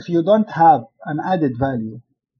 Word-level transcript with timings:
if 0.00 0.06
you 0.12 0.20
don't 0.30 0.50
have 0.50 0.82
an 1.10 1.18
added 1.32 1.54
value 1.66 1.98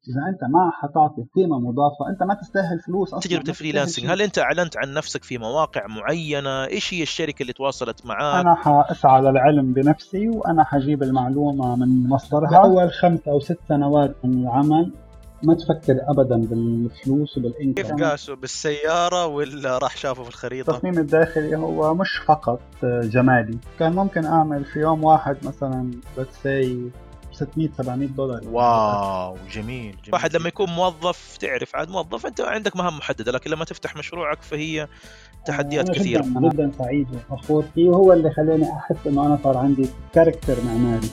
إذا 0.09 0.21
أنت 0.29 0.45
ما 0.45 0.71
حتعطي 0.83 1.27
قيمة 1.37 1.59
مضافة 1.59 2.11
أنت 2.11 2.23
ما 2.23 2.35
تستاهل 2.35 2.81
فلوس 2.87 3.15
أصلا 3.15 3.21
تجربه 3.21 3.51
الفريلانسنج 3.51 4.07
هل 4.07 4.23
أنت 4.23 4.39
أعلنت 4.39 4.77
عن 4.77 4.95
نفسك 4.95 5.25
في 5.25 5.39
مواقع 5.39 5.87
معينة؟ 5.87 6.65
إيش 6.65 6.95
هي 6.95 7.03
الشركة 7.03 7.43
اللي 7.43 7.53
تواصلت 7.53 8.07
معاك؟ 8.07 8.47
أنا 8.47 8.55
حأسعى 8.55 9.23
للعلم 9.23 9.73
بنفسي 9.73 10.29
وأنا 10.29 10.65
حجيب 10.65 11.03
المعلومة 11.03 11.77
من 11.77 12.09
مصدرها. 12.09 12.57
أول 12.57 12.93
خمس 12.93 13.29
أو 13.29 13.41
ست 13.41 13.59
سنوات 13.69 14.17
من 14.25 14.43
العمل 14.43 14.93
ما 15.43 15.55
تفكر 15.55 15.99
ابدا 16.09 16.37
بالفلوس 16.37 17.39
وبالإنكم. 17.39 17.83
كيف 17.83 17.93
قاسوا؟ 17.93 18.37
بالسيارة 18.37 19.27
ولا 19.27 19.79
راح 19.79 19.97
شافوا 19.97 20.25
في 20.25 20.31
الخريطة؟ 20.31 20.71
التصميم 20.71 20.99
الداخلي 20.99 21.57
هو 21.57 21.95
مش 21.95 22.19
فقط 22.27 22.61
جمالي. 22.85 23.59
كان 23.79 23.93
ممكن 23.93 24.25
أعمل 24.25 24.65
في 24.65 24.79
يوم 24.79 25.05
واحد 25.05 25.37
مثلا 25.45 25.91
let's 26.17 26.45
say 26.45 26.91
600 27.39 27.69
700 27.79 28.09
دولار. 28.09 28.41
واو 28.45 29.37
جميل, 29.53 29.93
جميل. 29.93 30.13
واحد 30.13 30.37
لما 30.37 30.49
يكون 30.49 30.71
موظف 30.71 31.37
تعرف 31.37 31.77
عاد 31.77 31.91
موظف 31.91 32.27
انت 32.27 32.41
عندك 32.41 32.77
مهام 32.77 32.97
محددة 32.99 33.33
لكن 33.33 33.51
لما 33.51 33.65
تفتح 33.65 33.97
مشروعك 33.97 34.43
فهي 34.43 34.89
تحديات 35.47 35.91
كثيرة. 35.91 36.23
جدا, 36.23 36.49
جدا 36.49 36.73
سعيد 36.79 37.07
وفخور 37.31 37.65
فيه 37.75 37.89
وهو 37.89 38.13
اللي 38.13 38.31
خلاني 38.31 38.73
أحس 38.73 39.07
إنه 39.07 39.27
أنا 39.27 39.39
صار 39.45 39.57
عندي 39.57 39.89
كاركتر 40.15 40.57
معماري 40.65 41.09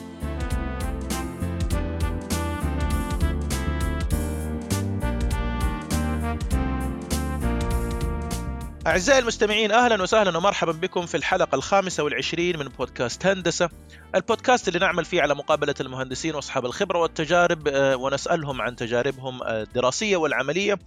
أعزائي 8.86 9.18
المستمعين 9.18 9.72
أهلا 9.72 10.02
وسهلا 10.02 10.38
ومرحبا 10.38 10.72
بكم 10.72 11.06
في 11.06 11.16
الحلقة 11.16 11.54
الخامسة 11.54 12.02
والعشرين 12.02 12.58
من 12.58 12.68
بودكاست 12.68 13.26
هندسة. 13.26 13.70
البودكاست 14.14 14.68
اللي 14.68 14.78
نعمل 14.78 15.04
فيه 15.04 15.22
على 15.22 15.34
مقابلة 15.34 15.74
المهندسين 15.80 16.34
وأصحاب 16.34 16.66
الخبرة 16.66 16.98
والتجارب 16.98 17.68
آه، 17.68 17.96
ونسألهم 17.96 18.62
عن 18.62 18.76
تجاربهم 18.76 19.42
الدراسية 19.42 20.16
والعملية. 20.16 20.78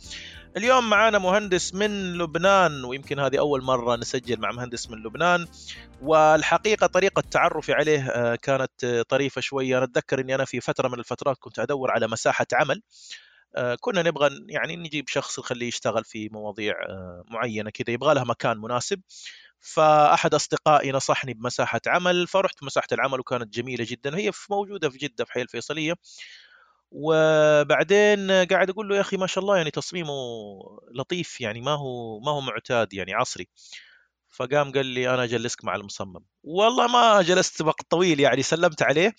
اليوم 0.58 0.90
معنا 0.90 1.20
مهندس 1.20 1.74
من 1.74 2.14
لبنان 2.18 2.84
ويمكن 2.84 3.20
هذه 3.20 3.40
أول 3.40 3.64
مرة 3.64 3.96
نسجل 3.96 4.40
مع 4.40 4.52
مهندس 4.52 4.90
من 4.90 4.98
لبنان. 4.98 5.48
والحقيقة 6.02 6.88
طريقة 6.88 7.24
تعرفي 7.32 7.74
عليه 7.74 8.10
آه، 8.10 8.36
كانت 8.36 9.06
طريفة 9.10 9.42
شوية 9.42 9.78
أنا 9.78 9.86
أتذكر 9.86 10.20
أني 10.20 10.36
أنا 10.36 10.46
في 10.46 10.62
فترة 10.62 10.88
من 10.88 11.00
الفترات 11.00 11.38
كنت 11.40 11.60
أدور 11.60 11.92
على 11.92 12.08
مساحة 12.08 12.48
عمل. 12.54 12.82
كنا 13.82 14.04
نبغى 14.04 14.30
يعني 14.50 14.76
نجيب 14.76 15.08
شخص 15.08 15.40
نخليه 15.40 15.68
يشتغل 15.68 16.04
في 16.06 16.30
مواضيع 16.30 16.74
آه، 16.90 17.24
معينة 17.30 17.70
كذا 17.70 17.94
يبغى 17.94 18.14
لها 18.14 18.24
مكان 18.24 18.58
مناسب. 18.58 19.02
فأحد 19.62 20.34
أصدقائي 20.34 20.92
نصحني 20.92 21.34
بمساحة 21.34 21.82
عمل 21.88 22.28
فرحت 22.28 22.64
مساحة 22.64 22.88
العمل 22.92 23.20
وكانت 23.20 23.54
جميلة 23.54 23.86
جدا 23.90 24.18
هي 24.18 24.32
موجودة 24.50 24.90
في 24.90 24.98
جدة 24.98 25.26
في 25.26 25.32
حي 25.32 25.42
الفيصلية. 25.42 25.94
وبعدين 26.92 28.32
قاعد 28.32 28.70
أقول 28.70 28.90
له 28.90 28.96
يا 28.96 29.02
أخي 29.02 29.18
ما 29.18 29.28
شاء 29.28 29.44
الله 29.44 29.58
يعني 29.58 29.72
تصميمه 29.72 30.14
لطيف 30.96 31.42
يعني 31.42 31.62
ما 31.62 31.72
هو 31.72 32.20
ما 32.20 32.32
هو 32.32 32.42
معتاد 32.42 32.94
يعني 32.94 33.14
عصري. 33.14 33.48
فقام 34.30 34.72
قال 34.72 34.86
لي 34.86 35.14
أنا 35.14 35.24
أجلسك 35.24 35.66
مع 35.66 35.76
المصمم. 35.76 36.26
والله 36.44 36.88
ما 36.88 37.22
جلست 37.22 37.62
وقت 37.62 37.86
طويل 37.90 38.20
يعني 38.20 38.44
سلمت 38.44 38.82
عليه. 38.82 39.14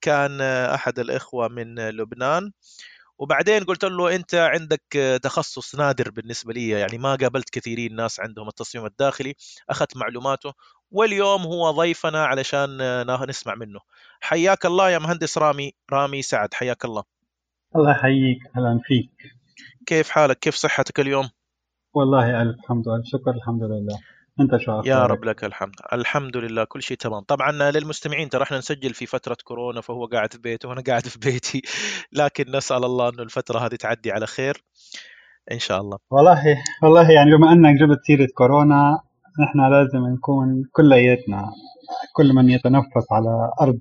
كان 0.00 0.40
أحد 0.40 0.98
الإخوة 0.98 1.48
من 1.48 1.88
لبنان. 1.88 2.52
وبعدين 3.18 3.64
قلت 3.64 3.84
له 3.84 4.14
أنت 4.14 4.34
عندك 4.34 4.82
تخصص 5.22 5.74
نادر 5.74 6.10
بالنسبة 6.10 6.52
لي 6.52 6.68
يعني 6.68 6.98
ما 6.98 7.14
قابلت 7.14 7.50
كثيرين 7.50 7.96
ناس 7.96 8.20
عندهم 8.20 8.48
التصميم 8.48 8.86
الداخلي 8.86 9.34
أخذت 9.70 9.96
معلوماته 9.96 10.52
واليوم 10.90 11.42
هو 11.42 11.70
ضيفنا 11.70 12.26
علشان 12.26 12.78
نسمع 13.28 13.54
منه. 13.54 13.80
حياك 14.20 14.66
الله 14.66 14.90
يا 14.90 14.98
مهندس 14.98 15.38
رامي 15.38 15.72
رامي 15.92 16.22
سعد 16.22 16.54
حياك 16.54 16.84
الله. 16.84 17.04
الله 17.76 17.90
يحييك 17.90 18.38
أهلا 18.56 18.80
فيك. 18.84 19.10
كيف 19.86 20.10
حالك؟ 20.10 20.38
كيف 20.38 20.54
صحتك 20.54 21.00
اليوم؟ 21.00 21.28
والله 21.94 22.42
ألف 22.42 22.56
حمد 22.68 22.88
لله 22.88 23.02
شكر 23.04 23.30
الحمد 23.30 23.62
لله. 23.62 23.98
أنت 24.40 24.56
شو 24.56 24.82
يا 24.86 25.06
رب 25.06 25.24
لك 25.24 25.44
الحمد. 25.44 25.74
الحمد 25.92 26.36
لله 26.36 26.64
كل 26.64 26.82
شيء 26.82 26.96
تمام. 26.96 27.20
طبعا 27.20 27.52
للمستمعين 27.70 28.28
ترى 28.28 28.42
إحنا 28.42 28.58
نسجل 28.58 28.94
في 28.94 29.06
فترة 29.06 29.36
كورونا 29.44 29.80
فهو 29.80 30.06
قاعد 30.06 30.32
في 30.32 30.38
بيته 30.38 30.68
وأنا 30.68 30.82
قاعد 30.86 31.06
في 31.06 31.18
بيتي. 31.18 31.62
لكن 32.20 32.44
نسأل 32.56 32.84
الله 32.84 33.08
إنه 33.08 33.22
الفترة 33.22 33.58
هذه 33.58 33.74
تعدي 33.74 34.12
على 34.12 34.26
خير 34.26 34.64
إن 35.52 35.58
شاء 35.58 35.80
الله. 35.80 35.98
والله 36.10 36.42
والله 36.82 37.10
يعني 37.10 37.36
بما 37.36 37.52
إنك 37.52 37.80
جبت 37.80 37.98
سيرة 38.06 38.28
كورونا 38.34 38.98
نحن 39.42 39.72
لازم 39.72 40.06
نكون 40.14 40.62
كلياتنا 40.72 41.44
كل 42.16 42.32
من 42.34 42.50
يتنفس 42.50 43.12
على 43.12 43.50
أرض 43.60 43.78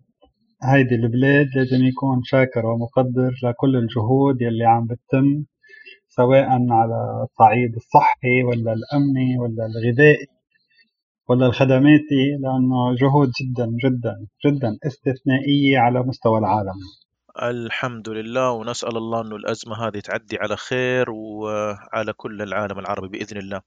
هيدي 0.63 0.95
البلاد 0.95 1.47
لازم 1.55 1.85
يكون 1.85 2.21
شاكر 2.23 2.65
ومقدر 2.65 3.31
لكل 3.43 3.75
الجهود 3.75 4.41
يلي 4.41 4.65
عم 4.65 4.87
بتتم 4.87 5.43
سواء 6.09 6.47
على 6.71 7.23
الصعيد 7.23 7.75
الصحي 7.75 8.43
ولا 8.43 8.73
الأمني 8.73 9.39
ولا 9.39 9.65
الغذائي. 9.65 10.27
ولا 11.29 11.45
الخدماتي 11.45 12.23
لأنه 12.41 12.95
جهود 12.95 13.31
جدا 13.41 13.65
جدا 13.83 14.15
جدا 14.45 14.77
استثنائية 14.87 15.79
على 15.79 16.03
مستوى 16.03 16.39
العالم. 16.39 16.75
الحمد 17.41 18.09
لله 18.09 18.51
ونسأل 18.51 18.97
الله 18.97 19.21
أنه 19.21 19.35
الأزمة 19.35 19.87
هذه 19.87 19.99
تعدي 19.99 20.37
على 20.37 20.57
خير 20.57 21.09
وعلى 21.11 22.13
كل 22.13 22.41
العالم 22.41 22.79
العربي 22.79 23.07
بإذن 23.07 23.37
الله. 23.37 23.61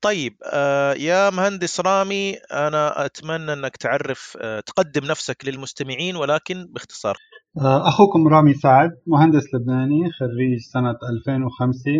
طيب 0.00 0.36
آه، 0.52 0.92
يا 0.92 1.30
مهندس 1.30 1.80
رامي 1.80 2.34
أنا 2.52 3.04
أتمنى 3.04 3.52
أنك 3.52 3.76
تعرف 3.76 4.36
آه، 4.40 4.60
تقدم 4.60 5.04
نفسك 5.04 5.44
للمستمعين 5.44 6.16
ولكن 6.16 6.66
باختصار. 6.70 7.16
آه، 7.60 7.88
أخوكم 7.88 8.28
رامي 8.28 8.54
سعد 8.54 8.90
مهندس 9.06 9.54
لبناني 9.54 10.10
خريج 10.10 10.60
سنة 10.72 10.96
2005 11.12 11.90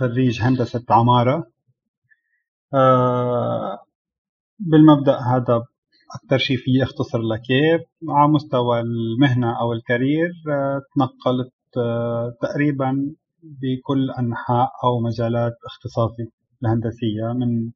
خريج 0.00 0.42
هندسة 0.42 0.84
عمارة. 0.90 1.46
آه، 2.74 3.78
بالمبدأ 4.58 5.18
هذا 5.18 5.64
أكثر 6.14 6.38
شيء 6.38 6.56
في 6.56 6.82
أختصر 6.82 7.18
لك 7.18 7.42
على 8.08 8.28
مستوى 8.32 8.80
المهنة 8.80 9.60
أو 9.60 9.72
الكارير 9.72 10.30
آه، 10.50 10.80
تنقلت 10.94 11.52
آه، 11.76 12.36
تقريبا 12.42 13.14
بكل 13.42 14.10
أنحاء 14.10 14.70
أو 14.84 15.00
مجالات 15.00 15.52
اختصاصي 15.66 16.30
الهندسية 16.62 17.32
من 17.34 17.70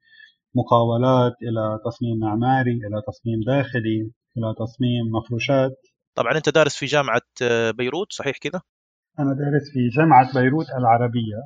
مقاولات 0.54 1.32
إلى 1.42 1.78
تصميم 1.84 2.18
معماري 2.18 2.70
إلى 2.70 3.02
تصميم 3.06 3.40
داخلي 3.46 4.10
إلى 4.36 4.54
تصميم 4.58 5.06
مفروشات 5.12 5.76
طبعا 6.14 6.36
أنت 6.36 6.48
دارس 6.48 6.76
في 6.76 6.86
جامعة 6.86 7.22
بيروت 7.70 8.12
صحيح 8.12 8.36
كذا؟ 8.38 8.60
أنا 9.18 9.34
دارس 9.34 9.70
في 9.72 9.88
جامعة 9.88 10.34
بيروت 10.34 10.66
العربية 10.78 11.36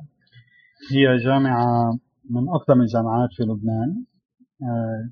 هي 0.91 1.17
جامعة 1.17 1.99
من 2.29 2.49
أقدم 2.49 2.81
الجامعات 2.81 3.29
في 3.37 3.43
لبنان. 3.43 4.05
آه، 4.63 5.09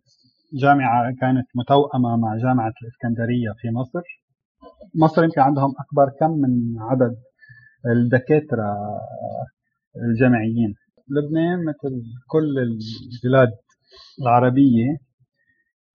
جامعة 0.54 1.12
كانت 1.22 1.48
متوأمة 1.56 2.18
مع 2.18 2.38
جامعة 2.38 2.74
الإسكندرية 2.84 3.50
في 3.62 3.70
مصر. 3.72 4.02
مصر 4.96 5.24
يمكن 5.24 5.42
عندهم 5.42 5.74
أكبر 5.80 6.10
كم 6.20 6.32
من 6.32 6.82
عدد 6.82 7.16
الدكاترة 7.86 8.76
الجامعيين. 10.10 10.76
لبنان 11.10 11.60
مثل 11.66 12.04
كل 12.28 12.60
البلاد 12.60 13.52
العربية 14.22 14.98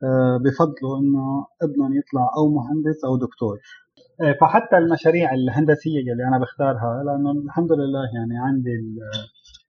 آه، 0.05 0.37
بفضلوا 0.45 0.99
إنه 1.01 1.47
ابنهم 1.63 1.93
يطلع 1.99 2.31
أو 2.37 2.49
مهندس 2.49 3.05
أو 3.05 3.17
دكتور. 3.17 3.59
آه، 4.21 4.33
فحتى 4.41 4.79
المشاريع 4.79 5.35
الهندسية 5.35 6.13
اللي 6.13 6.25
أنا 6.29 6.39
بختارها 6.39 7.03
لأنه 7.07 7.31
الحمد 7.31 7.73
لله 7.73 8.05
يعني 8.15 8.39
عندي 8.39 8.71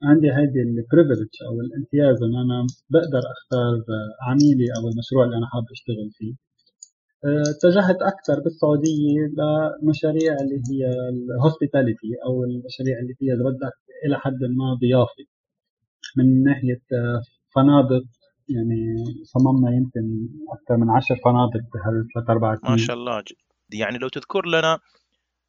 عندي 0.09 0.27
هيدي 0.37 0.61
ال 0.61 0.68
privilege 0.68 1.33
أو 1.47 1.53
الامتياز 1.65 2.17
إن 2.27 2.35
أنا 2.43 2.57
بقدر 2.93 3.23
أختار 3.35 3.73
عميلي 4.27 4.67
أو 4.77 4.83
المشروع 4.91 5.23
اللي 5.25 5.37
أنا 5.37 5.47
حابب 5.53 5.67
أشتغل 5.71 6.09
فيه. 6.17 6.33
آه، 7.25 7.47
اتجهت 7.53 7.99
أكثر 8.11 8.37
بالسعودية 8.43 9.21
لمشاريع 9.37 10.33
اللي 10.41 10.59
هي 10.69 10.81
ال 11.13 11.21
hospitality 11.21 12.11
أو 12.25 12.43
المشاريع 12.43 12.95
اللي 13.01 13.13
فيها 13.19 13.33
إذا 13.35 13.43
بدك 13.43 13.75
إلى 14.05 14.15
حد 14.23 14.39
ما 14.59 14.67
ضيافة. 14.81 15.25
من 16.17 16.43
ناحية 16.43 16.83
آه، 16.93 17.21
فنادق 17.55 18.05
يعني 18.49 18.81
صممنا 19.23 19.69
يمكن 19.77 20.27
أكثر 20.55 20.77
من 20.77 20.89
عشر 20.89 21.15
فنادق 21.25 21.63
بهالثلاث 21.73 22.29
أربع 22.29 22.55
سنين. 22.55 22.71
ما 22.71 22.77
شاء 22.77 22.95
الله. 22.95 23.23
يعني 23.73 23.97
لو 23.97 24.07
تذكر 24.07 24.45
لنا 24.47 24.79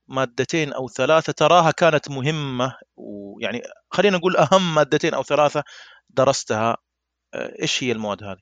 مادتين 0.08 0.72
أو 0.72 0.88
ثلاثة 0.88 1.32
تراها 1.32 1.70
كانت 1.70 2.10
مهمة 2.10 2.76
ويعني 2.96 3.62
خلينا 3.90 4.16
نقول 4.16 4.36
أهم 4.36 4.74
مادتين 4.74 5.14
أو 5.14 5.22
ثلاثة 5.22 5.62
درستها. 6.10 6.76
آه، 7.34 7.62
إيش 7.62 7.84
هي 7.84 7.92
المواد 7.92 8.22
هذه؟ 8.22 8.40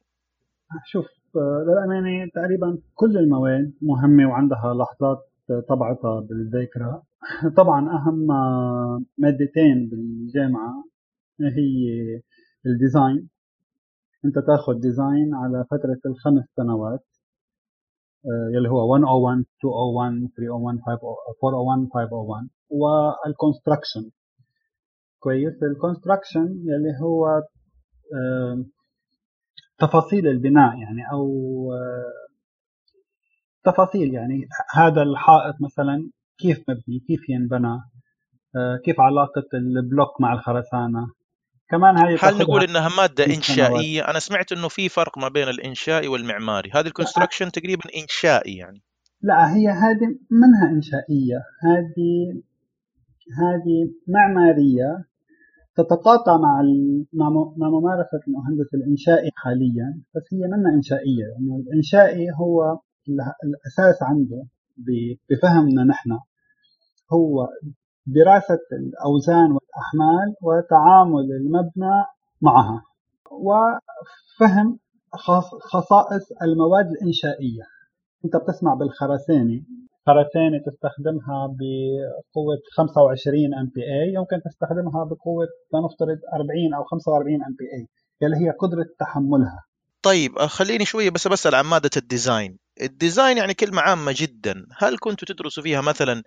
شوف 0.87 1.07
آه، 1.37 1.65
للامانه 1.67 2.31
تقريبا 2.35 2.79
كل 2.95 3.17
المواد 3.17 3.73
مهمة 3.83 4.29
وعندها 4.29 4.75
لحظات 4.75 5.29
طبعتها 5.69 6.21
بالذاكرة. 6.21 7.03
طبعا 7.57 7.91
أهم 7.91 8.27
مادتين 9.19 9.89
بالجامعة 9.89 10.85
هي 11.41 12.21
ال 12.67 12.74
design. 12.74 13.29
أنت 14.25 14.39
تاخذ 14.39 14.81
design 14.81 15.35
على 15.35 15.65
فترة 15.71 16.01
الخمس 16.07 16.45
سنوات. 16.57 17.05
يلي 18.55 18.69
هو 18.69 18.99
101 18.99 19.45
201 19.65 20.29
301 20.37 20.79
401 21.45 21.89
501 21.93 22.49
وال 22.71 22.91
construction 22.91 24.11
كويس. 25.19 25.63
ال 25.63 25.69
construction 25.69 26.47
يلي 26.65 26.99
هو 27.03 27.43
تفاصيل 29.79 30.27
البناء 30.27 30.79
يعني 30.79 31.03
أو 31.13 31.29
تفاصيل 33.65 34.15
يعني 34.15 34.47
هذا 34.75 35.03
الحائط 35.03 35.55
مثلا 35.61 36.11
كيف 36.39 36.61
مبني؟ 36.69 36.99
كيف 37.09 37.29
ينبنى؟ 37.29 37.79
كيف 38.85 39.01
علاقة 39.01 39.49
البلوك 39.55 40.21
مع 40.21 40.33
الخرسانة؟ 40.33 41.07
كمان 41.71 41.97
هاي 41.97 42.17
هل 42.21 42.39
نقول 42.39 42.63
إنها 42.63 42.89
مادة 42.97 43.27
إنشائية؟ 43.27 44.11
أنا 44.11 44.19
سمعت 44.19 44.53
إنه 44.53 44.69
في 44.69 44.89
فرق 44.89 45.19
ما 45.19 45.29
بين 45.29 45.49
الإنشائي 45.49 46.09
والمعماري. 46.09 46.71
هذه 46.75 46.87
ال 46.87 46.92
construction 46.92 47.53
تقريبا 47.53 47.83
إنشائي 48.03 48.57
يعني. 48.57 48.83
لا 49.23 49.55
هي 49.55 49.69
هذه 49.69 50.07
منها 50.31 50.71
إنشائية. 50.77 51.39
هذه 51.63 52.43
هذه 53.39 53.93
معمارية 54.09 55.05
تتقاطع 55.77 56.37
مع 56.37 56.63
مع 57.13 57.69
ممارسة 57.69 58.21
المهندس 58.29 58.75
الإنشائي 58.75 59.31
حاليا 59.37 60.03
بس 60.15 60.23
هي 60.33 60.39
منها 60.39 60.75
إنشائية. 60.75 61.25
لأنه 61.25 61.51
يعني 61.51 61.63
الإنشائي 61.63 62.31
هو 62.41 62.79
الأساس 63.45 64.03
عنده 64.03 64.47
بفهمنا 65.31 65.85
نحن. 65.85 66.11
هو 67.13 67.49
دراسة 68.07 68.61
الأوزان 68.73 69.53
والأحمال 69.53 70.35
وتعامل 70.43 71.33
المبنى 71.41 72.05
معها 72.41 72.83
وفهم 73.31 74.79
خصائص 75.61 76.33
المواد 76.43 76.87
الإنشائية. 76.87 77.63
أنت 78.25 78.37
بتسمع 78.37 78.75
بالخرسانة. 78.75 79.63
خرسانة 80.07 80.59
تستخدمها 80.67 81.47
بقوة 81.47 82.59
25 82.77 83.55
MPa 83.55 84.15
يمكن 84.15 84.43
تستخدمها 84.45 85.05
بقوة 85.05 85.49
لنفترض 85.75 86.19
40 86.35 86.75
أو 86.75 86.85
45 86.85 87.35
MPa 87.35 87.89
يلي 88.23 88.37
هي 88.37 88.51
قدرة 88.51 88.87
تحملها. 89.01 89.65
طيب 90.03 90.39
خليني 90.39 90.85
شوية 90.85 91.11
بس 91.11 91.29
بسأل 91.29 91.55
عن 91.55 91.65
مادة 91.65 91.91
ال 91.97 92.04
design. 92.04 92.59
ال 92.83 92.90
design 92.90 93.37
يعني 93.37 93.55
كلمة 93.55 93.83
عامة 93.83 94.15
جدا. 94.17 94.67
هل 94.79 94.99
كنتوا 94.99 95.35
تدرسوا 95.35 95.63
فيها 95.63 95.81
مثلا 95.81 96.23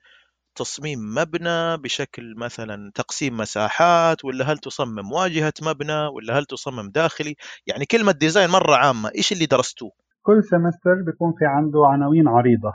تصميم 0.55 0.99
مبنى 0.99 1.77
بشكل 1.77 2.35
مثلا 2.37 2.91
تقسيم 2.95 3.37
مساحات 3.37 4.25
ولا 4.25 4.45
هل 4.45 4.57
تصمم 4.57 5.11
واجهة 5.11 5.53
مبنى 5.61 6.07
ولا 6.07 6.39
هل 6.39 6.45
تصمم 6.45 6.89
داخلي؟ 6.89 7.35
يعني 7.67 7.85
كلمة 7.85 8.11
design 8.12 8.50
مرة 8.49 8.75
عامة 8.75 9.11
إيش 9.15 9.31
اللي 9.31 9.45
درستوه؟ 9.45 9.91
كل 10.21 10.43
semester 10.44 11.01
بيكون 11.05 11.33
في 11.39 11.45
عنده 11.45 11.85
عناوين 11.85 12.27
عريضة. 12.27 12.73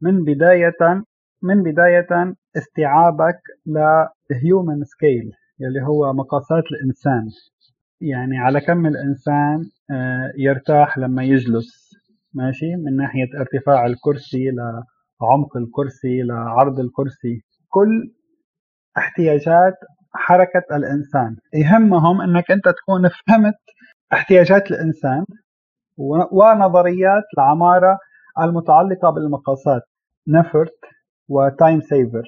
من 0.00 0.24
بداية 0.24 1.04
من 1.42 1.62
بداية 1.62 2.34
استيعابك 2.56 3.40
ل 3.66 3.86
human 3.86 4.84
scale 4.84 5.32
يلي 5.60 5.82
هو 5.86 6.12
مقاسات 6.12 6.64
الإنسان. 6.72 7.28
يعني 8.00 8.38
على 8.38 8.60
كم 8.60 8.86
الإنسان 8.86 9.64
آه، 9.90 10.32
يرتاح 10.38 10.98
لما 10.98 11.24
يجلس. 11.24 11.90
ماشي؟ 12.34 12.76
من 12.76 12.96
ناحية 12.96 13.28
ارتفاع 13.40 13.86
الكرسي 13.86 14.50
عمق 15.22 15.56
الكرسي 15.56 16.22
لعرض 16.22 16.80
الكرسي. 16.80 17.42
كل 17.68 18.14
احتياجات 18.98 19.74
حركة 20.14 20.64
الإنسان. 20.76 21.36
يهمهم 21.54 22.20
أنك 22.20 22.50
أنت 22.50 22.64
تكون 22.68 23.08
فهمت 23.08 23.54
احتياجات 24.12 24.70
الإنسان 24.70 25.24
ونظريات 26.32 27.24
العمارة 27.38 27.98
المتعلقة 28.40 29.10
بالمقاسات. 29.10 29.82
نفرت 30.28 30.78
وتايم 31.28 31.80
سيفر 31.80 32.22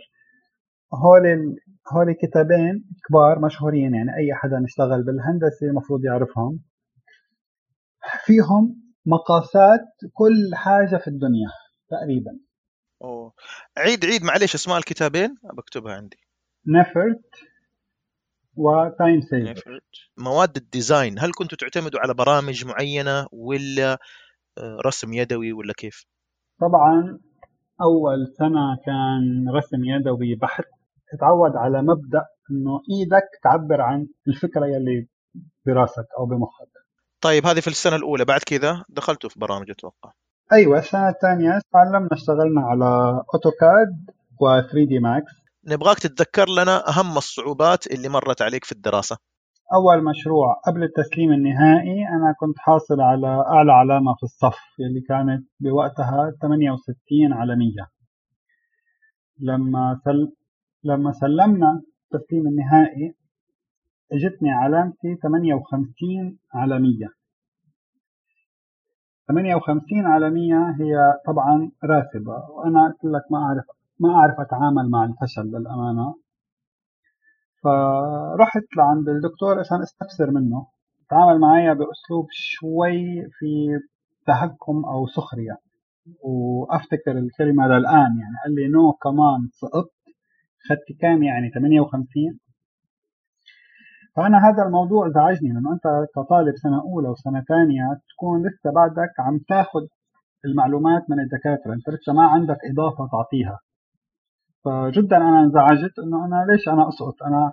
هول 1.93 2.13
كتابين 2.23 2.85
كبار 3.09 3.39
مشهورين 3.39 3.95
يعني 3.95 4.17
أي 4.17 4.35
حدا 4.35 4.65
اشتغل 4.65 5.03
بالهندسة 5.05 5.67
المفروض 5.67 6.05
يعرفهم. 6.05 6.61
فيهم 8.25 8.83
مقاسات 9.07 9.87
كل 10.13 10.55
حاجة 10.55 10.97
في 10.97 11.09
الدنيا 11.09 11.49
تقريبا. 11.91 12.31
أوه. 13.03 13.33
عيد 13.79 14.05
عيد 14.05 14.25
معليش 14.25 14.55
اسماء 14.55 14.79
الكتابين 14.79 15.37
بكتبها 15.57 15.95
عندي. 15.95 16.17
نوفرت 16.67 17.31
و 18.57 19.21
Time-Saver 19.21 19.81
مواد 20.19 20.57
ال 20.57 20.66
design 20.66 21.19
هل 21.19 21.33
كنتوا 21.33 21.59
تعتمدوا 21.59 22.01
على 22.01 22.15
برامج 22.15 22.67
معينة 22.67 23.27
ولا 23.33 23.99
آه، 24.59 24.79
رسم 24.87 25.13
يدوي 25.13 25.53
ولا 25.53 25.73
كيف؟ 25.77 26.07
طبعا 26.61 27.19
أول 27.83 28.35
سنة 28.39 28.77
كان 28.87 29.55
رسم 29.57 29.85
يدوي 29.85 30.35
بحت. 30.35 30.65
تتعود 31.13 31.57
على 31.57 31.83
مبدأ 31.83 32.25
إنه 32.51 32.81
إيدك 32.91 33.29
تعبر 33.43 33.81
عن 33.81 34.07
الفكرة 34.29 34.67
يلي 34.67 35.09
براسك 35.67 36.07
أو 36.19 36.27
بمخك. 36.27 36.73
طيب 37.21 37.47
هذه 37.47 37.61
في 37.61 37.67
السنة 37.67 37.97
الأولى 37.97 38.25
بعد 38.25 38.41
كذا 38.41 38.85
دخلتوا 38.89 39.31
في 39.31 39.39
برامج 39.39 39.71
أتوقع. 39.71 40.13
أيوه 40.53 40.79
السنة 40.79 41.09
الثانية 41.09 41.61
تعلمنا 41.73 42.09
اشتغلنا 42.13 42.61
على 42.61 43.23
أوتوكاد 43.35 44.11
و 44.41 44.61
3 44.61 44.85
دي 44.89 44.99
ماكس 44.99 45.33
نبغاك 45.69 45.99
تتذكر 45.99 46.49
لنا 46.49 46.89
أهم 46.89 47.17
الصعوبات 47.17 47.87
اللي 47.87 48.09
مرت 48.09 48.43
عليك 48.43 48.65
في 48.65 48.73
الدراسة. 48.73 49.17
أول 49.75 50.05
مشروع 50.05 50.61
قبل 50.67 50.83
التسليم 50.83 51.33
النهائي 51.33 52.09
أنا 52.09 52.35
كنت 52.41 52.59
حاصل 52.59 53.01
على 53.01 53.27
أعلى 53.27 53.73
علامة 53.73 54.15
في 54.15 54.23
الصف 54.23 54.59
اللي 54.81 55.01
كانت 55.09 55.47
بوقتها 55.61 56.33
68 56.43 57.33
على 57.33 57.57
100 57.57 57.69
لما 59.41 60.01
سل... 60.05 60.33
لما 60.85 61.13
سلمنا 61.13 61.83
التسليم 62.15 62.47
النهائي 62.47 63.15
أجتني 64.13 64.51
علامتي 64.51 65.17
58 65.23 66.39
على 66.55 66.79
100 66.79 66.91
58 69.29 70.07
على 70.07 70.31
100 70.31 70.71
هي 70.81 71.21
طبعا 71.27 71.71
راتبة 71.85 72.51
وأنا 72.51 72.87
قلت 72.87 73.05
لك 73.05 73.33
ما 73.33 73.39
أعرف 73.39 73.65
ما 74.01 74.15
أعرف 74.15 74.41
أتعامل 74.41 74.91
مع 74.91 75.05
الفشل 75.05 75.43
للأمانة. 75.43 76.15
فرحت 77.63 78.63
لعند 78.77 79.09
الدكتور 79.09 79.59
عشان 79.59 79.83
أستفسر 79.83 80.31
منه. 80.31 80.67
تعامل 81.11 81.41
معي 81.41 81.75
بأسلوب 81.75 82.27
شوي 82.31 83.23
في 83.39 83.79
تهكم 84.27 84.85
أو 84.85 85.07
سخرية. 85.07 85.57
وأفتكر 86.23 87.19
الكلمة 87.19 87.67
للآن 87.67 88.19
يعني 88.21 88.37
قال 88.45 88.55
لي 88.55 88.69
نو 88.69 88.93
كمان 88.93 89.49
سقطت 89.53 89.93
خدت 90.69 91.01
كام 91.01 91.23
يعني؟ 91.23 91.51
58 91.51 92.39
فأنا 94.17 94.49
هذا 94.49 94.63
الموضوع 94.63 95.09
زعجني 95.09 95.53
لأنه 95.53 95.73
أنت 95.73 96.07
كطالب 96.15 96.57
سنة 96.57 96.83
أولى 96.83 97.09
وسنة 97.09 97.45
ثانية 97.49 98.01
تكون 98.11 98.47
لسه 98.47 98.73
بعدك 98.73 99.13
عم 99.19 99.39
تاخذ 99.49 99.81
المعلومات 100.45 101.11
من 101.11 101.21
الدكاترة 101.21 101.73
أنت 101.73 101.89
لسه 101.89 102.13
ما 102.13 102.27
عندك 102.27 102.59
إضافة 102.71 103.09
تعطيها. 103.13 103.59
فجدا 104.65 105.17
أنا 105.17 105.41
انزعجت 105.41 105.99
إنه 105.99 106.25
أنا 106.27 106.47
ليش 106.53 106.69
أنا 106.69 106.89
أسقط؟ 106.89 107.23
أنا 107.23 107.53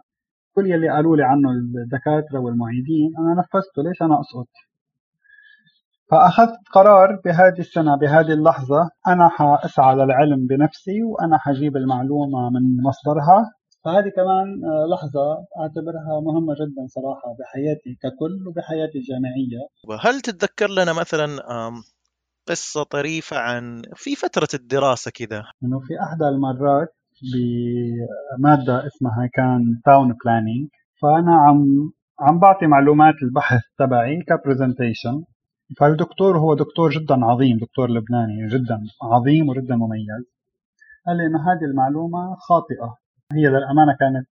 كل 0.56 0.72
يلي 0.72 0.90
قالوا 0.90 1.18
لي 1.18 1.24
عنه 1.24 1.50
الدكاترة 1.52 2.40
والمعيدين 2.40 3.14
أنا 3.20 3.34
نفذته 3.34 3.84
ليش 3.84 4.02
أنا 4.02 4.20
أسقط؟ 4.20 4.48
فأخذت 6.12 6.60
قرار 6.74 7.22
بهذه 7.26 7.60
السنة 7.60 7.96
بهذه 7.98 8.34
اللحظة 8.34 8.90
أنا 9.08 9.30
حأسعى 9.30 9.96
للعلم 9.96 10.48
بنفسي 10.48 11.04
وأنا 11.04 11.38
حجيب 11.38 11.78
المعلومة 11.78 12.50
من 12.50 12.84
مصدرها. 12.84 13.52
فهذه 13.84 14.10
كمان 14.16 14.48
آه، 14.66 14.86
لحظة 14.94 15.46
أعتبرها 15.60 16.22
مهمة 16.22 16.54
جدا 16.54 16.88
صراحة 16.88 17.36
بحياتي 17.40 17.98
ككل 18.04 18.48
وبحياتي 18.48 18.98
الجامعية. 18.98 19.62
هل 20.02 20.22
تتذكر 20.22 20.70
لنا 20.70 20.94
مثلا 20.94 21.28
قصة 22.48 22.84
طريفة 22.84 23.38
عن 23.38 23.82
في 23.96 24.16
فترة 24.16 24.48
الدراسة 24.54 25.12
كذا؟ 25.12 25.44
إنه 25.64 25.80
في 25.80 25.94
أحدى 26.02 26.28
المرات 26.28 26.96
بمادة 27.34 28.88
اسمها 28.88 29.30
كان 29.34 29.82
town 29.86 30.16
planning 30.26 30.70
فأنا 31.02 31.36
عم 31.36 31.92
عم 32.20 32.40
بعطي 32.40 32.68
معلومات 32.68 33.14
البحث 33.24 33.62
تبعي 33.80 34.24
ك 34.28 34.35
presentation 34.35 35.24
فالدكتور 35.80 36.38
هو 36.38 36.54
دكتور 36.54 36.90
جدا 36.90 37.26
عظيم 37.26 37.58
دكتور 37.58 37.90
لبناني 37.90 38.48
جدا 38.48 38.82
عظيم 39.04 39.50
وجدا 39.50 39.76
مميز. 39.76 40.26
قال 41.08 41.18
لي 41.18 41.26
إنه 41.26 41.40
هذه 41.40 41.66
المعلومة 41.72 42.36
خاطئة. 42.36 43.03
هي 43.38 43.48
للأمانة 43.48 43.94
كانت 44.00 44.28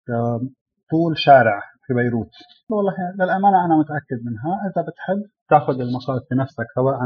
طول 0.90 1.18
شارع 1.18 1.62
في 1.86 1.94
بيروت. 1.94 2.30
والله 2.68 2.92
للأمانة 3.14 3.64
أنا 3.64 3.76
متأكد 3.76 4.24
منها. 4.24 4.52
إذا 4.66 4.82
بتحب 4.82 5.22
تأخذ 5.50 5.80
المقاس 5.80 6.20
بنفسك 6.30 6.66
سواء 6.74 6.98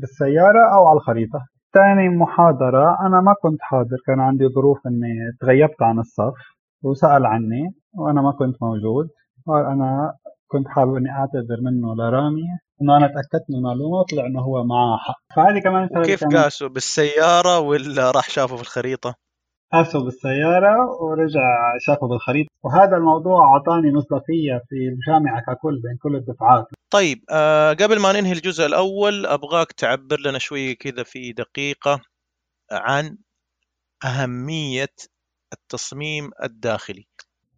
بالسيارة 0.00 0.74
أو 0.74 0.86
على 0.86 0.96
الخريطة. 0.96 1.40
ثاني 1.74 2.08
محاضرة 2.08 2.96
أنا 3.06 3.20
ما 3.20 3.34
كنت 3.42 3.60
حاضر. 3.60 3.96
كان 4.06 4.20
عندي 4.20 4.48
ظروف 4.48 4.86
إني 4.86 5.14
تغيبت 5.40 5.82
عن 5.82 5.98
الصف 5.98 6.34
وسأل 6.82 7.26
عني 7.26 7.74
وأنا 7.94 8.22
ما 8.22 8.32
كنت 8.32 8.62
موجود. 8.62 9.08
قال 9.46 9.66
أنا 9.66 10.14
كنت 10.46 10.68
حابب 10.68 10.96
إني 10.96 11.10
أعتذر 11.10 11.60
منه 11.62 11.94
لرامي 11.94 12.42
إنه 12.82 12.96
أنا 12.96 13.06
تأكدت 13.06 13.50
من 13.50 13.56
المعلومة 13.56 13.96
وطلع 13.98 14.26
إنه 14.26 14.40
هو 14.40 14.64
معاه 14.64 14.96
حق. 14.96 15.36
فهذه 15.36 15.58
كمان 15.58 15.88
كيف 16.04 16.24
قاسوا 16.24 16.68
بالسيارة 16.68 17.58
ولا 17.58 18.10
راح 18.10 18.28
شافه 18.30 18.56
في 18.56 18.62
الخريطة؟ 18.62 19.23
قاسوا 19.74 20.00
بالسياره 20.04 21.02
ورجع 21.02 21.78
شافه 21.80 22.08
بالخريطه 22.08 22.50
وهذا 22.62 22.96
الموضوع 22.96 23.54
أعطاني 23.54 23.92
مصداقية 23.92 24.62
في 24.68 24.76
الجامعة 24.88 25.40
ككل 25.40 25.80
بين 25.82 25.96
كل 26.02 26.16
الدفعات. 26.16 26.66
طيب 26.90 27.24
آه 27.30 27.72
قبل 27.72 28.00
ما 28.00 28.12
ننهي 28.12 28.32
الجزء 28.32 28.66
الأول 28.66 29.26
أبغاك 29.26 29.72
تعبر 29.72 30.20
لنا 30.20 30.38
شوية 30.38 30.76
كذا 30.76 31.02
في 31.02 31.32
دقيقة 31.32 32.00
عن 32.72 33.16
أهمية 34.04 34.94
التصميم 35.52 36.30
الداخلي. 36.42 37.06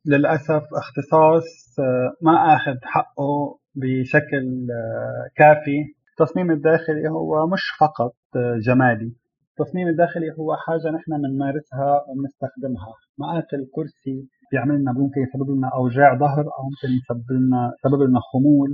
للأسف 0.06 0.62
اختصاص 0.75 1.78
آه، 1.78 2.12
ما 2.23 2.56
أخذ 2.56 2.76
حقه 2.82 3.58
بشكل 3.75 4.66
آه، 4.70 5.30
كافي. 5.37 5.94
التصميم 6.11 6.50
الداخلي 6.50 7.08
هو 7.08 7.46
مش 7.46 7.62
فقط 7.80 8.14
آه، 8.37 8.58
جمالي. 8.66 9.12
التصميم 9.60 9.88
الداخلي 9.88 10.30
هو 10.38 10.56
حاجة 10.56 10.90
نحن 10.96 11.10
بنمارسها 11.22 12.04
وبنستخدمها. 12.08 12.92
مقاس 13.18 13.54
الكرسي 13.54 14.28
بيعمل 14.52 14.80
لنا 14.80 14.92
ممكن 14.92 15.20
يسبب 15.20 15.50
لنا 15.50 15.68
أوجاع 15.75 16.18
ظهر 16.18 16.44
أو 16.44 16.62
ممكن 16.70 16.88
يسبب 16.98 17.32
لنا 17.32 17.72
يسبب 17.78 18.02
لنا 18.02 18.20
خمول. 18.20 18.70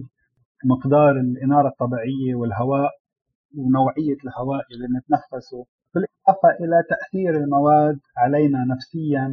مقدار 0.64 1.10
الإنارة 1.10 1.68
الطبيعية 1.68 2.34
والهواء 2.34 2.90
ونوعية 3.58 4.18
الهواء 4.24 4.62
اللي 4.72 4.86
بنتنفسه. 4.92 5.64
بالإضافة 5.94 6.50
إلى 6.64 6.82
تأثير 6.92 7.36
المواد 7.42 7.98
علينا 8.16 8.64
نفسيا 8.72 9.24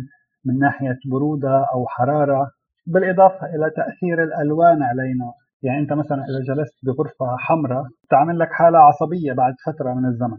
من 0.46 0.60
ناحية 0.60 1.00
برودة 1.12 1.66
أو 1.74 1.88
حرارة. 1.88 2.52
بالإضافة 2.88 3.46
إلى 3.56 3.72
تأثير 3.80 4.24
الألوان 4.24 4.84
علينا. 4.84 5.28
يعني 5.64 5.80
أنت 5.80 5.94
مثلا 5.94 6.18
إذا 6.30 6.54
جلست 6.54 6.78
بغرفة 6.86 7.38
حمراء 7.38 7.84
تعمل 8.10 8.40
لك 8.40 8.52
حالة 8.52 8.78
عصبية 8.78 9.34
بعد 9.34 9.54
فترة 9.66 9.94
من 9.94 10.06
الزمن. 10.06 10.38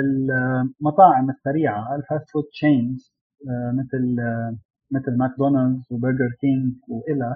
المطاعم 0.00 1.30
السريعة 1.30 1.94
ال 1.96 2.03
fast 2.03 2.30
food 2.30 2.44
chains 2.52 3.14
مثل 3.78 4.16
مثل 4.90 5.16
ماكدونالدز 5.18 5.92
وبرجر 5.92 6.30
كينج 6.40 6.74
وإلى. 6.88 7.34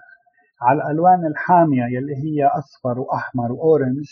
على 0.62 0.83
الألوان 0.83 1.26
الحامية 1.26 1.85
يلي 1.85 2.15
هي 2.17 2.47
أصفر 2.47 2.99
وأحمر 2.99 3.53
و 3.52 3.60
orange 3.60 4.04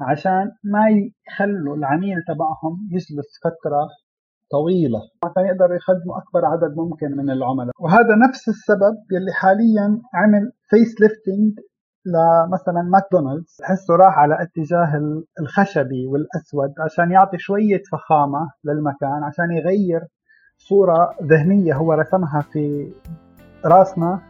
عشان 0.00 0.52
ما 0.64 0.84
يخلوا 0.88 1.76
العميل 1.76 2.16
تبعهم 2.28 2.88
يجلس 2.90 3.30
فترة 3.44 3.88
طويلة. 4.50 5.00
عشان 5.24 5.46
يقدروا 5.46 5.76
يخدموا 5.76 6.18
أكبر 6.18 6.44
عدد 6.44 6.76
ممكن 6.76 7.16
من 7.16 7.30
العملاء. 7.30 7.72
وهذا 7.80 8.14
نفس 8.28 8.48
السبب 8.48 8.94
يلي 9.12 9.32
حاليا 9.32 10.00
عمل 10.14 10.52
facelifting 10.70 11.52
لمثلا 12.06 12.82
ماكدونالدز 12.82 13.56
تحسه 13.58 13.96
راح 13.96 14.18
على 14.18 14.38
اتجاه 14.42 15.22
الخشبي 15.40 16.06
والأسود 16.06 16.74
عشان 16.80 17.10
يعطي 17.10 17.38
شوية 17.38 17.82
فخامة 17.92 18.50
للمكان 18.64 19.22
عشان 19.24 19.52
يغير 19.52 20.00
صورة 20.58 21.14
ذهنية 21.22 21.74
هو 21.74 21.92
رسمها 21.92 22.40
في 22.52 22.92
راسنا 23.64 24.20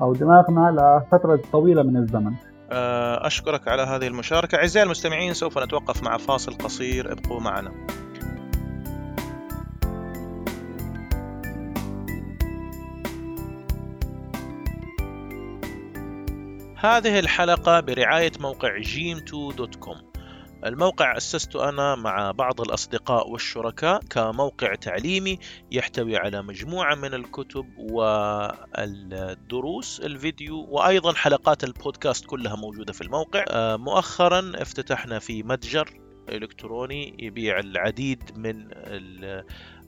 أو 0.00 0.12
دماغنا 0.12 0.70
لفترة 0.70 1.40
طويلة 1.52 1.82
من 1.82 1.96
الزمن. 1.96 2.34
آه، 2.70 3.26
أشكرك 3.26 3.68
على 3.68 3.82
هذه 3.82 4.06
المشاركة. 4.06 4.56
أعزائي 4.58 4.84
المستمعين 4.86 5.34
سوف 5.34 5.58
نتوقف 5.58 6.02
مع 6.02 6.16
فاصل 6.16 6.52
قصير. 6.52 7.12
ابقوا 7.12 7.40
معنا. 7.40 7.70
هذه 16.82 17.18
الحلقة 17.18 17.80
برعاية 17.80 18.32
موقع 18.40 18.78
جيم2.com 18.78 19.96
الموقع 20.64 21.16
أسسته 21.16 21.68
أنا 21.68 21.94
مع 21.94 22.30
بعض 22.30 22.60
الأصدقاء 22.60 23.30
والشركاء 23.30 24.00
كموقع 24.10 24.74
تعليمي 24.74 25.38
يحتوي 25.70 26.16
على 26.16 26.42
مجموعة 26.42 26.94
من 26.94 27.14
الكتب 27.14 27.66
والدروس 27.78 29.20
الفيديو 30.00 30.66
وأيضا 30.68 31.12
حلقات 31.12 31.64
البودكاست 31.64 32.26
كلها 32.26 32.56
موجودة 32.56 32.92
في 32.92 33.00
الموقع. 33.00 33.44
آه، 33.48 33.76
مؤخرا 33.76 34.52
افتتحنا 34.54 35.18
في 35.18 35.42
متجر 35.42 36.00
إلكتروني 36.28 37.16
يبيع 37.18 37.58
العديد 37.58 38.22
من 38.36 38.68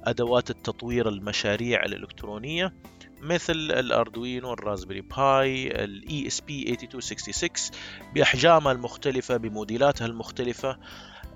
أدوات 0.05 0.51
التطوير 0.51 1.09
المشاريع 1.09 1.85
الإلكترونية. 1.85 2.73
مثل 3.25 3.53
ال 3.53 3.65
Arduino 3.65 4.53
ال 4.53 4.58
Raspberry 4.58 5.01
Pi 5.01 5.67
ال 5.85 6.27
ESP 6.27 6.77
8266 6.77 7.79
بأحجامها 8.15 8.73
المختلفة 8.73 9.37
بموديلاتها 9.37 10.07
المختلفة. 10.07 10.79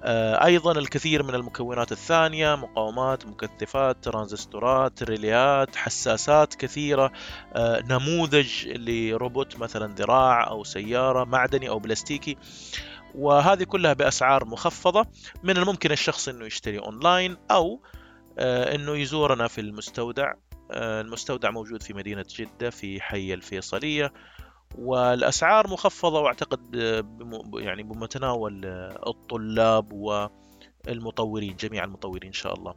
آه، 0.02 0.44
أيضا 0.44 0.72
الكثير 0.72 1.22
من 1.22 1.34
المكونات 1.34 1.92
الثانية 1.92 2.54
مقاومات 2.54 3.26
مكثفات 3.26 4.04
ترانزستورات 4.04 5.02
ريليات 5.02 5.76
حساسات 5.76 6.54
كثيرة 6.54 7.12
آه، 7.54 7.82
نموذج 7.90 8.68
لروبوت 8.68 9.56
مثلا 9.56 9.94
ذراع 9.94 10.50
أو 10.50 10.64
سيارة 10.64 11.24
معدني 11.24 11.68
أو 11.68 11.78
بلاستيكي. 11.78 12.36
وهذه 13.14 13.64
كلها 13.64 13.92
بأسعار 13.92 14.44
مخفضة. 14.44 15.06
من 15.42 15.56
الممكن 15.56 15.92
الشخص 15.92 16.28
إنه 16.28 16.46
يشتري 16.46 16.78
أونلاين 16.78 17.36
أو 17.50 17.80
آه، 18.38 18.74
إنه 18.74 18.96
يزورنا 18.96 19.48
في 19.48 19.60
المستودع. 19.60 20.32
المستودع 20.70 21.50
موجود 21.50 21.82
في 21.82 21.94
مدينة 21.94 22.24
جدة 22.36 22.70
في 22.70 23.00
حي 23.00 23.34
الفيصلية 23.34 24.12
والأسعار 24.78 25.70
مخفضة 25.70 26.20
وأعتقد 26.20 26.74
يعني 27.54 27.82
بمتناول 27.82 28.66
الطلاب 29.06 29.92
والمطورين 29.92 31.56
جميع 31.56 31.84
المطورين 31.84 32.26
إن 32.26 32.32
شاء 32.32 32.54
الله. 32.54 32.74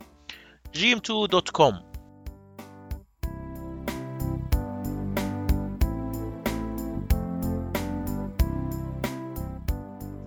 gm2.com 0.77 1.90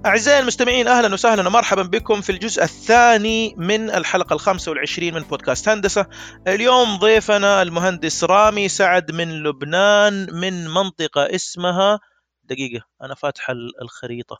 أعزائي 0.06 0.40
المستمعين 0.40 0.88
أهلا 0.88 1.14
وسهلا 1.14 1.48
ومرحبا 1.48 1.82
بكم 1.82 2.20
في 2.20 2.30
الجزء 2.32 2.62
الثاني 2.62 3.54
من 3.58 3.90
الحلقة 3.90 4.34
الخامسة 4.34 4.70
والعشرين 4.70 5.14
من 5.14 5.20
بودكاست 5.20 5.68
هندسة. 5.68 6.06
اليوم 6.48 6.96
ضيفنا 6.96 7.62
المهندس 7.62 8.24
رامي 8.24 8.68
سعد 8.68 9.10
من 9.10 9.42
لبنان 9.42 10.26
من 10.32 10.68
منطقة 10.68 11.34
اسمها 11.34 12.00
دقيقة 12.44 12.84
أنا 13.02 13.14
فاتح 13.14 13.50
الخريطة. 13.82 14.38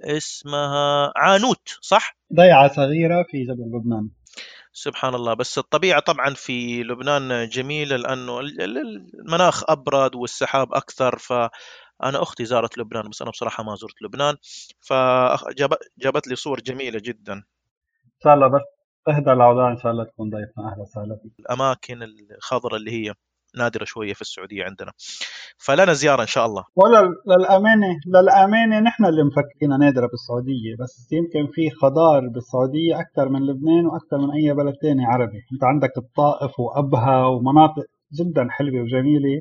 اسمها 0.00 1.12
عانوت 1.16 1.78
صح؟ 1.80 2.16
ضيعة 2.34 2.74
صغيرة 2.74 3.26
في 3.30 3.44
جبل 3.44 3.78
لبنان. 3.78 4.08
سبحان 4.72 5.14
الله 5.14 5.34
بس 5.34 5.58
الطبيعة 5.58 6.00
طبعا 6.00 6.34
في 6.34 6.82
لبنان 6.82 7.48
جميلة 7.48 7.96
لأنه 7.96 8.40
المناخ 8.40 9.70
أبرد 9.70 10.14
والسحاب 10.14 10.74
أكثر 10.74 11.18
ف 11.18 11.32
أنا 12.02 12.22
أختي 12.22 12.44
زارت 12.44 12.78
لبنان 12.78 13.08
بس 13.08 13.22
أنا 13.22 13.30
بصراحة 13.30 13.62
ما 13.64 13.74
زرت 13.74 14.02
لبنان. 14.02 14.36
فجابت 14.80 16.28
لي 16.28 16.36
صور 16.36 16.60
جميلة 16.60 17.00
جدا. 17.04 17.32
إن 17.32 18.22
شاء 18.24 18.34
الله 18.34 18.46
بس 18.46 18.62
تهدى 19.06 19.32
الأوضاع 19.32 19.72
إن 19.72 19.78
شاء 19.78 19.92
الله 19.92 20.04
تكون 20.04 20.30
ضيفنا 20.30 20.72
أهلا 20.72 20.82
وسهلا 20.82 21.18
فيك. 21.22 21.32
الأماكن 21.40 22.02
الخضراء 22.36 22.76
اللي 22.76 22.90
هي 22.90 23.14
نادرة 23.56 23.84
شوية 23.84 24.12
في 24.12 24.20
السعودية 24.20 24.64
عندنا. 24.64 24.92
فلنا 25.58 25.92
زيارة 25.92 26.22
إن 26.22 26.26
شاء 26.26 26.46
الله. 26.46 26.64
ولا 26.76 27.08
للأمانة 27.26 28.00
للأمانة 28.06 28.80
نحن 28.80 29.04
اللي 29.04 29.22
مفكرين 29.24 29.78
نادرة 29.78 30.06
بالسعودية 30.06 30.76
بس 30.80 31.08
يمكن 31.12 31.52
في 31.52 31.70
خضار 31.70 32.28
بالسعودية 32.28 33.00
أكثر 33.00 33.28
من 33.28 33.46
لبنان 33.46 33.86
وأكثر 33.86 34.18
من 34.18 34.30
أي 34.32 34.54
بلد 34.54 34.74
ثاني 34.82 35.04
عربي. 35.06 35.40
أنت 35.52 35.64
عندك 35.64 35.98
الطائف 35.98 36.60
وأبها 36.60 37.26
ومناطق 37.26 37.86
جدا 38.18 38.46
حلوة 38.50 38.82
وجميلة. 38.82 39.40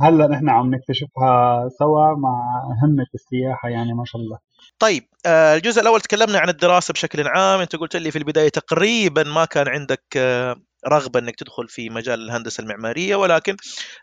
هلا 0.00 0.26
نحن 0.26 0.48
عم 0.48 0.74
نكتشفها 0.74 1.68
سوا 1.78 2.14
مع 2.16 2.62
همة 2.84 3.06
السياحة 3.14 3.68
يعني 3.68 3.94
ما 3.94 4.04
شاء 4.04 4.22
الله. 4.22 4.38
طيب 4.78 5.04
آه، 5.26 5.56
الجزء 5.56 5.82
الأول 5.82 6.00
تكلمنا 6.00 6.38
عن 6.38 6.48
الدراسة 6.48 6.92
بشكل 6.92 7.28
عام. 7.28 7.60
أنت 7.60 7.76
قلت 7.76 7.96
لي 7.96 8.10
في 8.10 8.18
البداية 8.18 8.48
تقريبا 8.48 9.22
ما 9.22 9.44
كان 9.44 9.68
عندك 9.68 10.02
آه، 10.16 10.56
رغبة 10.88 11.20
أنك 11.20 11.36
تدخل 11.36 11.68
في 11.68 11.90
مجال 11.90 12.20
الهندسة 12.20 12.62
المعمارية 12.62 13.16
ولكن 13.16 13.56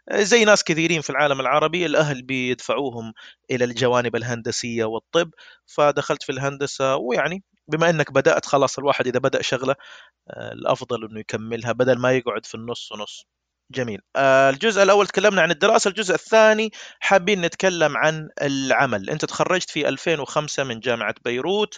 آه، 0.09 0.21
زي 0.23 0.45
ناس 0.45 0.63
كثيرين 0.63 1.01
في 1.01 1.09
العالم 1.09 1.39
العربي 1.39 1.85
الأهل 1.85 2.21
بيدفعوهم 2.23 3.13
إلى 3.51 3.65
الجوانب 3.65 4.15
الهندسية 4.15 4.85
والطب 4.85 5.29
فدخلت 5.65 6.23
في 6.23 6.31
الهندسة 6.31 6.95
ويعني 6.95 7.43
بما 7.67 7.89
إنك 7.89 8.11
بدأت 8.11 8.45
خلاص 8.45 8.77
الواحد 8.77 9.07
إذا 9.07 9.19
بدأ 9.19 9.41
شغلة 9.41 9.75
الأفضل 10.53 11.05
إنه 11.05 11.19
يكملها 11.19 11.71
بدل 11.71 11.99
ما 11.99 12.11
يقعد 12.11 12.45
في 12.45 12.55
النص 12.55 12.91
ونص. 12.91 13.27
جميل. 13.71 13.99
آه، 14.15 14.49
الجزء 14.49 14.83
الأول 14.83 15.07
تكلمنا 15.07 15.41
عن 15.41 15.51
الدراسة 15.51 15.89
الجزء 15.89 16.13
الثاني 16.13 16.71
حابين 16.99 17.41
نتكلم 17.41 17.97
عن 17.97 18.29
العمل. 18.41 19.09
أنت 19.09 19.25
تخرجت 19.25 19.69
في 19.69 19.89
2005 19.89 20.63
من 20.63 20.79
جامعة 20.79 21.15
بيروت 21.25 21.77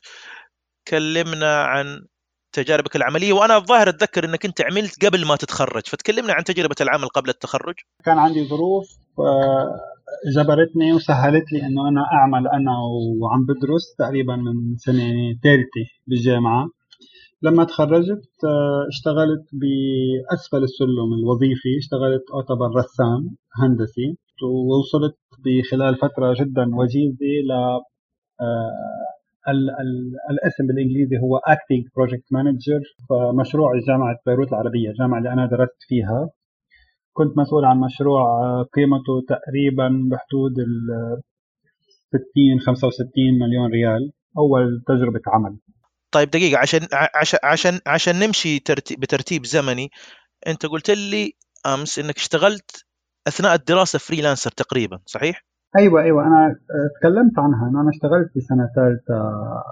كلمنا 0.87 1.63
عن 1.63 2.05
تجاربك 2.51 2.95
العملية 2.95 3.33
وأنا 3.33 3.57
الظاهر 3.57 3.89
أتذكر 3.89 4.25
إنك 4.25 4.45
أنت 4.45 4.61
عملت 4.61 5.05
قبل 5.05 5.25
ما 5.25 5.35
تتخرج. 5.35 5.81
فتكلمنا 5.85 6.33
عن 6.33 6.43
تجربة 6.43 6.75
العمل 6.81 7.07
قبل 7.07 7.29
التخرج. 7.29 7.75
كان 8.05 8.17
عندي 8.17 8.47
ظروف 8.47 8.85
جبرتني 10.35 10.93
وسهلت 10.93 11.51
لي 11.51 11.61
إنه 11.65 11.89
أنا 11.89 12.01
أعمل 12.13 12.47
أنا 12.47 12.71
وعم 13.21 13.45
بدرس 13.45 13.95
تقريبا 13.99 14.35
من 14.35 14.77
سنة 14.77 15.09
ثالثة 15.43 15.85
بالجامعة. 16.07 16.69
لما 17.41 17.63
تخرجت 17.63 18.29
آه، 18.45 18.87
اشتغلت 18.87 19.45
بأسفل 19.53 20.63
السلم 20.63 21.09
الوظيفي 21.19 21.77
اشتغلت 21.77 22.23
اعتبر 22.35 22.69
رسام 22.79 23.35
هندسي 23.61 24.17
ووصلت 24.43 25.17
بخلال 25.45 25.95
فترة 25.95 26.33
جدا 26.39 26.65
وجيزة 26.75 27.25
ل 27.47 27.51
آه، 28.41 28.71
ال 29.51 29.69
ال 29.69 30.15
الاسم 30.31 30.67
بالإنجليزي 30.67 31.17
هو 31.17 31.37
acting 31.37 31.83
project 31.95 32.25
manager 32.31 32.81
فمشروع 33.09 33.71
جامعة 33.87 34.17
بيروت 34.25 34.47
العربية 34.49 34.89
الجامعة 34.89 35.17
اللي 35.17 35.33
أنا 35.33 35.45
درست 35.45 35.77
فيها. 35.87 36.29
كنت 37.13 37.37
مسؤول 37.37 37.65
عن 37.65 37.79
مشروع 37.79 38.23
قيمته 38.63 39.15
تقريبا 39.27 39.87
بحدود 40.11 40.59
ال 40.59 40.71
60 42.09 42.59
65 42.59 43.39
مليون 43.39 43.71
ريال 43.71 44.11
أول 44.37 44.83
تجربة 44.87 45.21
عمل. 45.27 45.57
طيب 46.11 46.29
دقيقة 46.29 46.59
عشان 46.59 46.87
عشان 47.15 47.39
عشان 47.43 47.81
عشان 47.87 48.19
نمشي 48.19 48.59
ترتيب 48.59 48.99
بترتيب 48.99 49.45
زمني 49.45 49.91
أنت 50.47 50.65
قلت 50.65 50.91
لي 50.91 51.33
أمس 51.65 51.99
إنك 51.99 52.17
اشتغلت 52.17 52.85
أثناء 53.27 53.55
الدراسة 53.55 53.99
freelancer 53.99 54.51
تقريبا 54.51 54.99
صحيح؟ 55.05 55.43
أيوه 55.77 56.01
أيوه. 56.01 56.27
أنا 56.27 56.55
تكلمت 56.99 57.39
عنها. 57.39 57.69
انه 57.69 57.81
أنا 57.81 57.89
اشتغلت 57.89 58.31
في 58.33 58.39
سنة 58.39 58.69
ثالثة 58.75 59.13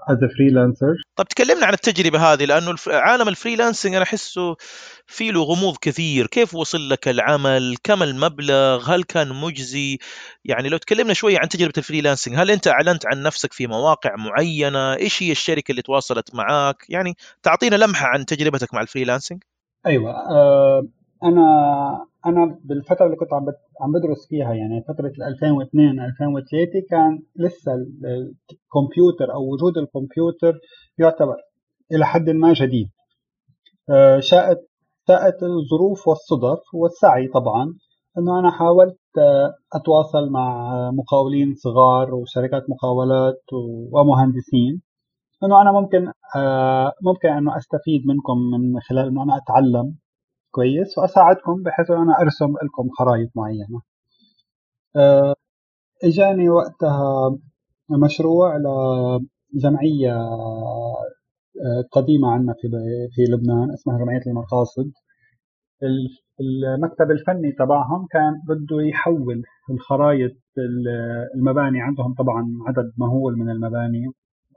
as 0.10 0.18
freelancer 0.38 0.96
طب 1.16 1.26
تكلمنا 1.26 1.66
عن 1.66 1.74
التجربة 1.74 2.20
هذه 2.34 2.46
لأنه 2.46 2.76
عالم 2.88 3.28
ال 3.28 3.33
freelancing 3.33 3.94
أنا 3.94 4.04
أحسه 4.04 4.56
في 5.06 5.32
له 5.32 5.44
غموض 5.44 5.78
كثير. 5.82 6.28
كيف 6.28 6.56
وصل 6.56 6.90
لك 6.90 7.08
العمل؟ 7.08 7.76
كم 7.84 8.04
المبلغ؟ 8.04 8.96
هل 8.96 9.04
كان 9.04 9.30
مجزي؟ 9.30 9.98
يعني 10.46 10.70
لو 10.70 10.78
تكلمنا 10.78 11.14
شوية 11.14 11.40
عن 11.40 11.50
تجربة 11.50 11.74
ال 11.78 11.82
freelancing 11.82 12.36
هل 12.36 12.52
أنت 12.52 12.68
أعلنت 12.68 13.06
عن 13.06 13.24
نفسك 13.24 13.54
في 13.54 13.68
مواقع 13.68 14.16
معينة؟ 14.16 14.94
إيش 14.94 15.24
هي 15.24 15.32
الشركة 15.32 15.72
اللي 15.72 15.82
تواصلت 15.82 16.36
معك 16.36 16.86
يعني 16.90 17.14
تعطينا 17.44 17.76
لمحة 17.76 18.08
عن 18.08 18.26
تجربتك 18.26 18.74
مع 18.74 18.82
الفريلانسنج 18.82 19.44
أيوه 19.86 20.12
آه 20.12 20.88
أنا 21.24 22.06
أنا 22.26 22.60
بالفترة 22.64 23.06
اللي 23.06 23.18
كنت 23.18 23.34
عم 23.34 23.46
عم 23.82 23.92
بدرس 23.92 24.28
فيها 24.30 24.54
يعني 24.54 24.84
فترة 24.88 25.12
2002 25.28 26.00
2003 26.00 26.68
كان 26.90 27.20
لسه 27.36 27.74
الكمبيوتر 27.74 29.34
أو 29.34 29.54
وجود 29.54 29.78
الكمبيوتر 29.78 30.60
يعتبر 30.98 31.36
إلى 31.92 32.06
حد 32.06 32.30
ما 32.30 32.54
جديد. 32.54 32.90
آه، 33.90 34.20
شاءت 34.20 34.58
شاءت 35.08 35.44
الظروف 35.44 36.08
والصدف 36.08 36.60
والسعي 36.74 37.28
طبعا 37.28 37.74
إنه 38.18 38.40
أنا 38.40 38.52
حاولت 38.52 39.00
آه، 39.18 39.54
أتواصل 39.74 40.30
مع 40.32 40.72
مقاولين 40.92 41.56
صغار 41.56 42.16
وشركات 42.16 42.64
مقاولات 42.70 43.42
ومهندسين 43.94 44.82
إنه 45.44 45.62
أنا 45.62 45.72
ممكن 45.72 46.12
آه، 46.36 46.92
ممكن 47.04 47.30
إنه 47.30 47.58
أستفيد 47.58 48.02
منكم 48.08 48.38
من 48.38 48.80
خلال 48.80 49.08
إنه 49.08 49.24
أنا 49.24 49.38
أتعلم 49.38 49.96
كويس 50.58 50.98
وأساعدكم 50.98 51.64
بحيث 51.64 51.92
أنا 51.92 52.14
أرسم 52.22 52.54
لكم 52.64 52.90
خرائط 53.00 53.30
معينة. 53.36 53.82
آه، 54.96 55.36
إجاني 56.04 56.50
وقتها 56.50 57.38
مشروع 58.06 58.58
لجمعية 59.54 60.14
آه، 61.66 61.82
قديمة 61.92 62.32
عندنا 62.32 62.54
في 62.54 62.68
في 63.16 63.22
لبنان 63.32 63.72
اسمها 63.74 63.98
جمعية 63.98 64.22
المقاصد. 64.28 64.92
المكتب 66.42 67.12
الفني 67.12 67.52
تبعهم 67.52 68.08
كان 68.12 68.34
بده 68.48 68.82
يحول 68.82 69.44
الخرائط 69.72 70.32
المباني 71.36 71.82
عندهم. 71.82 72.14
طبعا 72.14 72.54
عدد 72.68 72.94
مهول 72.98 73.34
من 73.38 73.50
المباني 73.50 74.08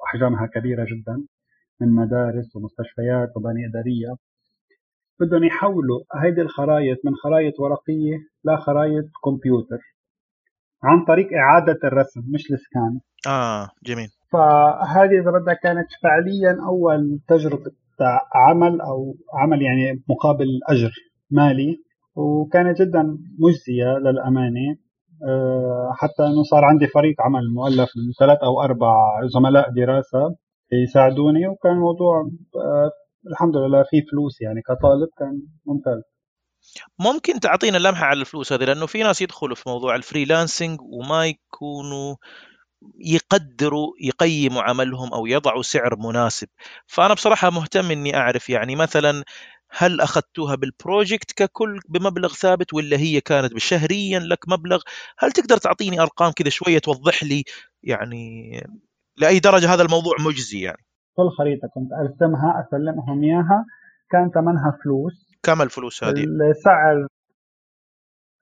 وأحجامها 0.00 0.46
كبيرة 0.46 0.84
جدا 0.84 1.24
من 1.80 1.88
مدارس 1.94 2.56
ومستشفيات 2.56 3.36
وبني 3.36 3.66
إدارية. 3.66 4.29
بدهم 5.20 5.44
يحولوا 5.44 6.00
هيدي 6.22 6.40
الخرائط 6.40 6.98
من 7.04 7.14
خرائط 7.14 7.60
ورقية 7.60 8.16
لخرائط 8.44 9.04
كمبيوتر 9.24 9.80
عن 10.82 11.04
طريق 11.04 11.28
إعادة 11.32 11.78
الرسم 11.84 12.20
مش 12.34 12.50
السكان. 12.52 13.00
آه 13.26 13.68
جميل. 13.84 14.08
فهذه 14.32 15.20
إذا 15.22 15.30
بدك 15.30 15.58
كانت 15.62 15.86
فعليا 16.02 16.58
أول 16.68 17.20
تجربة 17.28 17.72
عمل 18.34 18.80
أو 18.80 19.14
عمل 19.34 19.62
يعني 19.62 20.02
مقابل 20.08 20.46
أجر 20.68 20.92
مالي 21.30 21.76
وكانت 22.14 22.82
جدا 22.82 23.18
مجزية 23.38 23.98
للأمانة. 23.98 24.76
آه، 25.28 25.92
حتى 25.94 26.22
أنه 26.26 26.42
صار 26.42 26.64
عندي 26.64 26.86
فريق 26.86 27.20
عمل 27.20 27.50
مؤلف 27.54 27.90
من 27.96 28.12
ثلاث 28.20 28.38
أو 28.38 28.62
أربع 28.62 28.94
زملاء 29.34 29.70
دراسة 29.70 30.36
يساعدوني 30.72 31.48
وكان 31.48 31.72
الموضوع 31.72 32.20
آه، 32.56 32.90
الحمد 33.26 33.56
لله 33.56 33.82
في 33.90 34.02
فلوس 34.10 34.40
يعني. 34.40 34.62
كطالب 34.62 35.08
كان 35.18 35.42
ممتاز. 35.66 36.02
ممكن 36.98 37.40
تعطينا 37.40 37.78
لمحة 37.78 38.04
على 38.06 38.20
الفلوس 38.20 38.52
هذه؟ 38.52 38.64
لأنه 38.64 38.86
في 38.86 39.02
ناس 39.02 39.22
يدخلوا 39.22 39.54
في 39.54 39.68
موضوع 39.68 39.94
الفريلانسنج 39.96 40.78
وما 40.80 41.26
يكونوا 41.26 42.16
يقدروا 43.00 43.92
يقيموا 44.00 44.62
عملهم 44.62 45.14
أو 45.14 45.26
يضعوا 45.26 45.62
سعر 45.62 45.96
مناسب. 45.96 46.48
فأنا 46.86 47.14
بصراحة 47.14 47.50
مهتم 47.50 47.90
أني 47.90 48.16
أعرف 48.16 48.50
يعني 48.50 48.76
مثلا 48.76 49.24
هل 49.70 50.00
أخذتوها 50.00 50.54
بالبروجكت 50.54 51.32
ككل 51.32 51.80
بمبلغ 51.88 52.32
ثابت 52.32 52.74
ولا 52.74 52.96
هي 52.96 53.20
كانت 53.20 53.54
بشهريا 53.54 54.18
لك 54.18 54.48
مبلغ؟ 54.48 54.82
هل 55.18 55.32
تقدر 55.32 55.56
تعطيني 55.56 56.00
أرقام 56.00 56.32
كذا 56.32 56.48
شوية 56.50 56.78
توضح 56.78 57.24
لي 57.24 57.44
يعني 57.82 58.50
لأي 59.16 59.38
درجة 59.38 59.74
هذا 59.74 59.82
الموضوع 59.82 60.14
مجزي 60.20 60.60
يعني؟ 60.60 60.84
كل 61.22 61.30
خريطة. 61.38 61.68
كنت 61.74 61.92
أرسمها 61.92 62.60
أسلمهم 62.60 63.22
إياها. 63.22 63.64
كان 64.10 64.30
ثمنها 64.30 64.78
فلوس. 64.84 65.16
كم 65.42 65.62
الفلوس 65.62 66.04
هذه؟ 66.04 66.24
السعر 66.50 67.06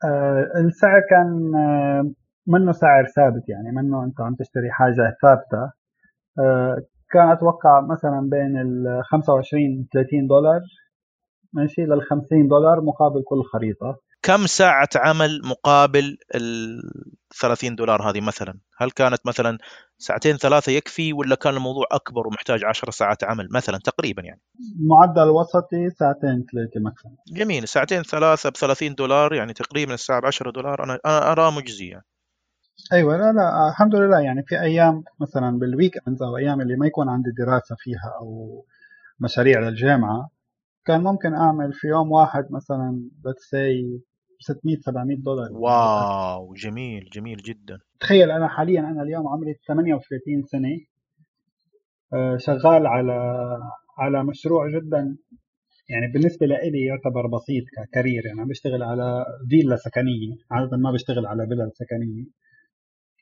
آه 0.05 0.47
السعر 0.57 1.01
كان 1.11 1.55
آه 1.55 2.13
منه 2.47 2.73
سعر 2.73 3.05
ثابت 3.17 3.49
يعني 3.49 3.71
منه 3.77 4.05
أنت 4.05 4.21
عم 4.21 4.35
تشتري 4.35 4.71
حاجة 4.71 5.17
ثابتة. 5.23 5.73
آه 6.41 6.77
كان 7.11 7.29
أتوقع 7.29 7.81
مثلا 7.81 8.21
بين 8.31 8.57
ال 8.59 9.03
25 9.05 9.89
30 9.93 10.27
دولار. 10.27 10.61
ماشي 11.53 11.83
لل 11.83 12.03
50 12.03 12.49
دولار 12.49 12.81
مقابل 12.81 13.23
كل 13.27 13.43
خريطة. 13.53 13.97
كم 14.23 14.47
ساعة 14.47 14.89
عمل 14.97 15.41
مقابل 15.45 16.17
ال 16.35 16.81
30 17.41 17.75
دولار 17.75 18.11
هذه 18.11 18.21
مثلا؟ 18.21 18.55
هل 18.79 18.91
كانت 18.91 19.27
مثلا 19.27 19.59
ساعتين 19.99 20.37
ثلاثة 20.37 20.73
يكفي 20.73 21.13
ولا 21.13 21.35
كان 21.35 21.55
الموضوع 21.55 21.85
أكبر 21.93 22.27
ومحتاج 22.27 22.65
10 22.65 22.91
ساعات 22.91 23.25
عمل 23.25 23.49
مثلا 23.51 23.79
تقريبا 23.79 24.23
يعني؟ 24.23 24.41
معدل 24.81 25.29
وسطي 25.29 25.91
ساعتين 25.91 26.45
ثلاثة 26.53 26.81
مثلا 26.81 27.17
جميل 27.29 27.69
ساعتين 27.69 28.03
ثلاثة 28.03 28.51
ب 28.51 28.57
30 28.57 28.95
دولار 28.95 29.35
يعني 29.35 29.53
تقريبا 29.53 29.95
الساعة 29.95 30.21
ب 30.21 30.27
10 30.27 30.51
دولار 30.51 30.85
أنا 30.85 30.99
أنا 31.07 31.33
أراه 31.33 31.51
مجزي 31.51 31.87
يعني. 31.87 32.05
أيوه 32.93 33.17
لا 33.17 33.33
لا 33.33 33.69
الحمد 33.69 33.95
لله 33.95 34.21
يعني 34.21 34.43
في 34.47 34.61
أيام 34.61 35.05
مثلا 35.21 35.59
بالويك 35.59 35.99
أو 36.23 36.37
أيام 36.37 36.61
اللي 36.61 36.77
ما 36.77 36.87
يكون 36.87 37.09
عندي 37.09 37.31
دراسة 37.39 37.77
فيها 37.79 38.15
أو 38.21 38.65
مشاريع 39.21 39.61
للجامعة 39.61 40.31
كان 40.85 41.03
ممكن 41.03 41.35
أعمل 41.35 41.73
في 41.73 41.87
يوم 41.87 42.13
واحد 42.13 42.47
مثلا 42.51 43.11
let's 43.27 43.43
say 43.43 44.01
600 44.41 44.77
700 44.81 45.17
دولار. 45.17 45.53
wow 45.53 46.55
جميل 46.55 47.09
جميل 47.13 47.37
جدا. 47.37 47.79
تخيل 48.01 48.31
أنا 48.31 48.49
حاليا 48.49 48.81
أنا 48.81 49.03
اليوم 49.03 49.29
عمري 49.29 49.55
38 49.69 50.43
سنة. 50.43 50.79
آه، 52.15 52.37
شغال 52.37 52.87
على 52.87 53.13
على 53.99 54.25
مشروع 54.25 54.71
جدا. 54.71 55.17
يعني 55.91 56.13
بالنسبة 56.13 56.47
لي 56.47 56.85
يعتبر 56.87 57.27
بسيط 57.27 57.65
ك 57.77 57.83
career. 57.83 58.27
يعني 58.27 58.41
عم 58.41 58.49
بشتغل 58.49 58.83
على 58.83 59.25
فيلا 59.51 59.77
سكنية. 59.77 60.37
عادة 60.51 60.77
ما 60.77 60.93
بشتغل 60.93 61.27
على 61.27 61.47
فيلا 61.47 61.71
سكنية. 61.75 62.25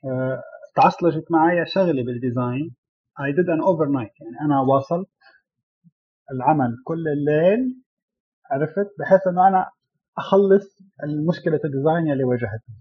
آه، 0.05 0.43
تعصلجت 0.75 1.31
معي 1.31 1.65
شغلي 1.65 2.03
بال 2.03 2.19
design. 2.19 2.75
I 3.19 3.31
did 3.37 3.47
an 3.55 3.61
overnight. 3.71 4.15
يعني 4.21 4.37
أنا 4.45 4.61
واصلت 4.61 5.09
العمل 6.31 6.75
كل 6.83 7.07
الليل 7.07 7.83
عرفت؟ 8.51 8.87
بحيث 8.99 9.27
إنه 9.27 9.47
أنا 9.47 9.69
أخلص 10.17 10.77
المشكلة 11.03 11.59
ال 11.65 11.72
design 11.72 12.11
اللي 12.11 12.23
واجهتني 12.23 12.75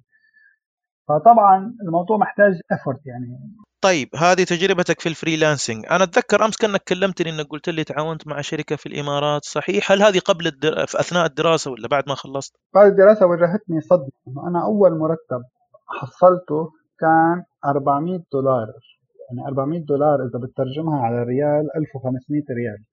فطبعا 1.09 1.75
الموضوع 1.83 2.17
محتاج 2.17 2.61
effort 2.73 3.07
يعني. 3.07 3.57
طيب 3.81 4.09
هذه 4.17 4.45
تجربتك 4.45 5.01
في 5.01 5.09
ال 5.09 5.15
freelancing 5.15 5.87
أنا 5.91 6.05
أتذكر 6.05 6.45
أمس 6.45 6.57
كأنك 6.57 6.81
كلمتني 6.89 7.31
إنك 7.31 7.47
قلت 7.47 7.69
لي 7.69 7.85
تعاونت 7.85 8.27
مع 8.27 8.41
شركة 8.41 8.77
في 8.77 8.87
الإمارات 8.87 9.45
صحيح؟ 9.45 9.93
هل 9.93 10.03
هذه 10.03 10.19
قبل 10.19 10.47
الدر... 10.47 10.87
في 10.87 11.01
أثناء 11.01 11.27
الدراسة 11.27 11.71
ولا 11.71 11.89
بعد 11.89 12.05
ما 12.09 12.15
خلصت؟ 12.15 12.57
بعد 12.75 12.91
الدراسة 12.91 13.27
واجهتني 13.27 13.81
صدمة. 13.81 14.49
أنا 14.49 14.65
أول 14.65 14.99
مرتب 14.99 15.45
حصلته 15.87 16.71
كان 17.01 17.45
400 17.65 18.21
دولار. 18.33 18.67
يعني 19.29 19.49
400 19.49 19.81
دولار 19.85 20.15
إذا 20.15 20.39
بترجمها 20.39 21.01
على 21.01 21.23
ريال 21.23 21.77
1500 21.77 22.43
ريال. 22.51 22.85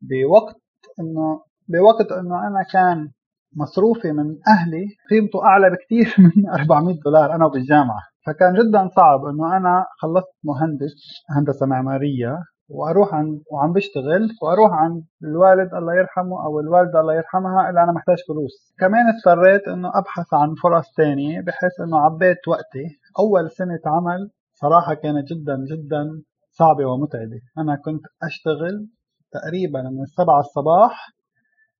بوقت 0.00 0.56
انه 1.00 1.44
بوقت 1.68 2.12
إنه 2.12 2.48
أنا 2.48 2.62
كان 2.72 3.10
مصروفي 3.56 4.12
من 4.12 4.36
أهلي 4.48 4.86
قيمته 5.10 5.44
أعلى 5.44 5.70
بكثير 5.70 6.14
من 6.36 6.50
400 6.50 6.96
دولار 7.04 7.34
أنا 7.34 7.46
وبالجامعه 7.46 8.02
فكان 8.26 8.54
جدا 8.54 8.88
صعب 8.96 9.24
إنه 9.24 9.56
أنا 9.56 9.86
خلصت 9.98 10.34
مهندس 10.44 10.94
هندسة 11.30 11.66
معمارية 11.66 12.38
وأروح 12.68 13.14
عن 13.14 13.40
وعم 13.52 13.72
بشتغل 13.72 14.28
وأروح 14.42 14.72
عند 14.72 15.04
الوالد 15.22 15.74
الله 15.74 15.94
يرحمه 15.94 16.44
أو 16.44 16.60
الوالدة 16.60 17.00
الله 17.00 17.14
يرحمها 17.14 17.70
الا 17.70 17.82
أنا 17.84 17.92
محتاج 17.92 18.16
فلوس. 18.28 18.74
كمان 18.78 19.04
اضطريت 19.14 19.68
إنه 19.68 19.88
أبحث 19.94 20.34
عن 20.34 20.54
فرص 20.62 20.92
تانية 20.96 21.40
بحيث 21.40 21.80
إنه 21.80 21.98
عبيت 22.00 22.48
وقتي. 22.48 22.84
أول 23.18 23.50
سنة 23.50 23.80
عمل 23.86 24.30
صراحة 24.54 24.94
كانت 24.94 25.28
جدا 25.32 25.56
جدا 25.72 26.22
صعبة 26.50 26.84
ومتعبة. 26.86 27.40
أنا 27.58 27.76
كنت 27.84 28.02
أشتغل 28.22 28.88
تقريبا 29.32 29.82
من 29.82 30.02
السبعة 30.02 30.40
الصباح 30.40 31.08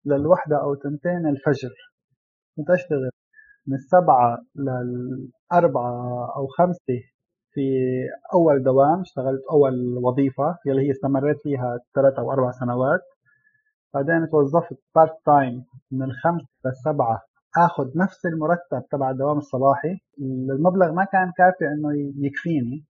للوحدة 0.06 0.62
أو 0.62 0.74
تنتين 0.74 1.26
الفجر. 1.26 1.74
كنت 2.56 2.70
أشتغل 2.70 3.10
من 3.66 3.74
السبعة 3.74 4.38
للأربعة 4.56 6.32
أو 6.36 6.46
خمسة 6.46 7.00
في 7.54 7.62
أول 8.34 8.62
دوام 8.62 9.00
اشتغلت 9.00 9.42
أول 9.50 9.98
وظيفة 10.04 10.58
يلي 10.66 10.86
هي 10.86 10.90
استمريت 10.90 11.36
فيها 11.42 11.78
ثلاث 11.94 12.18
أو 12.18 12.32
أربع 12.32 12.50
سنوات. 12.50 13.00
بعدين 13.94 14.28
توظفت 14.30 14.78
part 14.94 15.16
time 15.26 15.64
من 15.90 16.02
الخمسة 16.02 16.46
للسبعة 16.66 17.20
آخذ 17.56 17.98
نفس 17.98 18.26
المرتب 18.26 18.88
تبع 18.90 19.10
الدوام 19.10 19.38
الصباحي. 19.38 19.98
المبلغ 20.50 20.92
ما 20.92 21.04
كان 21.04 21.32
كافي 21.36 21.64
إنه 21.64 21.90
يكفيني. 22.26 22.84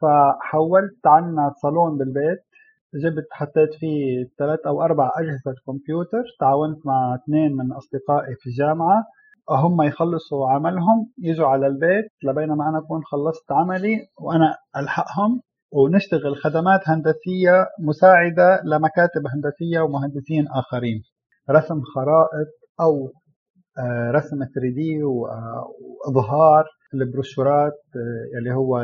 فحولت 0.00 1.06
عنا 1.06 1.52
صالون 1.62 1.98
بالبيت 1.98 2.44
جبت 2.94 3.26
حطيت 3.32 3.74
فيه 3.80 4.24
ثلاث 4.38 4.60
أو 4.66 4.82
أربع 4.82 5.10
أجهزة 5.16 5.54
كمبيوتر 5.66 6.22
تعاونت 6.40 6.86
مع 6.86 7.14
اثنين 7.14 7.52
من 7.56 7.72
أصدقائي 7.72 8.34
في 8.40 8.46
الجامعة 8.50 9.04
هم 9.50 9.82
يخلصوا 9.82 10.50
عملهم 10.50 11.12
يجوا 11.18 11.46
على 11.46 11.66
البيت 11.66 12.10
لبينما 12.24 12.68
أنا 12.68 12.78
أكون 12.78 13.04
خلصت 13.04 13.52
عملي 13.52 13.96
وأنا 14.20 14.54
ألحقهم. 14.76 15.40
ونشتغل 15.72 16.36
خدمات 16.36 16.80
هندسية 16.86 17.66
مساعدة 17.80 18.60
لمكاتب 18.64 19.22
هندسية 19.34 19.80
ومهندسين 19.80 20.44
آخرين. 20.48 21.02
رسم 21.50 21.80
خرائط 21.94 22.48
أو 22.80 23.12
آه، 23.78 24.10
رسم 24.10 24.36
3 24.36 24.74
دي 24.74 25.02
وإظهار 25.04 26.64
البروشورات 26.94 27.72
آه، 27.96 28.38
اللي 28.38 28.54
هو 28.54 28.82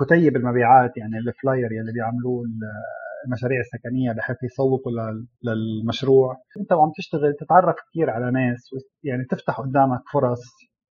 كتيب 0.00 0.36
المبيعات 0.36 0.96
يعني 0.96 1.18
الفلاير 1.18 1.66
اللي 1.80 1.92
بيعملوه 1.92 2.42
المشاريع 3.26 3.60
السكنية 3.60 4.12
بحيث 4.12 4.36
يسوقوا 4.42 4.92
للمشروع. 5.42 6.36
أنت 6.60 6.72
وعم 6.72 6.90
تشتغل 6.96 7.34
تتعرف 7.40 7.76
كثير 7.90 8.10
على 8.10 8.30
ناس 8.30 8.70
يعني 9.04 9.24
تفتح 9.24 9.60
قدامك 9.60 10.00
فرص 10.12 10.42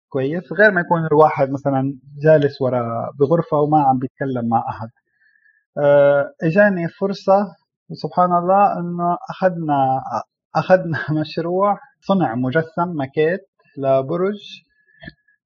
كويس 0.09 0.53
غير 0.53 0.71
ما 0.71 0.81
يكون 0.81 1.07
الواحد 1.07 1.51
مثلا 1.51 1.99
جالس 2.23 2.63
ورا 2.63 3.11
بغرفة 3.21 3.57
وما 3.59 3.79
عم 3.83 3.99
بيتكلم 3.99 4.49
مع 4.49 4.65
أحد. 4.69 4.89
آه، 5.79 6.31
إجاني 6.43 6.89
فرصة 6.89 7.47
وسبحان 7.91 8.33
الله 8.33 8.79
إنه 8.79 9.17
اخذنا 9.31 10.01
أخذنا 10.57 10.99
مشروع 11.21 11.79
صنع 12.01 12.35
مجسم 12.35 12.89
ماكيت 12.97 13.41
لبرج. 13.79 14.65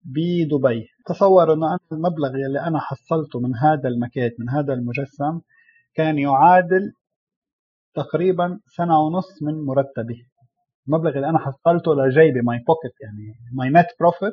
بدبي. 0.05 0.89
تصور 1.07 1.53
إنه 1.53 1.67
أنا 1.67 1.79
المبلغ 1.93 2.29
اللي 2.49 2.61
أنا 2.61 2.79
حصلته 2.81 3.41
من 3.41 3.57
هذا 3.57 3.89
المكيت 3.89 4.41
من 4.41 4.49
هذا 4.51 4.73
المجسم 4.75 5.41
كان 5.95 6.19
يعادل 6.19 6.93
تقريبا 7.95 8.61
سنة 8.77 9.01
ونص 9.01 9.43
من 9.43 9.65
مرتبي. 9.65 10.29
المبلغ 10.89 11.17
اللي 11.17 11.29
أنا 11.29 11.39
حصلته 11.39 11.95
لجيبي 11.95 12.41
my 12.41 12.59
pocket 12.69 13.01
يعني 13.01 13.35
my 13.53 13.71
net 13.71 13.87
profit 14.01 14.33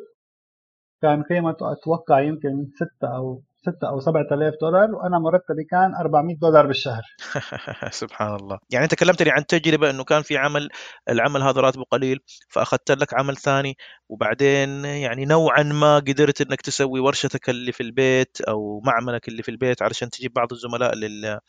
كان 1.02 1.24
قيمته 1.24 1.72
أتوقع 1.72 2.20
يمكن 2.22 2.68
ستة 2.76 3.16
أو 3.16 3.42
6 3.66 3.90
أو 3.90 4.00
7000 4.00 4.54
دولار 4.62 4.92
وأنا 4.96 5.20
مرتبي 5.20 5.64
كان 5.72 5.96
400 5.96 6.36
دولار 6.42 6.68
بالشهر. 6.68 7.02
سبحان 8.02 8.36
الله. 8.36 8.60
يعني 8.70 8.84
أنت 8.84 8.96
كلمتني 8.96 9.32
عن 9.32 9.46
تجربة 9.46 9.90
إنه 9.90 10.04
كان 10.04 10.22
في 10.22 10.38
عمل 10.38 10.70
العمل 11.10 11.42
هذا 11.42 11.62
راتبه 11.62 11.84
قليل 11.84 12.20
فأخذت 12.50 12.92
لك 12.92 13.14
عمل 13.14 13.38
ثاني 13.38 13.78
وبعدين 14.10 14.86
يعني 14.86 15.26
نوعا 15.26 15.64
ما 15.64 15.96
قدرت 15.96 16.42
إنك 16.42 16.62
تسوي 16.62 17.00
ورشتك 17.00 17.50
اللي 17.50 17.72
في 17.72 17.84
البيت 17.84 18.42
أو 18.42 18.82
معملك 18.86 19.28
اللي 19.28 19.44
في 19.44 19.52
البيت 19.52 19.82
علشان 19.82 20.10
تجيب 20.10 20.34
بعض 20.34 20.52
الزملاء 20.52 20.96
لل. 20.96 21.40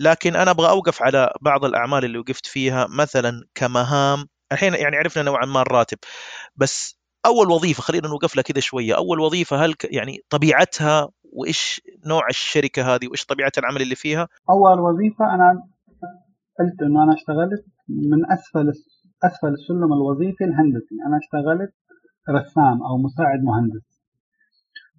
لكن 0.00 0.36
أنا 0.36 0.50
أبغى 0.50 0.68
أوقف 0.68 1.02
على 1.02 1.32
بعض 1.40 1.64
الأعمال 1.64 2.04
اللي 2.04 2.18
وقفت 2.18 2.46
فيها 2.46 2.86
مثلا 2.90 3.44
كمهام. 3.54 4.28
الحين 4.52 4.74
يعني 4.74 4.96
عرفنا 4.96 5.22
نوعا 5.22 5.46
ما 5.46 5.62
الراتب 5.62 5.98
بس 6.56 6.98
أول 7.26 7.50
وظيفة 7.50 7.82
خلينا 7.82 8.08
نوقف 8.08 8.36
لها 8.36 8.42
كذا 8.42 8.60
شوية 8.60 8.96
أول 8.96 9.20
وظيفة 9.20 9.56
هل 9.56 9.74
يعني 9.90 10.18
طبيعتها 10.30 11.08
وإيش 11.32 11.80
نوع 12.06 12.28
الشركة 12.30 12.94
هذه 12.94 13.08
وإيش 13.08 13.26
طبيعة 13.26 13.52
العمل 13.58 13.82
اللي 13.82 13.94
فيها؟ 13.94 14.28
أول 14.50 14.80
وظيفة 14.80 15.34
أنا 15.34 15.62
قلت 16.58 16.82
إنه 16.82 17.02
أنا 17.02 17.14
اشتغلت 17.14 17.64
من 17.88 18.32
أسفل 18.32 18.72
أسفل 19.24 19.48
السلم 19.48 19.92
الوظيفي 19.92 20.44
الهندسي. 20.44 20.96
أنا 21.06 21.18
اشتغلت 21.22 21.72
رسام 22.30 22.82
أو 22.82 22.96
مساعد 22.98 23.40
مهندس. 23.42 23.98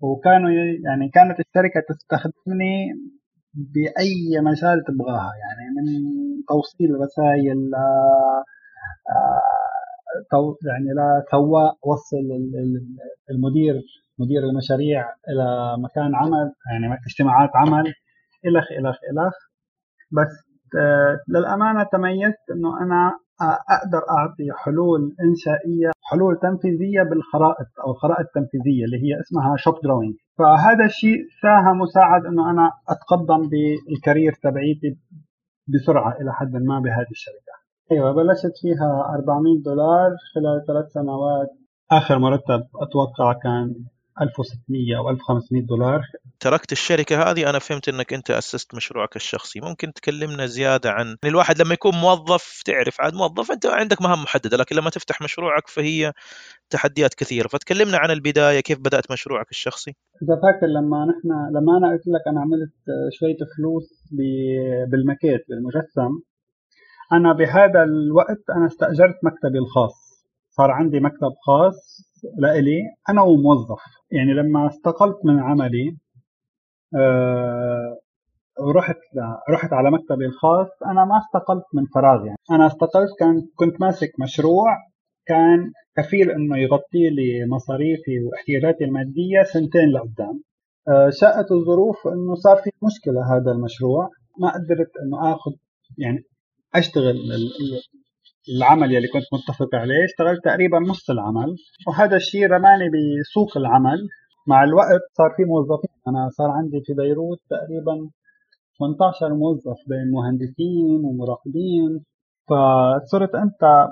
وكانوا 0.02 0.50
يعني 0.84 1.10
كانت 1.10 1.40
الشركة 1.40 1.80
تستخدمني 1.90 2.94
بأي 3.54 4.42
مجال 4.42 4.84
تبغاها 4.88 5.32
يعني 5.44 5.66
من 5.76 5.86
توصيل 6.48 6.90
رسائل 7.02 7.72
يعني 10.65 10.89
لا 10.95 11.24
سواء 11.32 11.78
وصل 11.84 12.28
المدير 13.32 13.82
مدير 14.19 14.43
المشاريع 14.43 15.06
إلى 15.30 15.76
مكان 15.84 16.15
عمل 16.15 16.54
يعني 16.72 16.98
اجتماعات 17.08 17.50
عمل 17.56 17.93
الخ 18.45 18.72
الخ 18.72 18.98
الخ 19.12 19.36
بس 20.12 20.50
آه، 20.80 21.19
للأمانة 21.28 21.84
تميزت 21.84 22.43
إنه 22.56 22.82
أنا 22.84 23.12
أقدر 23.41 24.02
أعطي 24.17 24.52
حلول 24.63 25.15
إنشائية 25.24 25.91
حلول 26.04 26.39
تنفيذية 26.41 27.04
بالخرائط 27.04 27.67
أو 27.86 27.91
الخرائط 27.91 28.26
التنفيذيه 28.28 28.86
اللي 28.86 28.98
هي 28.98 29.19
اسمها 29.22 29.56
شوب 29.58 29.76
دروينج 29.84 30.15
فهذا 30.38 30.86
الشيء 30.86 31.17
ساهم 31.41 31.82
وساعد 31.82 32.26
إنه 32.26 32.52
أنا 32.52 32.72
أتقدم 32.89 33.50
بالكارير 33.50 34.34
تبعيتي 34.43 34.98
بسرعة 35.67 36.12
إلى 36.22 36.34
حد 36.34 36.54
ما 36.54 36.80
بهذه 36.80 37.12
الشركة. 37.12 37.59
أيوه 37.91 38.12
بلشت 38.12 38.54
فيها 38.62 39.15
400 39.15 39.63
دولار 39.65 40.10
خلال 40.36 40.65
ثلاث 40.67 40.91
سنوات. 40.91 41.47
آخر 41.91 42.19
مرتب 42.19 42.67
أتوقع 42.82 43.34
كان 43.43 43.75
1600 44.21 44.97
أو 44.97 45.10
1500 45.10 45.63
دولار. 45.63 46.02
تركت 46.39 46.71
الشركة 46.71 47.32
هذه 47.32 47.49
أنا 47.49 47.60
فهمت 47.60 47.89
إنك 47.89 48.13
أنت 48.13 48.32
أسست 48.32 48.75
مشروعك 48.75 49.15
الشخصي. 49.15 49.60
ممكن 49.62 49.93
تكلمنا 49.93 50.45
زيادة 50.45 50.91
عن 50.91 51.17
الواحد 51.25 51.62
لما 51.62 51.73
يكون 51.73 51.95
موظف 51.95 52.62
تعرف 52.65 53.02
عاد 53.02 53.13
موظف 53.13 53.52
أنت 53.52 53.65
عندك 53.65 54.02
مهام 54.02 54.23
محددة 54.23 54.58
لكن 54.58 54.75
لما 54.75 54.89
تفتح 54.89 55.21
مشروعك 55.21 55.67
فهي 55.67 56.13
تحديات 56.69 57.13
كثيرة. 57.13 57.47
فتكلمنا 57.47 57.97
عن 57.97 58.12
البداية 58.12 58.60
كيف 58.60 58.80
بدأت 58.80 59.12
مشروعك 59.12 59.49
الشخصي؟ 59.52 59.95
اذا 60.23 60.36
فاكر 60.36 60.67
لما 60.67 61.06
نحن 61.06 61.58
لما 61.58 61.78
أنا 61.78 61.91
قلت 61.91 62.08
لك 62.08 62.28
أنا 62.28 62.41
عملت 62.41 62.73
شوية 63.19 63.38
فلوس 63.58 63.88
بالماكيت 64.91 65.45
بالمجسم 65.49 66.29
أنا 67.13 67.34
بهذا 67.34 67.84
الوقت 67.84 68.43
أنا 68.56 68.65
استأجرت 68.65 69.15
مكتبي 69.24 69.58
الخاص. 69.58 70.26
صار 70.50 70.72
عندي 70.72 71.00
مكتب 71.00 71.34
خاص 71.48 72.02
لإلي. 72.38 72.82
أنا 73.10 73.22
وموظف. 73.22 73.82
يعني 74.12 74.34
لما 74.34 74.67
استقلت 74.67 75.17
من 75.26 75.39
عملي 75.39 75.98
أه 76.95 77.98
ورحت 78.60 78.98
رحت 79.50 79.74
على 79.74 79.91
مكتبي 79.91 80.26
الخاص. 80.26 80.67
أنا 80.86 81.06
ما 81.06 81.17
استقلت 81.17 81.65
من 81.74 81.86
فراغ 81.95 82.26
يعني. 82.26 82.38
أنا 82.52 82.67
استقلت 82.67 83.10
كان 83.19 83.41
كنت 83.56 83.82
ماسك 83.82 84.10
مشروع 84.19 84.78
كان 85.26 85.72
كفيل 85.98 86.32
إنه 86.32 86.58
يغطي 86.58 87.10
لي 87.10 87.45
مصاريفي 87.52 88.19
واحتياجاتي 88.26 88.84
المادية 88.84 89.43
سنتين 89.43 89.89
لقدام. 89.89 90.41
أه 90.88 91.10
شاءت 91.10 91.52
الظروف 91.52 92.08
إنه 92.08 92.36
صار 92.36 92.58
في 92.58 92.69
مشكلة 92.84 93.38
هذا 93.38 93.52
المشروع. 93.52 94.10
ما 94.39 94.50
قدرت 94.50 94.91
إنه 95.04 95.34
آخذ 95.34 95.52
يعني 95.98 96.24
أشتغل 96.76 97.18
العمل 98.56 98.92
يلي 98.92 99.08
كنت 99.08 99.24
متفق 99.34 99.76
عليه 99.76 100.06
اشتغلت 100.06 100.44
تقريبا 100.46 100.80
نص 100.80 101.10
العمل. 101.10 101.56
وهذا 101.88 102.16
الشيء 102.16 102.48
رماني 102.48 102.86
بسوق 102.94 103.58
العمل. 103.58 104.08
مع 104.48 104.64
الوقت 104.64 105.02
صار 105.18 105.34
في 105.38 105.44
موظفين. 105.46 105.90
أنا 106.08 106.30
صار 106.30 106.50
عندي 106.52 106.82
في 106.86 106.94
بيروت 106.94 107.40
تقريبا 107.50 108.10
18 108.80 109.34
موظف 109.34 109.78
بين 109.88 110.12
مهندسين 110.12 111.02
ومراقبين. 111.06 112.06
فصرت 112.50 113.36
أنت 113.36 113.88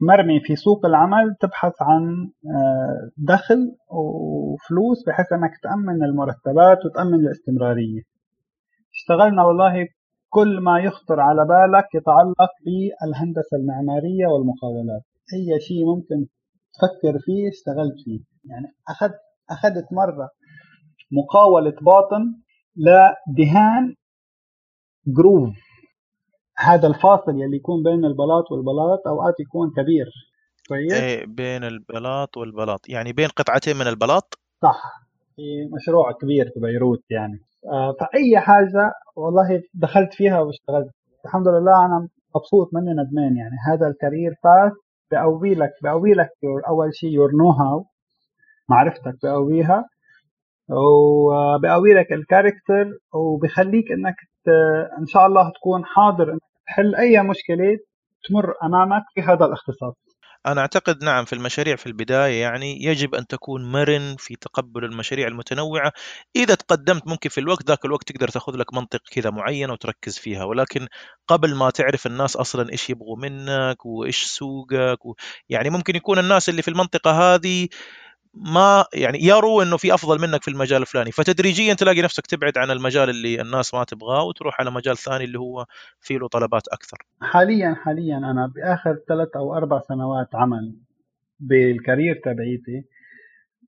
مرمي 0.00 0.40
في 0.40 0.56
سوق 0.56 0.86
العمل 0.86 1.36
تبحث 1.40 1.72
عن 1.80 2.30
آه، 2.46 3.10
دخل 3.16 3.76
وفلوس 3.90 5.04
بحيث 5.06 5.32
أنك 5.32 5.50
تأمن 5.62 6.04
المرتبات 6.04 6.78
وتأمن 6.84 7.14
الاستمرارية. 7.14 8.02
اشتغلنا 8.94 9.42
والله 9.44 9.86
كل 10.34 10.60
ما 10.60 10.80
يخطر 10.80 11.20
على 11.20 11.44
بالك 11.44 11.94
يتعلق 11.94 12.52
بالهندسة 12.64 13.56
المعمارية 13.56 14.26
والمقاولات. 14.26 15.02
أي 15.34 15.60
شيء 15.60 15.84
ممكن 15.86 16.26
تفكر 16.74 17.18
فيه 17.24 17.48
اشتغلت 17.48 17.96
فيه. 18.04 18.20
يعني 18.50 18.66
أخذت 18.88 19.20
أخذت 19.50 19.92
مرة 19.92 20.28
مقاولة 21.12 21.74
باطن 21.82 22.22
لدهان 22.76 23.94
جروف. 25.06 25.56
هذا 26.58 26.86
الفاصل 26.88 27.32
يلي 27.32 27.56
يكون 27.56 27.82
بين 27.82 28.04
البلاط 28.04 28.52
والبلاط 28.52 29.06
أوقات 29.06 29.40
يكون 29.40 29.70
كبير. 29.76 30.06
كويس 30.68 30.92
إيه 30.92 31.26
بين 31.26 31.64
البلاط 31.64 32.36
والبلاط. 32.36 32.88
يعني 32.88 33.12
بين 33.12 33.28
قطعتين 33.28 33.76
من 33.76 33.86
البلاط؟ 33.86 34.38
صح. 34.62 34.82
في 35.36 35.42
مشروع 35.76 36.12
كبير 36.12 36.50
في 36.54 36.60
بيروت 36.60 37.02
يعني. 37.10 37.38
فأي 38.00 38.40
حاجة 38.40 38.92
والله 39.16 39.62
دخلت 39.74 40.14
فيها 40.14 40.40
واشتغلت. 40.40 40.90
الحمد 41.24 41.48
لله 41.48 41.86
أنا 41.86 42.08
مبسوط 42.36 42.70
مني 42.74 42.90
ندمان 42.92 43.36
يعني. 43.36 43.56
هذا 43.68 43.86
ال 43.88 43.95
career 43.95 44.34
path 44.44 44.72
بقوي 45.12 45.54
لك 45.54 45.70
بقوي 45.82 46.12
لك 46.12 46.30
أول 46.68 46.94
شيء 46.94 47.10
your 47.10 47.30
know-how 47.32 47.84
معرفتك 48.68 49.14
بقويها 49.22 49.84
وبقوي 50.70 51.94
لك 51.94 52.12
ال 52.12 52.20
character 52.20 52.90
وبخليك 53.14 53.92
إنك 53.92 54.14
إن 54.98 55.06
شاء 55.06 55.26
الله 55.26 55.50
تكون 55.50 55.84
حاضر 55.84 56.32
إنك 56.32 56.40
تحل 56.66 56.94
أي 56.94 57.22
مشكلة 57.22 57.78
تمر 58.28 58.54
أمامك 58.64 59.02
في 59.14 59.22
هذا 59.22 59.44
الاختصاص. 59.44 59.94
أنا 60.46 60.60
أعتقد 60.60 61.04
نعم 61.04 61.24
في 61.24 61.32
المشاريع 61.32 61.76
في 61.76 61.86
البداية 61.86 62.40
يعني 62.42 62.84
يجب 62.84 63.14
أن 63.14 63.26
تكون 63.26 63.72
مرن 63.72 64.16
في 64.18 64.36
تقبل 64.36 64.84
المشاريع 64.84 65.28
المتنوعة. 65.28 65.92
إذا 66.36 66.54
تقدمت 66.54 67.06
ممكن 67.06 67.30
في 67.30 67.38
الوقت 67.38 67.66
ذاك 67.68 67.84
الوقت 67.84 68.12
تقدر 68.12 68.28
تأخذ 68.28 68.56
لك 68.56 68.74
منطقة 68.74 69.02
كذا 69.10 69.30
معينة 69.30 69.72
وتركز 69.72 70.18
فيها 70.18 70.44
ولكن 70.44 70.86
قبل 71.28 71.54
ما 71.54 71.70
تعرف 71.70 72.06
الناس 72.06 72.36
أصلا 72.36 72.72
إيش 72.72 72.90
يبغوا 72.90 73.16
منك 73.16 73.86
وإيش 73.86 74.24
سوقك 74.24 75.06
و... 75.06 75.14
يعني 75.48 75.70
ممكن 75.70 75.96
يكون 75.96 76.18
الناس 76.18 76.48
اللي 76.48 76.62
في 76.62 76.68
المنطقة 76.68 77.34
هذه 77.34 77.68
ما 78.36 78.84
يعني 78.94 79.18
يروا 79.22 79.62
إنه 79.62 79.76
في 79.76 79.94
أفضل 79.94 80.20
منك 80.20 80.42
في 80.42 80.48
المجال 80.48 80.82
الفلاني. 80.82 81.12
فتدريجيا 81.12 81.74
تلاقي 81.74 82.02
نفسك 82.02 82.26
تبعد 82.26 82.58
عن 82.58 82.70
المجال 82.70 83.10
اللي 83.10 83.40
الناس 83.40 83.74
ما 83.74 83.84
تبغاه 83.84 84.24
وتروح 84.24 84.60
على 84.60 84.70
مجال 84.70 84.96
ثاني 84.96 85.24
اللي 85.24 85.38
هو 85.38 85.66
فيه 86.00 86.18
له 86.18 86.28
طلبات 86.28 86.68
أكثر. 86.68 86.98
حاليا 87.22 87.74
حاليا 87.74 88.16
أنا 88.16 88.52
بآخر 88.54 88.98
ثلاث 89.08 89.28
أو 89.36 89.56
أربع 89.56 89.80
سنوات 89.80 90.34
عمل 90.34 90.74
بالكارير 91.40 92.20
تبعيتي 92.24 92.84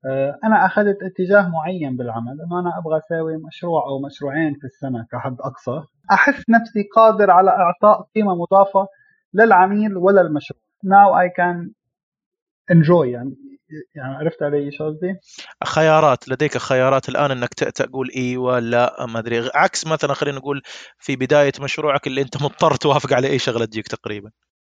آه، 0.05 0.39
أنا 0.43 0.65
أخذت 0.65 0.97
اتجاه 1.03 1.49
معين 1.49 1.97
بالعمل 1.97 2.41
إنه 2.45 2.59
أنا 2.59 2.77
أبغى 2.77 2.97
أسوي 2.97 3.37
مشروع 3.37 3.83
أو 3.87 4.05
مشروعين 4.05 4.53
في 4.53 4.63
السنة 4.63 5.05
كحد 5.11 5.35
أقصى. 5.39 5.83
أحس 6.11 6.43
نفسي 6.49 6.83
قادر 6.95 7.31
على 7.31 7.51
إعطاء 7.51 8.07
قيمة 8.15 8.35
مضافة 8.35 8.87
للعميل 9.33 9.97
ولا 9.97 10.21
المشروع. 10.21 10.61
Now 10.85 11.13
I 11.13 11.29
can 11.39 11.71
enjoy 12.71 13.05
يعني 13.05 13.35
يعني 13.95 14.15
عرفت 14.15 14.43
علي 14.43 14.57
إيش 14.57 14.81
قصدي؟ 14.81 15.15
خيارات 15.63 16.29
لديك 16.29 16.57
خيارات 16.57 17.09
الآن 17.09 17.31
إنك 17.31 17.53
تقول 17.53 18.11
أيوه 18.15 18.59
لا 18.59 19.05
ما 19.05 19.19
أدري. 19.19 19.49
عكس 19.55 19.87
مثلا 19.87 20.13
خلينا 20.13 20.37
نقول 20.37 20.61
في 20.97 21.15
بداية 21.15 21.51
مشروعك 21.61 22.07
اللي 22.07 22.21
أنت 22.21 22.43
مضطر 22.43 22.75
توافق 22.75 23.13
على 23.13 23.27
أي 23.27 23.39
شغلة 23.39 23.65
تجيك 23.65 23.87
تقريبا. 23.87 24.31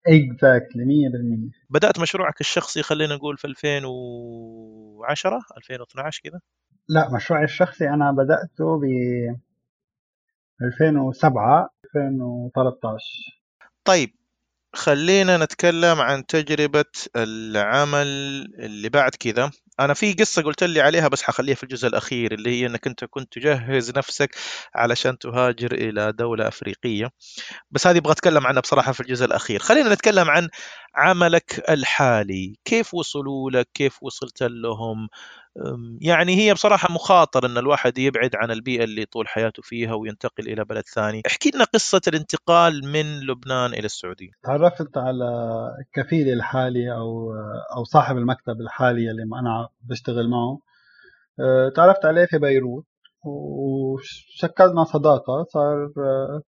اكزاكتلي 0.06 0.84
100% 0.84 1.52
بدأت 1.70 2.00
مشروعك 2.00 2.40
الشخصي 2.40 2.82
خلينا 2.82 3.14
نقول 3.14 3.36
في 3.36 3.46
2010 3.46 5.40
2012 5.56 6.20
كذا؟ 6.24 6.40
لا 6.88 7.14
مشروعي 7.14 7.44
الشخصي 7.44 7.88
أنا 7.88 8.12
بدأته 8.12 8.80
ب 8.80 8.84
2007 10.62 11.70
2013 11.96 13.04
طيب 13.84 14.10
خلينا 14.74 15.36
نتكلم 15.36 16.00
عن 16.00 16.26
تجربة 16.26 16.84
العمل 17.16 18.06
اللي 18.58 18.88
بعد 18.88 19.14
كذا. 19.14 19.50
أنا 19.80 19.94
في 19.94 20.12
قصة 20.12 20.42
قلت 20.42 20.64
لي 20.64 20.80
عليها 20.80 21.08
بس 21.08 21.22
حخليها 21.22 21.54
في 21.54 21.62
الجزء 21.62 21.88
الأخير 21.88 22.34
اللي 22.34 22.50
هي 22.60 22.66
أنك 22.66 22.86
أنت 22.86 23.04
كنت 23.04 23.32
تجهز 23.32 23.92
نفسك 23.96 24.36
علشان 24.74 25.18
تهاجر 25.18 25.72
إلى 25.72 26.12
دولة 26.12 26.48
أفريقية. 26.48 27.10
بس 27.70 27.86
هذه 27.86 27.98
أبغى 27.98 28.12
أتكلم 28.12 28.46
عنها 28.46 28.60
بصراحة 28.60 28.92
في 28.92 29.00
الجزء 29.00 29.24
الأخير. 29.24 29.60
خلينا 29.60 29.94
نتكلم 29.94 30.30
عن 30.30 30.48
عملك 30.94 31.70
الحالي 31.70 32.56
كيف 32.64 32.94
وصلوا 32.94 33.50
لك 33.50 33.68
كيف 33.74 34.02
وصلت 34.02 34.42
لهم؟ 34.42 35.08
يعني 36.00 36.36
هي 36.36 36.54
بصراحة 36.54 36.92
مخاطر 36.92 37.46
أن 37.46 37.58
الواحد 37.58 37.98
يبعد 37.98 38.30
عن 38.36 38.50
البيئة 38.50 38.84
اللي 38.84 39.04
طول 39.04 39.28
حياته 39.28 39.62
فيها 39.62 39.94
وينتقل 39.94 40.48
إلى 40.48 40.64
بلد 40.64 40.84
ثاني. 40.94 41.22
احكي 41.26 41.50
لنا 41.54 41.64
قصة 41.64 42.00
الانتقال 42.08 42.84
من 42.84 43.20
لبنان 43.20 43.70
إلى 43.74 43.84
السعودية. 43.84 44.30
تعرفت 44.42 44.96
على 44.96 45.26
كفيلي 45.94 46.32
الحالي 46.32 46.92
أو 46.92 47.34
أو 47.76 47.84
صاحب 47.84 48.16
المكتب 48.16 48.60
الحالي 48.60 49.10
اللي 49.10 49.22
أنا 49.22 49.68
بشتغل 49.82 50.30
معه. 50.30 50.58
أه، 51.40 51.68
تعرفت 51.76 52.04
عليه 52.04 52.26
في 52.26 52.38
بيروت 52.38 52.84
وشكلنا 53.24 54.84
صداقة 54.84 55.44
صار 55.48 55.92
أه، 55.98 56.42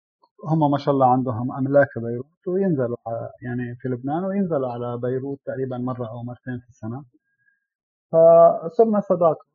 هم 0.44 0.70
ما 0.70 0.78
شاء 0.78 0.94
الله 0.94 1.06
عندهم 1.06 1.52
أملاك 1.52 1.86
في 1.94 2.00
بيروت. 2.00 2.33
وينزلوا 2.48 2.96
يعني 3.42 3.76
في 3.80 3.88
لبنان 3.88 4.24
وينزلوا 4.24 4.72
على 4.72 4.98
بيروت 4.98 5.40
تقريبا 5.46 5.78
مرة 5.78 6.08
أو 6.08 6.22
مرتين 6.22 6.58
في 6.60 6.68
السنة. 6.68 7.04
فصرنا 8.12 9.00
صداقة. 9.00 9.46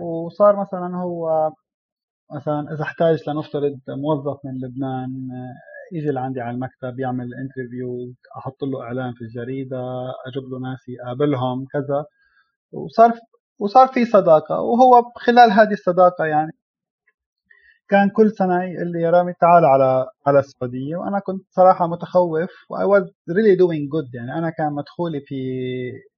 وصار 0.00 0.56
مثلا 0.60 0.96
هو 0.96 1.50
مثلا 2.34 2.74
إذا 2.74 2.82
احتاج 2.82 3.30
لنفترض 3.30 3.80
موظف 3.88 4.40
من 4.44 4.52
لبنان 4.64 5.10
يجي 5.92 6.10
لعندي 6.10 6.40
على 6.40 6.54
المكتب 6.54 7.00
يعمل 7.00 7.34
انترفيو 7.34 8.14
أحط 8.38 8.62
له 8.64 8.82
إعلان 8.82 9.14
في 9.14 9.22
الجريدة 9.22 9.78
أجيب 10.26 10.44
له 10.50 10.58
ناس 10.58 10.88
يقابلهم 10.88 11.66
كذا. 11.72 12.06
وصار 12.72 13.12
وصار 13.58 13.88
في 13.88 14.04
صداقة. 14.04 14.60
وهو 14.60 15.12
خلال 15.16 15.50
هذه 15.52 15.72
الصداقة 15.72 16.24
يعني 16.24 16.52
كان 17.88 18.10
كل 18.10 18.30
سنة 18.32 18.62
يقول 18.64 18.92
لي 18.92 19.00
يا 19.02 19.10
رامي 19.10 19.32
تعال 19.40 19.64
على 19.64 20.06
على 20.26 20.38
السعودية 20.38 20.96
وأنا 20.96 21.18
كنت 21.20 21.44
صراحة 21.50 21.86
متخوف 21.86 22.50
و 22.70 22.76
I 22.76 22.86
was 23.00 23.04
really 23.30 23.56
doing 23.62 23.84
good. 23.94 24.14
يعني 24.14 24.38
أنا 24.38 24.50
كان 24.50 24.72
مدخولي 24.72 25.20
في 25.20 25.36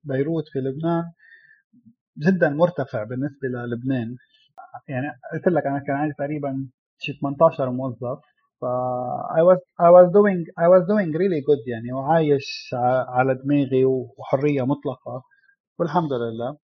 بيروت 0.04 0.44
في 0.52 0.59
لبنان 0.59 1.04
جدا 2.18 2.48
مرتفع 2.48 3.04
بالنسبة 3.04 3.48
للبنان. 3.48 4.16
يعني 4.88 5.07
قلت 5.33 5.48
لك 5.48 5.66
أنا 5.66 5.78
كان 5.78 5.96
عندي 5.96 6.14
تقريبا 6.18 6.68
شي 6.98 7.12
18 7.22 7.70
موظف 7.70 8.20
ف 8.61 8.64
I 9.38 9.42
was 9.48 9.59
I 9.87 9.90
was 9.96 10.09
doing 10.18 10.40
I 10.64 10.68
was 10.68 10.83
doing 10.92 11.11
really 11.22 11.40
good. 11.48 11.68
يعني 11.68 11.92
وعايش 11.92 12.70
على 13.09 13.35
دماغي 13.35 13.85
وحرية 13.85 14.62
مطلقة 14.66 15.22
والحمد 15.78 16.12
لله. 16.12 16.57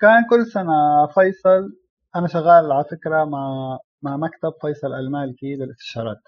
كان 0.00 0.24
كل 0.30 0.46
سنة 0.46 1.06
فيصل 1.06 1.72
أنا 2.16 2.26
شغال 2.28 2.72
على 2.72 2.84
فكرة 2.84 3.24
مع 3.24 3.78
مع 4.02 4.16
مكتب 4.16 4.52
فيصل 4.60 4.94
المالكي 4.94 5.54
للاستشارات. 5.56 6.22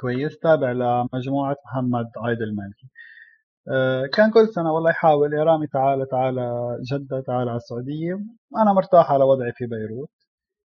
كويس. 0.00 0.38
تابع 0.38 0.72
لمجموعة 0.72 1.56
محمد 1.66 2.06
عايد 2.24 2.42
المالكي. 2.42 2.88
آه، 3.68 4.06
كان 4.14 4.30
كل 4.30 4.48
سنة 4.48 4.72
والله 4.72 4.90
يحاول. 4.90 5.34
يا 5.34 5.44
رامي 5.44 5.66
تعال 5.66 6.08
تعال 6.08 6.34
جدة 6.92 7.20
تعال 7.20 7.48
على 7.48 7.56
السعودية. 7.56 8.14
أنا 8.56 8.72
مرتاح 8.72 9.12
على 9.12 9.24
وضعي 9.24 9.52
في 9.52 9.66
بيروت. 9.66 10.10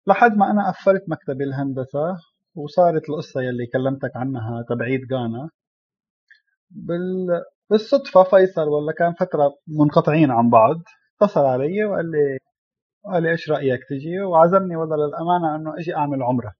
لحد 0.06 0.36
ما 0.36 0.50
أنا 0.50 0.70
قفلت 0.70 1.02
مكتبي 1.08 1.44
الهندسة 1.44 2.16
وصارت 2.54 3.08
القصة 3.10 3.40
يلي 3.42 3.66
كلمتك 3.66 4.16
عنها 4.16 4.64
تبعيد 4.68 5.00
غانا. 5.12 5.48
بال... 6.70 7.26
بالصدفة 7.70 8.22
فيصل 8.22 8.68
ولا 8.68 8.92
كان 8.92 9.12
فترة 9.12 9.54
منقطعين 9.66 10.30
عن 10.30 10.50
بعض. 10.50 10.76
اتصل 11.22 11.40
علي 11.40 11.84
وقال 11.84 12.10
لي 12.10 12.38
قال 13.04 13.22
لي 13.22 13.30
إيش 13.30 13.50
رأيك 13.50 13.80
تجي؟ 13.90 14.20
وعزمني 14.20 14.76
والله 14.76 14.96
للأمانة 14.96 15.56
إنه 15.56 15.74
إجي 15.78 15.96
أعمل 15.96 16.22
عمرة. 16.22 16.52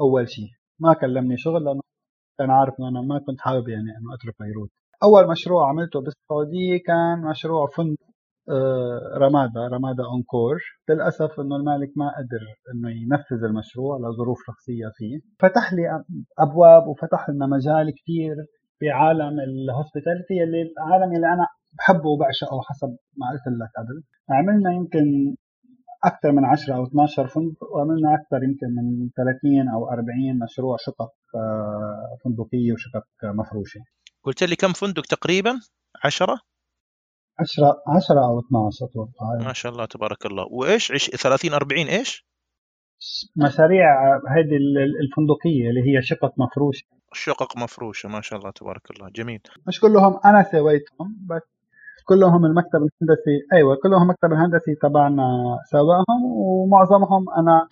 أول 0.00 0.28
شيء 0.28 0.48
ما 0.80 0.94
كلمني 0.94 1.36
شغل 1.36 1.64
لأنه 1.64 1.80
كان 2.38 2.50
عارف 2.50 2.74
إنه 2.80 2.88
أنا 2.88 3.00
ما 3.00 3.18
كنت 3.26 3.40
حابب 3.40 3.68
يعني 3.68 3.90
إنه 3.98 4.14
أترك 4.14 4.34
بيروت. 4.40 4.70
أول 5.02 5.30
مشروع 5.30 5.68
عملته 5.68 6.00
بالسعودية 6.00 6.82
كان 6.86 7.30
مشروع 7.30 7.66
فندق 7.76 7.96
آه، 8.50 9.18
رمادة 9.18 9.60
رمادة 9.76 10.04
encore. 10.04 10.56
للأسف 10.90 11.40
أنه 11.40 11.56
المالك 11.56 11.90
ما 11.96 12.08
قدر 12.18 12.42
أنه 12.74 12.90
ينفذ 12.90 13.44
المشروع 13.44 13.98
لظروف 13.98 14.38
شخصية 14.46 14.88
فيه. 14.96 15.20
فتح 15.38 15.72
لي 15.72 16.04
أبواب 16.38 16.86
وفتح 16.88 17.30
لنا 17.30 17.46
مجال 17.46 17.94
كثير 17.94 18.36
في 18.78 18.90
عالم 18.90 19.40
ال 19.40 19.48
hospitality 19.48 20.42
اللي 20.44 20.62
العالم 20.62 21.14
اللي 21.16 21.26
أنا 21.26 21.46
بحبه 21.78 22.08
وبعشقه 22.08 22.60
حسب 22.68 22.88
ما 23.18 23.26
قلت 23.30 23.46
لك 23.60 23.70
قبل. 23.78 24.02
عملنا 24.30 24.72
يمكن 24.72 25.36
أكثر 26.04 26.32
من 26.32 26.44
10 26.44 26.74
أو 26.74 26.84
12 26.84 27.26
فندق 27.26 27.64
وعملنا 27.72 28.14
أكثر 28.14 28.44
يمكن 28.44 28.66
من 28.66 29.10
30 29.16 29.68
أو 29.74 29.90
40 29.90 30.38
مشروع 30.38 30.76
شقق 30.80 31.12
آه، 31.34 32.16
فندقية 32.24 32.72
وشقق 32.72 33.04
مفروشة. 33.24 33.80
قلت 34.24 34.42
لي 34.44 34.56
كم 34.56 34.72
فندق 34.72 35.02
تقريبا؟ 35.02 35.60
10 36.04 36.40
10 37.38 37.82
10 37.86 38.24
أو 38.24 38.40
12 38.40 38.86
أتوقع. 38.86 39.46
ما 39.46 39.52
شاء 39.52 39.72
الله 39.72 39.84
تبارك 39.84 40.26
الله. 40.26 40.46
وإيش؟ 40.50 40.92
عش... 40.92 41.10
30 41.10 41.52
40 41.52 41.86
إيش؟ 41.86 42.26
مشاريع 43.36 44.16
هذه 44.16 44.56
الفندقية 45.04 45.70
اللي 45.70 45.80
هي 45.80 46.02
شقق 46.02 46.32
مفروشة. 46.38 46.86
شقق 47.12 47.56
مفروشة 47.56 48.08
ما 48.08 48.20
شاء 48.20 48.38
الله 48.38 48.50
تبارك 48.50 48.90
الله. 48.90 49.08
جميل. 49.08 49.40
مش 49.66 49.80
كلهم 49.80 50.20
أنا 50.24 50.42
سويتهم 50.42 51.26
بس 51.30 51.59
كلهم 52.10 52.46
المكتب 52.46 52.80
الهندسي 52.88 53.36
أيوه 53.52 53.76
كلهم 53.82 54.02
المكتب 54.02 54.32
الهندسي 54.32 54.74
تبعنا 54.82 55.58
سواهم 55.72 56.24
ومعظمهم 56.36 57.30
أنا 57.30 57.68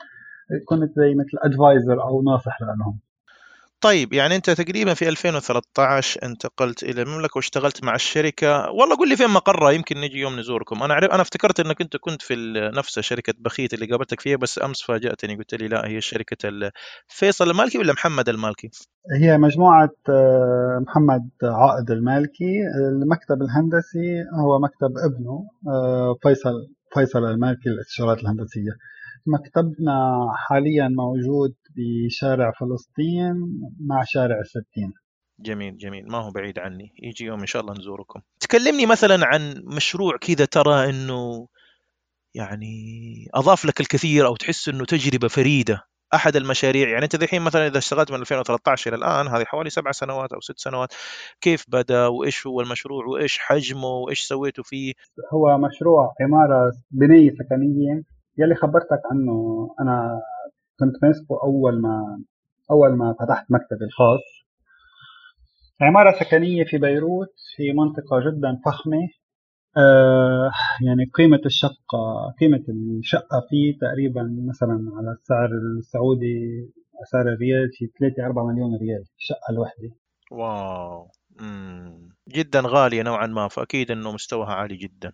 كنت 0.66 0.92
زي 1.00 1.14
مثل 1.14 1.38
ادفايزر 1.44 2.02
أو 2.02 2.22
ناصح 2.22 2.62
لهم. 2.62 2.98
طيب 3.80 4.12
يعني 4.12 4.36
أنت 4.36 4.50
تقريبا 4.50 4.94
في 4.94 5.08
2013 5.08 6.20
انتقلت 6.22 6.82
إلى 6.82 7.02
المملكة 7.02 7.32
واشتغلت 7.36 7.84
مع 7.84 7.94
الشركة. 7.94 8.70
والله 8.70 8.96
قول 8.96 9.08
لي 9.08 9.16
فين 9.16 9.30
مقرها 9.30 9.70
يمكن 9.70 10.00
نجي 10.00 10.18
يوم 10.18 10.40
نزوركم. 10.40 10.82
عرف 10.82 11.10
أنا 11.10 11.22
افتكرت 11.22 11.60
إنك 11.60 11.80
أنت 11.80 11.96
كنت 11.96 12.22
في 12.22 12.34
نفس 12.74 12.98
شركة 12.98 13.34
بخيت 13.38 13.74
اللي 13.74 13.86
قابلتك 13.86 14.20
فيها 14.20 14.36
بس 14.36 14.62
أمس 14.62 14.82
فاجأتني 14.82 15.36
قلت 15.36 15.54
لي 15.54 15.68
لا 15.68 15.86
هي 15.88 16.00
شركة 16.00 16.70
فيصل 17.08 17.50
المالكي 17.50 17.78
ولا 17.78 17.92
محمد 17.92 18.28
المالكي؟ 18.28 18.70
هي 19.20 19.38
مجموعة 19.38 19.90
آه، 20.08 20.84
محمد 20.86 21.28
عائد 21.42 21.90
المالكي. 21.90 22.62
المكتب 22.92 23.42
الهندسي 23.42 24.24
هو 24.40 24.58
مكتب 24.58 24.98
ابنه 24.98 25.48
آه، 25.68 26.14
فيصل 26.22 26.68
فيصل 26.94 27.24
المالكي 27.24 27.68
للاستشارات 27.68 28.18
الهندسية. 28.18 28.72
مكتبنا 29.26 30.26
حاليا 30.36 30.88
موجود 30.88 31.54
بشارع 31.76 32.52
فلسطين 32.60 33.34
مع 33.80 34.04
شارع 34.04 34.40
الستين 34.40 34.92
جميل 35.40 35.76
جميل. 35.76 36.08
ما 36.08 36.18
هو 36.18 36.30
بعيد 36.30 36.58
عني. 36.58 36.92
يجي 37.02 37.24
يوم 37.24 37.40
إن 37.40 37.46
شاء 37.46 37.62
الله 37.62 37.74
نزوركم. 37.74 38.20
تكلمني 38.40 38.86
مثلا 38.86 39.26
عن 39.26 39.54
مشروع 39.76 40.16
كذا 40.16 40.44
ترى 40.44 40.90
إنه 40.90 41.48
يعني 42.34 42.74
أضاف 43.34 43.64
لك 43.64 43.80
الكثير 43.80 44.26
أو 44.26 44.36
تحس 44.36 44.68
إنه 44.68 44.84
تجربة 44.84 45.28
فريدة. 45.28 45.88
أحد 46.14 46.36
المشاريع 46.36 46.88
يعني 46.88 47.04
أنت 47.04 47.14
الحين 47.14 47.42
مثلا 47.42 47.66
إذا 47.66 47.78
اشتغلت 47.78 48.12
من 48.12 48.20
2013 48.20 48.94
إلى 48.94 48.98
الآن 48.98 49.28
هذه 49.28 49.44
حوالي 49.44 49.70
سبع 49.70 49.92
سنوات 49.92 50.32
أو 50.32 50.40
ست 50.40 50.58
سنوات 50.58 50.88
كيف 51.40 51.64
بدأ 51.68 52.06
وإيش 52.06 52.46
هو 52.46 52.60
المشروع 52.60 53.06
وإيش 53.06 53.38
حجمه 53.38 53.88
وإيش 53.88 54.20
سويتوا 54.20 54.64
فيه؟ 54.64 54.92
هو 55.32 55.58
مشروع 55.58 56.14
عمارة 56.20 56.72
بنيه 56.90 57.30
سكنيه 57.30 58.02
يلي 58.38 58.54
خبرتك 58.54 59.00
عنه 59.10 59.68
أنا 59.80 60.20
كنت 60.80 61.04
ماسكه 61.04 61.40
أول 61.44 61.80
ما 61.82 62.22
أول 62.70 62.96
ما 62.96 63.14
فتحت 63.20 63.46
مكتبي 63.50 63.84
الخاص. 63.84 64.44
عمارة 65.80 66.12
سكنية 66.20 66.64
في 66.64 66.78
بيروت 66.78 67.34
في 67.56 67.72
منطقة 67.72 68.20
جدا 68.30 68.60
فخمة. 68.64 69.08
آه 69.76 70.50
يعني 70.86 71.04
قيمة 71.14 71.40
الشقة 71.46 72.34
قيمة 72.40 72.64
الشقة 72.68 73.46
فيه 73.50 73.78
تقريبا 73.78 74.22
مثلا 74.48 74.92
على 74.96 75.10
السعر 75.12 75.48
السعودي 75.78 76.68
سعر 77.12 77.22
الريال 77.28 77.70
في 77.72 77.86
3 78.00 78.26
4 78.26 78.44
مليون 78.46 78.76
ريال 78.76 79.04
الشقة 79.18 79.50
الوحدة 79.50 79.90
واو. 80.30 81.10
مم. 81.40 82.08
جدا 82.28 82.62
غالية 82.66 83.02
نوعا 83.02 83.26
ما 83.26 83.48
فأكيد 83.48 83.90
أنه 83.90 84.12
مستواها 84.12 84.54
عالي 84.54 84.76
جدا. 84.76 85.12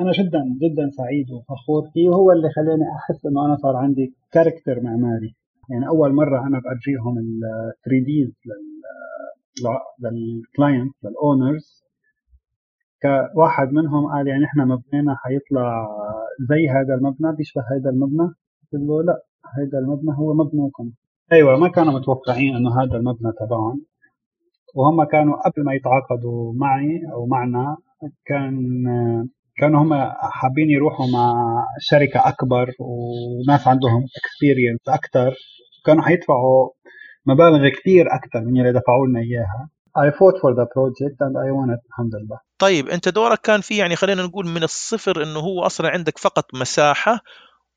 أنا 0.00 0.12
جدا 0.12 0.42
جدا 0.62 0.90
سعيد 0.90 1.30
وفخور 1.30 1.90
فيه. 1.92 2.08
وهو 2.08 2.32
اللي 2.32 2.50
خلاني 2.50 2.84
أحس 2.96 3.26
إنه 3.26 3.46
أنا 3.46 3.56
صار 3.56 3.76
عندي 3.76 4.14
character 4.32 4.80
معماري 4.80 5.34
يعني 5.70 5.88
أول 5.88 6.12
مرة 6.12 6.46
أنا 6.46 6.60
بأجيهم 6.60 7.18
ال 7.18 7.40
3Ds 7.84 8.34
لل 10.00 10.23
client 10.23 10.94
لل 11.04 11.24
owners 11.24 11.84
كواحد 13.02 13.72
منهم 13.72 14.06
قال 14.06 14.28
يعني 14.28 14.44
إحنا 14.44 14.64
مبنينا 14.64 15.14
حيطلع 15.16 15.88
زي 16.48 16.68
هذا 16.68 16.94
المبنى 16.94 17.36
بيشبه 17.36 17.62
هذا 17.62 17.90
المبنى. 17.90 18.28
قلت 18.72 18.82
له 18.82 19.02
لا 19.02 19.22
هذا 19.58 19.78
المبنى 19.78 20.16
هو 20.18 20.34
مبنىكم 20.34 20.90
أيوه 21.32 21.56
ما 21.56 21.68
كانوا 21.68 21.92
متوقعين 21.92 22.56
إنه 22.56 22.82
هذا 22.82 22.96
المبنى 22.96 23.32
تبعهم. 23.40 23.84
وهم 24.74 25.04
كانوا 25.04 25.36
قبل 25.48 25.64
ما 25.64 25.74
يتعاقدوا 25.74 26.52
معي 26.56 27.02
أو 27.12 27.26
معنا 27.26 27.76
كان 28.24 28.84
كانوا 29.60 29.82
هم 29.82 29.94
حابين 30.32 30.70
يروحوا 30.70 31.06
مع 31.06 31.34
شركة 31.80 32.28
أكبر 32.28 32.70
وناس 32.80 33.68
عندهم 33.68 34.04
اكسبيرينس 34.18 34.80
أكثر 34.88 35.34
كانوا 35.86 36.02
حيدفعوا 36.02 36.70
مبالغ 37.26 37.68
كثير 37.68 38.06
أكثر 38.06 38.40
من 38.40 38.60
اللي 38.60 38.72
دفعوا 38.72 39.06
لنا 39.06 39.20
إياها. 39.20 39.68
I 39.98 40.10
fought 40.18 40.36
for 40.42 40.52
the 40.60 40.66
project 40.76 41.16
and 41.26 41.34
I 41.46 41.50
won 41.58 41.70
it. 41.74 41.82
الحمد 41.88 42.14
لله. 42.14 42.40
طيب 42.58 42.88
أنت 42.88 43.08
دورك 43.08 43.40
كان 43.40 43.60
فيه 43.60 43.78
يعني 43.78 43.96
خلينا 43.96 44.22
نقول 44.22 44.46
من 44.46 44.62
الصفر 44.62 45.22
إنه 45.22 45.40
هو 45.40 45.66
أصلا 45.66 45.88
عندك 45.90 46.18
فقط 46.18 46.44
مساحة 46.54 47.20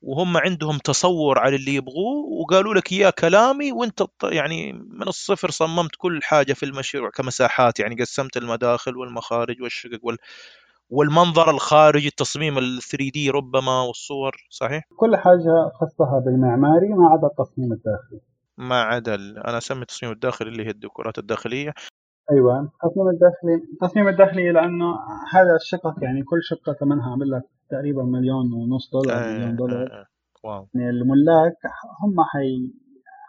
وهم 0.02 0.36
عندهم 0.36 0.78
تصور 0.78 1.38
على 1.38 1.56
اللي 1.56 1.74
يبغوه 1.74 2.40
وقالوا 2.40 2.74
لك 2.74 2.92
إياه 2.92 3.10
كلامي 3.10 3.72
وأنت 3.72 4.02
يعني 4.24 4.72
من 4.72 5.08
الصفر 5.08 5.50
صممت 5.50 5.90
كل 5.98 6.20
حاجة 6.22 6.52
في 6.52 6.62
المشروع 6.62 7.10
كمساحات 7.10 7.80
يعني 7.80 7.94
قسمت 7.94 8.36
المداخل 8.36 8.96
والمخارج 8.96 9.62
والشقق 9.62 9.98
وال 10.02 10.16
والمنظر 10.92 11.50
الخارجي 11.50 12.08
التصميم 12.08 12.58
ال 12.58 12.82
3 12.82 13.10
دي 13.14 13.30
ربما 13.30 13.82
والصور 13.82 14.36
صحيح؟ 14.50 14.84
كل 14.96 15.16
حاجة 15.16 15.70
خصها 15.80 16.18
بالمعماري 16.24 16.88
ما 16.88 17.08
عدا 17.08 17.26
التصميم 17.26 17.72
الداخلي. 17.72 18.20
ما 18.58 18.82
عدا 18.82 19.14
أنا 19.14 19.58
أسمي 19.58 19.82
التصميم 19.82 20.12
الداخلي 20.12 20.48
اللي 20.48 20.66
هي 20.66 20.70
الديكورات 20.70 21.18
الداخلية. 21.18 21.72
أيوه 22.30 22.60
التصميم 22.60 23.08
الداخلي 23.08 23.54
التصميم 23.72 24.08
الداخلي 24.08 24.52
لأنه 24.52 24.86
هذا 25.32 25.56
الشقق 25.62 25.94
يعني 26.02 26.22
كل 26.22 26.38
شقة 26.42 26.72
ثمنها 26.72 27.12
عمل 27.12 27.30
لك 27.30 27.42
تقريبا 27.70 28.02
مليون 28.02 28.52
ونص 28.52 28.90
دولار 28.92 29.16
آه 29.16 29.32
مليون 29.32 29.56
دولار. 29.56 29.86
آه 29.92 30.00
آه. 30.00 30.06
واو. 30.44 30.68
يعني 30.74 30.90
الملاك 30.90 31.56
هم 32.02 32.24
حي 32.24 32.72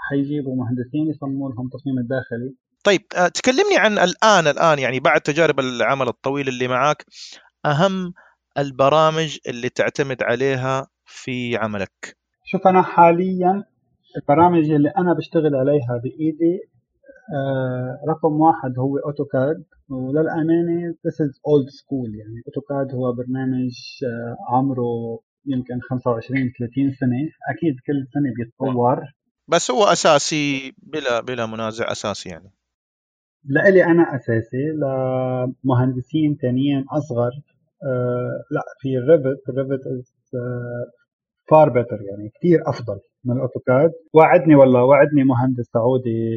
حيجيبوا 0.10 0.56
مهندسين 0.56 1.08
يصمموا 1.10 1.52
لهم 1.52 1.66
التصميم 1.66 1.98
الداخلي. 1.98 2.56
طيب 2.84 3.02
آه، 3.16 3.28
تكلمني 3.28 3.78
عن 3.78 3.92
الآن 3.92 4.48
الآن 4.48 4.80
يعني 4.80 5.00
بعد 5.00 5.22
تجارب 5.22 5.60
العمل 5.60 6.08
الطويل 6.08 6.48
اللي 6.48 6.68
معك 6.68 7.06
أهم 7.66 8.14
البرامج 8.58 9.38
اللي 9.48 9.70
تعتمد 9.70 10.24
عليها 10.24 10.88
في 11.06 11.58
عملك. 11.58 12.18
شوف 12.46 12.68
أنا 12.68 12.82
حاليا 12.82 13.64
البرامج 14.18 14.72
اللي 14.72 14.90
أنا 14.90 15.14
بشتغل 15.14 15.56
عليها 15.56 16.02
بإيدي 16.04 16.60
آه 17.36 18.00
رقم 18.10 18.34
واحد 18.40 18.80
هو 18.80 18.98
AutoCAD 18.98 19.64
وللأمانة 19.90 20.94
this 21.08 21.16
is 21.26 21.32
old 21.52 21.70
school. 21.80 22.20
يعني 22.20 22.42
AutoCAD 22.48 22.96
هو 22.96 23.14
برنامج 23.14 23.72
آه 24.04 24.54
عمره 24.56 25.20
يمكن 25.46 25.80
25 25.90 26.52
30 26.60 26.92
سنة. 26.92 27.30
أكيد 27.50 27.76
كل 27.88 28.08
سنة 28.14 28.34
بيتطور. 28.38 29.02
بس 29.48 29.72
هو 29.72 29.84
أساسي 29.84 30.74
بلا 30.78 31.22
بلا 31.22 31.46
منازع 31.46 31.92
أساسي 31.92 32.30
يعني. 32.30 32.52
لإلي 33.46 33.86
أنا 33.86 34.16
أساسي 34.16 34.66
لمهندسين 35.64 36.38
ثانيين 36.42 36.86
أصغر. 36.90 37.32
لا 38.52 38.64
في 38.80 38.98
ال 38.98 39.06
Revit 39.06 39.50
ال 39.50 39.56
Revit 39.56 39.88
is 39.88 40.14
far 41.50 41.70
better 41.70 42.00
يعني 42.02 42.30
كثير 42.36 42.60
أفضل 42.68 43.00
من 43.26 43.36
ال 43.36 43.43
AutoCAD 43.43 43.92
وعدني 44.14 44.56
والله 44.56 44.84
وعدني 44.84 45.24
مهندس 45.24 45.66
سعودي 45.74 46.32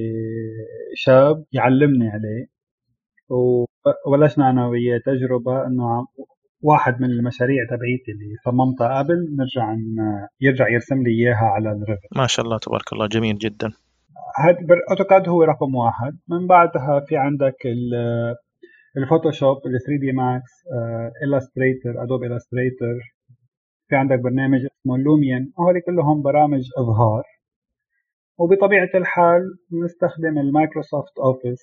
شاب 0.94 1.44
يعلمني 1.52 2.08
عليه. 2.08 2.46
وبلشنا 4.06 4.50
أنا 4.50 4.68
وياه 4.68 5.00
تجربة 5.06 5.66
إنه 5.66 6.06
واحد 6.62 7.00
من 7.00 7.10
المشاريع 7.10 7.64
تبعيتي 7.70 8.12
اللي 8.12 8.34
صممتها 8.44 8.98
قبل 8.98 9.36
نرجع 9.38 9.76
يرجع 10.40 10.68
يرسم 10.68 11.02
لي 11.02 11.10
إياها 11.10 11.44
على 11.44 11.70
ال 11.70 11.78
Revit 11.78 12.16
ما 12.16 12.26
شاء 12.26 12.44
الله 12.44 12.58
تبارك 12.58 12.92
الله 12.92 13.06
جميل 13.06 13.38
جدا. 13.38 13.72
هذا 14.44 14.58
AutoCAD 14.90 15.28
هو 15.28 15.42
رقم 15.42 15.74
واحد. 15.74 16.18
من 16.28 16.46
بعدها 16.46 17.00
في 17.00 17.16
عندك 17.16 17.56
ال 18.96 19.80
Photoshop 19.86 20.00
ال 20.00 20.04
3D 20.04 20.12
Max 20.12 20.50
Illustrator 21.24 22.02
Adobe 22.02 22.24
Illustrator 22.24 22.96
في 23.88 23.96
عندك 23.96 24.18
برنامج 24.18 24.58
اسمه 24.66 24.98
Lumion 24.98 25.52
هول 25.60 25.80
كلهم 25.86 26.22
برامج 26.22 26.62
إظهار. 26.78 27.22
وبطبيعة 28.38 28.90
الحال 28.94 29.42
بنستخدم 29.70 30.38
ال 30.38 30.46
Microsoft 30.46 31.18
Office 31.18 31.62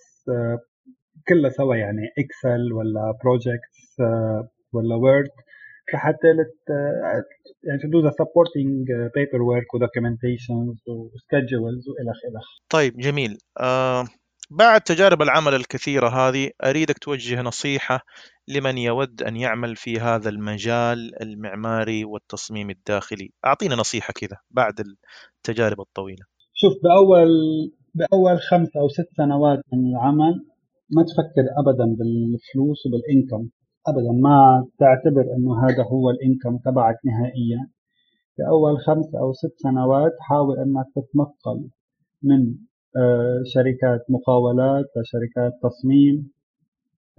كلها 1.28 1.50
سوا 1.50 1.76
يعني 1.76 2.02
Excel 2.20 2.74
ولا 2.74 3.18
Projects 3.24 3.96
uh, 4.02 4.48
ولا 4.74 4.96
Word 4.96 5.30
لحتى 5.94 6.28
لت 6.28 6.70
يعني 7.64 7.80
to 7.80 7.86
do 7.86 8.08
the 8.10 8.14
supporting 8.14 8.88
paperwork 9.18 9.76
و 9.76 9.83
documentations 9.83 10.84
و 10.88 10.98
schedules 10.98 11.90
والى 11.90 12.12
آخره. 12.12 12.42
طيب 12.70 12.94
جميل. 12.98 13.38
آه 13.60 14.04
بعد 14.52 14.82
تجارب 14.82 15.22
العمل 15.22 15.54
الكثيرة 15.54 16.10
هذه 16.10 16.50
أريدك 16.64 16.98
توجه 16.98 17.42
نصيحة 17.42 18.00
لمن 18.48 18.78
يود 18.78 19.22
أن 19.22 19.36
يعمل 19.38 19.76
في 19.76 20.00
هذا 20.00 20.30
المجال 20.30 21.22
المعماري 21.22 22.06
والتصميم 22.06 22.70
الداخلي. 22.70 23.32
أعطينا 23.46 23.76
نصيحة 23.76 24.14
كذا 24.14 24.38
بعد 24.52 24.74
التجارب 25.38 25.82
الطويلة. 25.82 26.26
شوف 26.54 26.74
بأول 26.84 27.30
بأول 27.96 28.40
خمس 28.40 28.78
أو 28.78 28.88
ست 28.88 29.10
سنوات 29.18 29.60
من 29.74 29.92
العمل 29.92 30.46
ما 30.90 31.04
تفكر 31.04 31.46
أبدا 31.58 31.86
بالفلوس 31.86 32.86
وبالإنكم. 32.86 33.50
أبدا 33.88 34.12
ما 34.12 34.68
تعتبر 34.80 35.36
أنه 35.38 35.66
هذا 35.66 35.84
هو 35.84 36.10
الإنكم 36.10 36.58
تبعك 36.58 36.96
نهائيا. 37.06 37.70
في 38.36 38.42
أول 38.48 38.80
خمس 38.80 39.16
أو 39.16 39.34
ست 39.34 39.54
سنوات 39.58 40.12
حاول 40.20 40.60
أنك 40.60 40.86
تتنقل 40.96 41.70
من 42.24 42.56
شركات 43.54 44.06
مقاولات 44.10 44.86
لشركات 44.98 45.54
تصميم. 45.64 46.32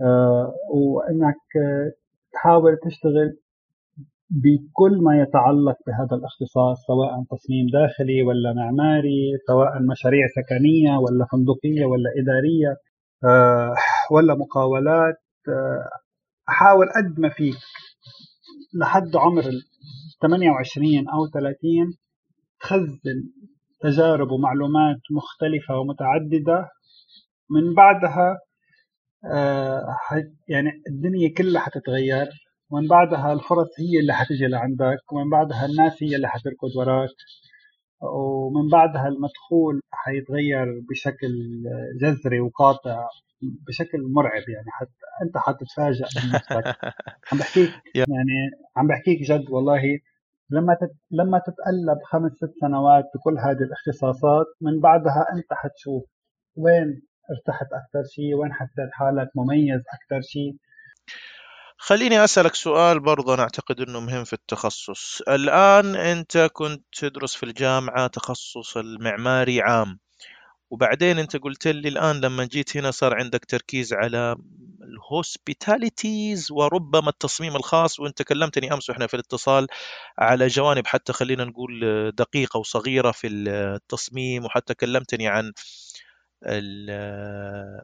آه، 0.01 0.55
وأنك 0.75 1.37
تحاول 2.33 2.77
تشتغل 2.85 3.37
بكل 4.31 5.03
ما 5.03 5.23
يتعلق 5.23 5.77
بهذا 5.87 6.17
الاختصاص 6.17 6.79
سواء 6.87 7.25
تصميم 7.31 7.67
داخلي 7.73 8.23
ولا 8.23 8.53
معماري 8.53 9.39
سواء 9.47 9.83
مشاريع 9.83 10.27
سكنية 10.37 10.97
ولا 10.99 11.27
فندقية 11.33 11.85
ولا 11.85 12.11
إدارية 12.21 12.77
آه، 13.25 13.75
ولا 14.11 14.35
مقاولات. 14.35 15.17
آه، 15.49 15.89
أحاول 16.49 16.87
قد 16.97 17.21
ما 17.21 17.29
فيك 17.29 17.55
لحد 18.75 19.17
عمر 19.17 19.43
28 20.23 21.09
أو 21.09 21.27
30 21.27 21.97
تخزن 22.61 23.23
تجارب 23.85 24.31
ومعلومات 24.33 25.01
مختلفة 25.13 25.79
ومتعددة. 25.79 26.71
من 27.51 27.75
بعدها 27.75 28.39
آه، 29.33 29.87
يعني 30.49 30.71
الدنيا 30.91 31.31
كلها 31.39 31.63
حتتغير. 31.63 32.29
ومن 32.71 32.89
بعدها 32.89 33.33
الفرص 33.33 33.69
هي 33.81 34.01
اللي 34.01 34.15
حتجي 34.15 34.47
لعندك. 34.47 35.13
ومن 35.13 35.31
بعدها 35.31 35.67
الناس 35.67 36.03
هي 36.03 36.17
اللي 36.17 36.29
حتركض 36.29 36.77
وراك. 36.77 37.11
ومن 38.03 38.69
بعدها 38.71 39.09
المدخول 39.09 39.81
حيتغير 39.93 40.67
بشكل 40.91 41.33
جذري 42.03 42.41
وقاطع 42.41 43.09
بشكل 43.69 43.99
مرعب 44.17 44.43
يعني. 44.49 44.67
حت 44.71 44.89
أنت 45.23 45.39
حتتفاجئ 45.39 46.05
عم 47.33 47.39
بحكيك 47.39 47.71
يعني 47.97 48.51
عم 48.77 48.87
بحكيك 48.89 49.23
جد 49.23 49.51
والله. 49.51 49.83
لما. 50.51 50.77
لما 51.11 51.39
تتقلب 51.39 51.99
خمس 52.11 52.33
ست 52.33 52.53
سنوات 52.61 53.05
بكل 53.15 53.39
هذه 53.39 53.63
الاختصاصات 53.69 54.47
من 54.61 54.81
بعدها 54.81 55.27
انت 55.33 55.53
حتشوف 55.53 56.03
وين 56.57 57.03
ارتحت 57.31 57.67
أكثر 57.67 58.09
شيء؟ 58.15 58.35
وين 58.35 58.53
حسيت 58.53 58.91
حالك 58.93 59.29
مميز 59.37 59.81
أكثر 59.81 60.21
شيء؟ 60.23 60.57
خليني 61.77 62.25
أسألك 62.25 62.55
سؤال 62.55 63.01
برضه 63.01 63.35
أنا 63.35 63.43
أعتقد 63.43 63.81
أنه 63.81 64.01
مهم 64.01 64.25
في 64.25 64.33
التخصص. 64.33 65.23
الآن 65.29 65.97
أنت 65.97 66.39
كنت 66.53 66.85
تدرس 66.99 67.35
في 67.35 67.43
الجامعة 67.43 68.07
تخصص 68.07 68.77
المعماري 68.77 69.63
عام. 69.63 69.99
وبعدين 70.75 71.19
أنت 71.19 71.37
قلت 71.37 71.69
لي 71.69 71.89
الآن 71.89 72.21
لما 72.21 72.45
جيت 72.45 72.77
هنا 72.77 72.91
صار 72.91 73.15
عندك 73.15 73.45
تركيز 73.45 73.93
على 73.93 74.37
الهوسبيتاليتيز 74.83 76.53
وربما 76.53 77.09
التصميم 77.09 77.57
الخاص 77.57 78.01
وانت 78.01 78.23
كلمتني 78.23 78.73
أمس 78.73 78.91
وإحنا 78.91 79.07
في 79.07 79.15
الاتصال 79.15 79.67
على 80.19 80.47
جوانب 80.47 80.87
حتى 80.87 81.13
خلينا 81.13 81.45
نقول 81.45 81.81
دقيقة 82.11 82.59
وصغيرة 82.59 83.11
في 83.11 83.27
التصميم 83.27 84.45
وحتى 84.45 84.75
كلمتني 84.75 85.29
عن 85.29 85.53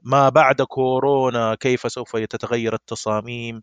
ما 0.03 0.29
بعد 0.29 0.63
كورونا 0.63 1.55
كيف 1.55 1.93
سوف 1.93 2.17
تتغير 2.17 2.75
التصاميم. 2.75 3.63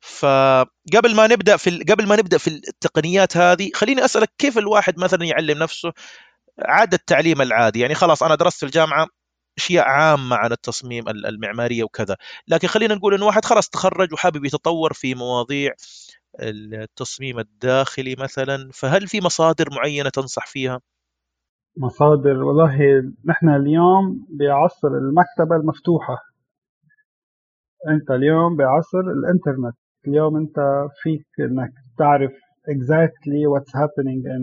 فقبل 0.00 1.14
ما 1.16 1.26
نبدأ 1.26 1.56
في 1.56 1.84
قبل 1.90 2.06
ما 2.08 2.16
نبدأ 2.16 2.38
في 2.38 2.48
التقنيات 2.48 3.36
هذه 3.36 3.70
خليني 3.74 4.04
أسألك 4.04 4.32
كيف 4.38 4.58
الواحد 4.58 4.98
مثلا 4.98 5.24
يعلم 5.24 5.58
نفسه 5.58 5.92
عاد 6.58 6.94
التعليم 6.94 7.42
العادي 7.42 7.80
يعني 7.80 7.94
خلاص 7.94 8.22
أنا 8.22 8.34
درست 8.34 8.58
في 8.58 8.66
الجامعة 8.66 9.06
أشياء 9.58 9.84
عامة 9.84 10.36
عن 10.36 10.52
التصميم 10.52 11.08
المعمارية 11.08 11.84
وكذا. 11.84 12.16
لكن 12.48 12.68
خلينا 12.68 12.94
نقول 12.94 13.14
إنه 13.14 13.26
واحد 13.26 13.44
خلاص 13.44 13.68
تخرج 13.68 14.12
وحابب 14.12 14.44
يتطور 14.44 14.92
في 14.92 15.14
مواضيع 15.14 15.72
التصميم 16.40 17.38
الداخلي 17.38 18.16
مثلا 18.18 18.70
فهل 18.74 19.08
في 19.08 19.20
مصادر 19.20 19.64
معينة 19.72 20.10
تنصح 20.10 20.46
فيها؟ 20.46 20.80
مصادر 21.76 22.42
والله 22.42 22.76
نحن 23.24 23.48
اليوم 23.48 24.26
بعصر 24.30 24.88
المكتبة 24.88 25.56
المفتوحة. 25.56 26.16
أنت 27.88 28.10
اليوم 28.10 28.56
بعصر 28.56 29.00
الإنترنت. 29.00 29.76
اليوم 30.06 30.36
أنت 30.36 30.56
فيك 31.02 31.26
إنك 31.40 31.72
تعرف 31.98 32.32
exactly 32.68 33.46
what's 33.52 33.72
happening 33.74 34.22
in 34.34 34.42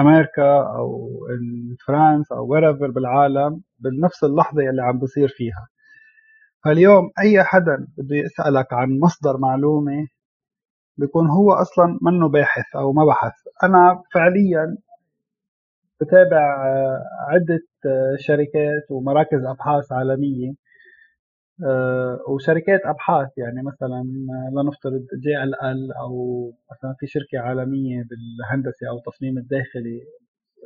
أمريكا 0.00 0.62
أو 0.76 1.08
in 1.30 1.76
France 1.86 2.32
أو 2.32 2.48
wherever 2.48 2.90
بالعالم 2.94 3.62
بنفس 3.78 4.24
اللحظة 4.24 4.70
اللي 4.70 4.82
عم 4.82 4.98
بصير 4.98 5.28
فيها. 5.28 5.68
فاليوم 6.64 7.10
أي 7.22 7.44
حدا 7.44 7.86
بده 7.98 8.16
يسألك 8.16 8.72
عن 8.72 8.98
مصدر 9.02 9.36
معلومة 9.38 10.06
بيكون 10.98 11.30
هو 11.30 11.52
أصلا 11.52 11.98
منه 12.02 12.28
باحث 12.28 12.76
أو 12.76 12.92
ما 12.92 13.04
بحث. 13.04 13.32
أنا 13.64 14.02
فعليا 14.14 14.76
بتابع 16.00 16.64
عدة 17.28 17.60
شركات 18.18 18.90
ومراكز 18.90 19.44
أبحاث 19.44 19.92
عالمية 19.92 20.52
وشركات 22.28 22.80
أبحاث 22.84 23.28
يعني 23.38 23.62
مثلا 23.62 24.02
لنفترض 24.52 25.06
JLL 25.22 25.92
أو 25.92 26.12
مثلا 26.72 26.94
في 27.00 27.06
شركة 27.06 27.38
عالمية 27.38 28.04
بالهندسة 28.10 28.88
أو 28.88 28.98
التصميم 28.98 29.38
الداخلي 29.38 30.00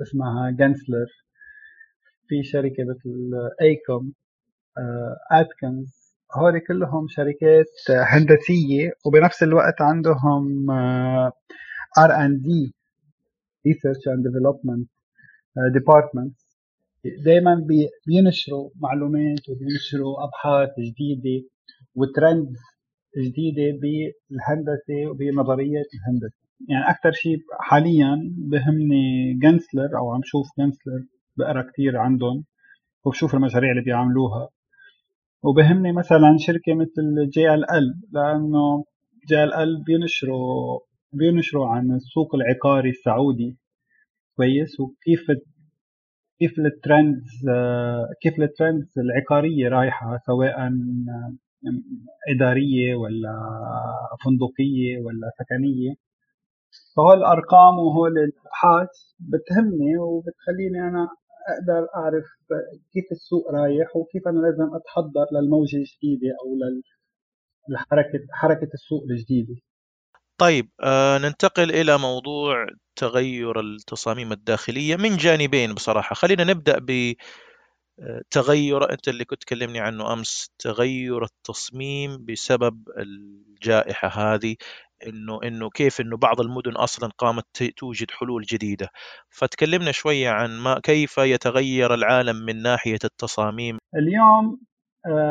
اسمها 0.03 0.51
Gensler 0.51 1.07
في 2.29 2.43
شركة 2.43 2.85
مثل 2.85 3.31
AECOM 3.61 4.13
Atkins 5.33 6.15
هول 6.37 6.59
كلهم 6.59 7.09
شركات 7.09 7.67
هندسية 7.91 8.91
وبنفس 9.07 9.43
الوقت 9.43 9.81
عندهم 9.81 10.71
R 11.99 12.13
and 12.25 12.41
D 12.41 12.75
research 13.67 14.09
and 14.09 14.27
development 14.29 14.89
department 15.73 16.35
دائما 17.05 17.67
بينشروا 18.07 18.71
معلومات 18.77 19.49
وبينشروا 19.49 20.25
أبحاث 20.25 20.71
جديدة 20.79 21.47
وترند 21.95 22.53
جديدة 23.19 23.79
بالهندسة 23.81 25.11
وبنظريات 25.11 25.87
الهندسة. 25.95 26.39
يعني 26.69 26.91
أكثر 26.91 27.13
شيء 27.13 27.39
حاليا 27.61 28.33
بهمني 28.51 29.35
Gensler 29.43 29.99
أو 29.99 30.13
عم 30.15 30.21
شوف 30.25 30.47
Gensler 30.59 31.05
بقرأ 31.37 31.63
كثير 31.73 31.97
عندهم 31.97 32.45
وبشوف 33.05 33.35
المشاريع 33.35 33.71
اللي 33.71 33.83
بيعملوها. 33.83 34.49
وبهمني 35.43 35.93
مثلا 35.93 36.37
شركة 36.39 36.75
مثل 36.75 37.31
JLL 37.31 38.01
لأنه 38.13 38.85
JLL 39.29 39.83
بينشروا 39.83 40.81
بينشروا 41.13 41.67
عن 41.67 41.93
السوق 41.93 42.35
العقاري 42.35 42.91
السعودي. 42.91 43.57
كويس؟ 44.37 44.81
وكيف 44.81 45.21
كيف 46.39 46.59
ال 46.59 46.69
trends 46.69 47.31
كيف 48.23 48.41
الترندز 48.41 48.99
العقارية 48.99 49.69
رايحة 49.69 50.19
سواء 50.27 50.71
إدارية 52.29 52.95
ولا 52.95 53.35
فندقية 54.25 54.99
ولا 54.99 55.31
سكنية. 55.39 55.95
فهول 56.97 57.19
الارقام 57.19 57.79
وهول 57.79 58.19
الأبحاث 58.19 58.89
بتهمني 59.21 59.99
وبتخليني 59.99 60.79
أنا 60.89 61.09
أقدر 61.49 61.89
أعرف 61.97 62.25
كيف 62.93 63.05
السوق 63.13 63.51
رايح 63.51 63.97
وكيف 63.97 64.29
أنا 64.29 64.39
لازم 64.39 64.75
أتحضر 64.75 65.27
للموجة 65.33 65.77
الجديدة 65.77 66.29
أو 66.41 66.47
لحركه 67.69 68.21
حركة 68.33 68.69
السوق 68.75 69.03
الجديدة. 69.11 69.55
طيب 70.39 70.71
آه 70.81 71.19
ننتقل 71.19 71.71
إلى 71.71 71.99
موضوع 71.99 72.67
تغير 72.97 73.61
التصاميم 73.61 74.33
الداخلية 74.33 74.97
من 74.97 75.17
جانبين 75.17 75.75
بصراحة. 75.75 76.15
خلينا 76.15 76.45
نبدأ 76.45 76.79
ب 76.79 77.15
آه، 78.01 78.23
أنت 78.93 79.09
اللي 79.09 79.25
كنت 79.25 79.43
تكلمني 79.43 79.81
عنه 79.81 80.13
أمس 80.13 80.51
تغير 80.59 81.25
التصميم 81.25 82.25
بسبب 82.25 82.89
الجائحة 82.99 84.09
هذه 84.09 84.57
إنه 85.07 85.41
إنه 85.45 85.71
كيف 85.71 86.01
إنه 86.01 86.17
بعض 86.17 86.41
المدن 86.41 86.73
أصلا 86.73 87.11
قامت 87.19 87.63
توجد 87.77 88.11
حلول 88.11 88.43
جديدة. 88.43 88.89
فتكلمنا 89.31 89.93
شوية 89.93 90.31
عن 90.31 90.59
ما 90.59 90.81
كيف 90.81 91.19
يتغير 91.19 91.95
العالم 91.95 92.37
من 92.37 92.63
ناحية 92.63 92.99
التصاميم؟ 93.05 93.79
اليوم 93.95 94.61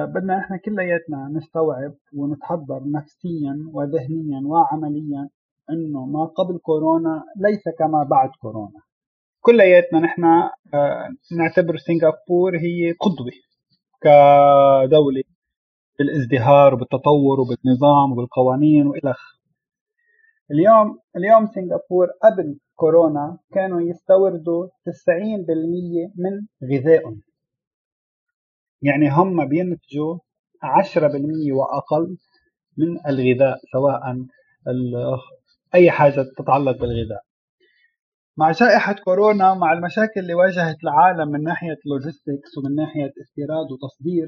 بدنا 0.05 0.39
إحنا 0.39 0.57
كلياتنا 0.57 1.29
نستوعب 1.35 1.93
ونتحضر 2.15 2.81
نفسيا 2.91 3.69
وذهنيا 3.73 4.41
وعمليا 4.45 5.29
إنه 5.69 6.05
ما 6.05 6.25
قبل 6.25 6.57
كورونا 6.57 7.23
ليس 7.37 7.63
كما 7.79 8.03
بعد 8.03 8.29
كورونا. 8.41 8.79
كلياتنا 9.41 9.99
نحن 9.99 10.23
آه، 10.73 11.09
نعتبر 11.37 11.77
سنغافور 11.77 12.57
هي 12.57 12.91
قدوه 12.91 13.31
كدولة 14.01 15.23
بالازدهار 15.99 16.73
وبالتطور 16.73 17.39
وبالنظام 17.39 18.11
وبالقوانين 18.11 18.87
وإلى 18.87 19.13
اليوم 20.51 20.99
اليوم 21.17 21.47
سنغافور 21.47 22.07
قبل 22.23 22.59
كورونا 22.75 23.37
كانوا 23.53 23.81
يستوردوا 23.81 24.67
90% 24.67 26.11
من 26.15 26.47
غذائهم. 26.71 27.21
يعني 28.83 29.09
هم 29.09 29.47
بينتجوا 29.47 30.19
10% 30.63 31.51
وأقل 31.53 32.17
من 32.77 32.99
الغذاء 33.07 33.57
سواء 33.73 34.01
أي 35.75 35.91
حاجة 35.91 36.25
تتعلق 36.37 36.71
بالغذاء. 36.71 37.23
مع 38.37 38.51
جائحة 38.51 38.93
كورونا 38.93 39.51
ومع 39.51 39.73
المشاكل 39.73 40.19
اللي 40.19 40.33
واجهت 40.33 40.83
العالم 40.83 41.31
من 41.31 41.43
ناحية 41.43 41.77
لوجيستكس 41.85 42.57
ومن 42.57 42.75
ناحية 42.75 43.13
استيراد 43.21 43.71
وتصدير 43.71 44.27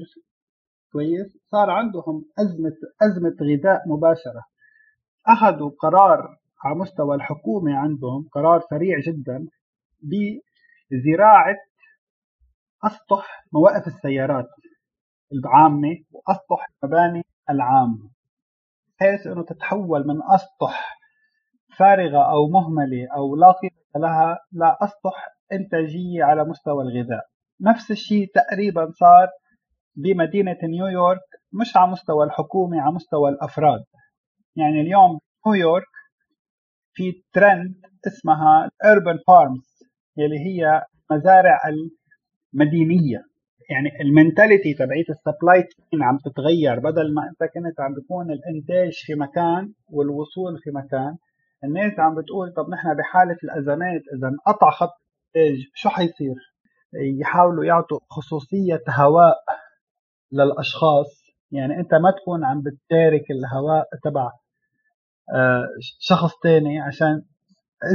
كويس؟ 0.92 1.38
صار 1.50 1.70
عندهم 1.70 2.24
أزمة 2.38 2.76
أزمة 3.02 3.36
غذاء 3.42 3.82
مباشرة. 3.88 4.42
أخذوا 5.26 5.70
قرار 5.70 6.36
على 6.64 6.74
مستوى 6.74 7.16
الحكومة 7.16 7.76
عندهم 7.76 8.28
قرار 8.32 8.60
سريع 8.70 9.00
جدا 9.00 9.46
بزراعة 10.90 11.56
أسطح 12.84 13.46
مواقف 13.52 13.86
السيارات 13.86 14.48
العامة 15.32 15.96
وأسطح 16.10 16.68
المباني 16.84 17.22
العامة 17.50 18.10
بحيث 19.00 19.26
أنه 19.26 19.44
تتحول 19.44 20.06
من 20.06 20.22
أسطح 20.34 20.98
فارغة 21.78 22.30
أو 22.30 22.48
مهملة 22.48 23.06
أو 23.16 23.36
لا 23.36 23.52
قيمة 23.52 24.06
لها 24.06 24.38
لأسطح 24.52 25.28
إنتاجية 25.52 26.24
على 26.24 26.44
مستوى 26.44 26.82
الغذاء. 26.84 27.26
نفس 27.60 27.90
الشيء 27.90 28.30
تقريبا 28.34 28.90
صار 28.90 29.28
بمدينة 29.96 30.58
نيويورك 30.64 31.20
مش 31.52 31.76
على 31.76 31.90
مستوى 31.90 32.24
الحكومة 32.26 32.80
على 32.80 32.94
مستوى 32.94 33.30
الأفراد. 33.30 33.84
يعني 34.56 34.80
اليوم 34.80 35.18
نيويورك 35.46 35.86
في 36.94 37.22
ترند 37.32 37.74
اسمها 38.06 38.68
urban 38.84 39.16
farms 39.18 39.86
يلي 40.16 40.38
هي 40.38 40.82
مزارع 41.10 41.60
المدينية 42.54 43.24
يعني 43.70 44.00
ال 44.00 44.07
mentality 44.07 44.74
تبعيت 44.74 45.10
ال 45.10 45.17
supply 45.17 45.62
chain 45.62 46.02
عم 46.02 46.18
تتغير 46.18 46.78
بدل 46.80 47.14
ما 47.14 47.22
انت 47.22 47.50
كنت 47.54 47.80
عم 47.80 47.94
بيكون 47.94 48.30
الانتاج 48.30 48.92
في 49.06 49.14
مكان 49.14 49.72
والوصول 49.90 50.58
في 50.58 50.70
مكان. 50.70 51.16
الناس 51.64 51.98
عم 51.98 52.14
بتقول 52.14 52.52
طب 52.52 52.70
نحن 52.70 52.94
بحالة 52.94 53.36
الأزمات 53.44 54.02
إذا 54.16 54.28
انقطع 54.28 54.70
خط 54.70 55.00
الإنتاج 55.36 55.64
شو 55.74 55.88
حيصير؟ 55.88 56.34
يحاولوا 57.20 57.64
يعطوا 57.64 57.98
خصوصية 58.10 58.82
هواء 58.88 59.36
للأشخاص. 60.32 61.26
يعني 61.52 61.76
أنت 61.80 61.94
ما 61.94 62.10
تكون 62.10 62.44
عم 62.44 62.62
بتشارك 62.62 63.30
الهواء 63.30 63.84
تبع 64.04 64.30
آه، 65.34 65.66
شخص 66.00 66.32
تاني 66.42 66.80
عشان 66.80 67.22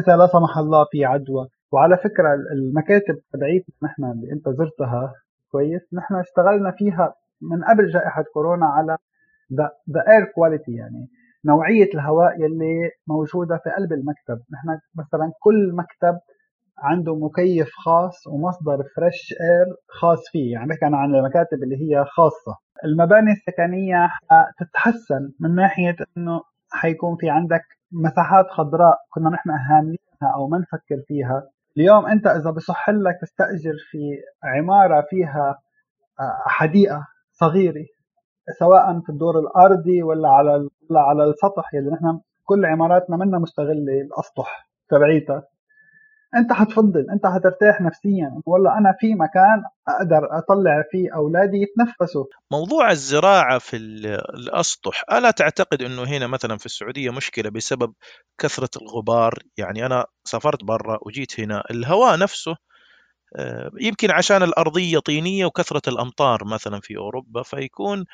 إذا 0.04 0.18
لا 0.18 0.28
سمح 0.28 0.58
الله 0.58 0.86
في 0.91 1.06
عدوى. 1.06 1.47
وعلى 1.72 1.97
فكرة 1.97 2.34
المكاتب 2.53 3.15
تبعيتنا 3.34 3.76
نحن 3.84 4.03
اللي 4.03 4.32
أنت 4.34 4.49
زرتها 4.49 5.13
كويس. 5.51 5.82
نحن 5.93 6.15
اشتغلنا 6.15 6.72
فيها 6.72 7.13
من 7.41 7.63
قبل 7.63 7.88
جائحة 7.88 8.24
كورونا 8.34 8.65
على 8.65 8.97
the 9.93 10.01
air 10.12 10.26
quality 10.36 10.72
يعني 10.72 11.07
نوعية 11.45 11.89
الهواء 11.95 12.41
يلي 12.41 12.89
موجودة 13.07 13.57
في 13.63 13.69
قلب 13.69 13.93
المكتب. 13.93 14.39
نحن 14.53 14.80
مثلا 14.95 15.32
كل 15.39 15.72
مكتب 15.76 16.19
عنده 16.80 17.15
مكيف 17.15 17.69
خاص 17.86 18.28
ومصدر 18.28 18.84
fresh 18.95 19.34
air 19.41 19.76
خاص 19.89 20.19
فيه. 20.32 20.53
يعني 20.53 20.67
بحكي 20.69 20.86
عن 20.86 21.15
المكاتب 21.15 21.63
اللي 21.63 21.76
هي 21.76 22.05
خاصة. 22.05 22.57
المباني 22.86 23.32
السكنية 23.32 24.09
تتحسن 24.59 25.32
من 25.39 25.55
ناحية 25.55 25.95
إنه 26.17 26.41
حيكون 26.72 27.15
في 27.15 27.30
عندك 27.30 27.61
مساحات 27.91 28.45
خضراء 28.49 28.97
كنا 29.09 29.30
نحن 29.30 29.49
هاملينها 29.49 30.36
أو 30.36 30.47
ما 30.47 30.57
نفكر 30.57 31.01
فيها. 31.07 31.43
اليوم 31.78 32.05
أنت 32.07 32.28
إذا 32.28 32.51
بصح 32.51 32.89
لك 32.89 33.15
تستأجر 33.22 33.74
في 33.91 33.97
عمارة 34.43 35.05
فيها 35.09 35.59
آه، 36.19 36.43
حديقة 36.45 37.07
صغيرة 37.32 37.86
سواء 38.59 38.99
في 39.01 39.09
الدور 39.09 39.39
الأرضي 39.39 40.03
ولا 40.03 40.30
على 40.30 40.51
ولا 40.89 41.01
على 41.01 41.24
السطح 41.24 41.74
يلي 41.74 41.89
نحن 41.91 42.19
كل 42.43 42.65
عماراتنا 42.65 43.17
منا 43.17 43.39
مستغلة 43.39 44.01
الأسطح 44.07 44.69
تبعيتها. 44.89 45.43
أنت 46.36 46.53
حتفضل 46.53 47.07
أنت 47.13 47.25
حترتاح 47.25 47.82
نفسيا. 47.82 48.41
والله 48.45 48.77
أنا 48.77 48.95
في 48.99 49.15
مكان 49.15 49.63
أقدر 49.88 50.38
أطلع 50.38 50.84
فيه 50.91 51.15
أولادي 51.15 51.57
يتنفسوا. 51.57 52.25
موضوع 52.51 52.91
الزراعة 52.91 53.59
في 53.59 53.77
الأسطح 53.77 55.03
ألا 55.11 55.32
تعتقد 55.32 55.82
إنه 55.82 56.03
هنا 56.03 56.27
مثلا 56.27 56.57
في 56.57 56.65
السعودية 56.65 57.09
مشكلة 57.09 57.49
بسبب 57.49 57.93
كثرة 58.38 58.69
الغبار؟ 58.82 59.34
يعني 59.57 59.86
أنا 59.86 60.05
سافرت 60.23 60.63
برا 60.63 60.99
وجيت 61.01 61.39
هنا 61.39 61.63
الهواء 61.71 62.19
نفسه 62.19 62.55
آه، 63.36 63.71
يمكن 63.82 64.11
عشان 64.11 64.43
الأرضية 64.43 64.99
طينية 64.99 65.45
وكثرة 65.45 65.82
الأمطار 65.88 66.45
مثلا 66.45 66.79
في 66.84 66.97
أوروبا 66.97 67.43
فيكون 67.43 68.05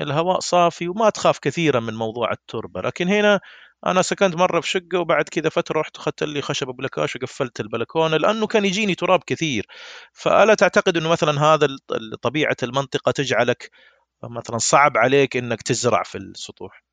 الهواء 0.00 0.40
صافي 0.40 0.88
وما 0.88 1.10
تخاف 1.10 1.38
كثيرا 1.38 1.80
من 1.80 1.94
موضوع 1.94 2.32
التربة. 2.32 2.80
لكن 2.80 3.08
هنا 3.08 3.40
أنا 3.86 4.02
سكنت 4.02 4.36
مرة 4.36 4.60
في 4.60 4.68
شقة 4.68 5.00
وبعد 5.00 5.24
كذا 5.24 5.48
فترة 5.48 5.80
رحت 5.80 5.96
اخذت 5.96 6.22
لي 6.22 6.42
خشب 6.42 6.66
بلكاش 6.66 7.16
وقفلت 7.16 7.60
البلكونة 7.60 8.16
لأنه 8.16 8.46
كان 8.46 8.64
يجيني 8.64 8.94
تراب 8.94 9.20
كثير. 9.26 9.66
فألا 10.12 10.54
تعتقد 10.54 10.96
إنه 10.96 11.08
مثلا 11.08 11.40
هذا 11.40 11.66
طبيعة 12.22 12.56
المنطقة 12.62 13.12
تجعلك 13.12 13.70
مثلا 14.22 14.58
صعب 14.58 14.96
عليك 14.96 15.36
إنك 15.36 15.62
تزرع 15.62 16.02
في 16.02 16.18
السطوح؟ 16.18 16.84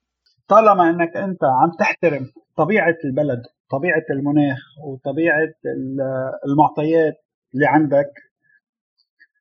طالما 0.47 0.89
إنك 0.89 1.17
أنت 1.17 1.43
عم 1.43 1.71
تحترم 1.79 2.31
طبيعة 2.57 2.95
البلد 3.05 3.41
طبيعة 3.71 4.03
المناخ 4.09 4.59
وطبيعة 4.87 5.53
المعطيات 6.47 7.13
اللي 7.53 7.65
عندك 7.65 8.11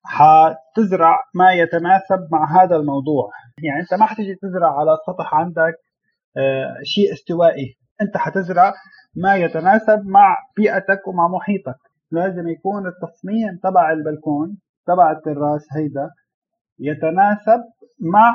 حتزرع 0.06 1.18
ما 1.34 1.52
يتناسب 1.52 2.28
مع 2.32 2.62
هذا 2.62 2.76
الموضوع. 2.76 3.30
يعني 3.62 3.80
أنت 3.80 3.94
ما 3.94 4.06
حتيجي 4.06 4.34
تزرع 4.34 4.80
على 4.80 4.98
سطح 5.06 5.34
عندك 5.34 5.74
شيء 6.82 7.12
استوائي. 7.12 7.76
أنت 8.02 8.16
حتزرع 8.16 8.74
ما 9.16 9.36
يتناسب 9.36 10.06
مع 10.06 10.36
بيئتك 10.56 11.08
ومع 11.08 11.28
محيطك. 11.28 11.78
لازم 12.10 12.48
يكون 12.48 12.86
التصميم 12.86 13.58
تبع 13.62 13.92
البلكون 13.92 14.58
تبع 14.86 15.12
التراس 15.12 15.66
هيدا 15.76 16.10
يتناسب 16.78 17.62
مع 18.00 18.34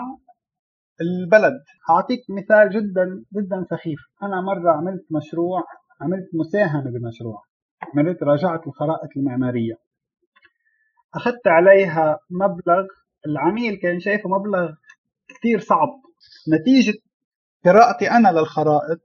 البلد. 1.02 1.64
هعطيك 1.90 2.20
مثال 2.30 2.70
جدا 2.70 3.24
جدا 3.36 3.66
سخيف. 3.70 4.00
أنا 4.24 4.42
مرة 4.42 4.72
عملت 4.72 5.06
مشروع 5.12 5.64
عملت 6.02 6.30
مساهمة 6.34 6.92
بمشروع. 6.92 7.44
عملت 7.82 8.24
راجعت 8.24 8.68
الخرائط 8.68 9.10
المعمارية. 9.18 9.74
أخذت 11.16 11.48
عليها 11.48 12.20
مبلغ 12.30 12.86
العميل 13.28 13.76
كان 13.76 14.00
شايفه 14.00 14.30
مبلغ 14.30 14.72
كثير 15.28 15.60
صعب. 15.60 15.90
نتيجة 16.54 16.94
قراءتي 17.66 18.12
أنا 18.12 18.32
للخرائط 18.32 19.02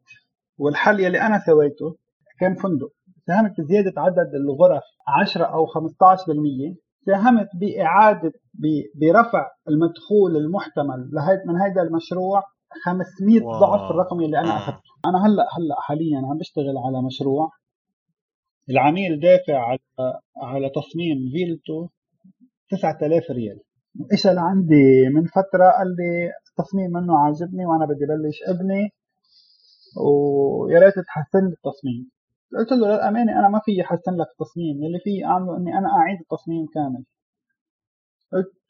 والحل 0.58 1.00
يلي 1.00 1.20
أنا 1.20 1.38
سويته 1.46 1.96
كان 2.40 2.54
فندق. 2.54 2.92
ساهمت 3.26 3.60
بزيادة 3.60 3.92
عدد 3.96 4.34
الغرف 4.34 4.82
10 5.08 5.44
أو 5.44 5.66
15% 5.66 5.70
ساهمت 7.06 7.48
بإعادة 7.60 8.32
برفع 9.00 9.50
المدخول 9.68 10.36
المحتمل 10.36 11.10
من 11.46 11.60
هذا 11.60 11.82
المشروع 11.82 12.42
500 12.84 13.40
ضعف 13.60 13.90
الرقم 13.90 14.20
اللي 14.20 14.38
أنا 14.38 14.56
أخذته. 14.56 14.80
أنا 15.06 15.26
هلأ 15.26 15.42
هلأ 15.58 15.80
حاليا 15.80 16.18
عم 16.18 16.38
بشتغل 16.38 16.78
على 16.86 17.02
مشروع. 17.02 17.50
العميل 18.70 19.20
دافع 19.20 19.58
على 19.58 19.78
على 20.42 20.70
تصميم 20.70 21.18
فيلتو 21.32 21.88
9000 22.70 23.30
ريال. 23.30 23.60
اجى 24.12 24.34
لعندي 24.34 25.08
من 25.14 25.24
فترة 25.24 25.70
قال 25.78 25.88
لي 25.98 26.30
التصميم 26.58 26.90
منه 26.90 27.18
عاجبني 27.18 27.66
وأنا 27.66 27.86
بدي 27.86 28.06
بلش 28.06 28.38
ابني 28.46 28.90
ويا 30.06 30.78
ريت 30.80 30.94
تحسن 30.94 31.44
لي 31.46 31.52
التصميم. 31.58 32.10
قلت 32.58 32.72
له 32.72 32.86
للامانه 32.88 33.32
أنا 33.40 33.48
ما 33.48 33.60
في 33.64 33.82
احسن 33.82 34.14
لك 34.20 34.26
التصميم 34.32 34.84
يلي 34.84 34.98
في 35.04 35.24
أعمله 35.24 35.56
إني 35.56 35.78
أنا 35.78 35.88
أعيد 35.88 36.18
التصميم 36.20 36.66
كامل. 36.74 37.04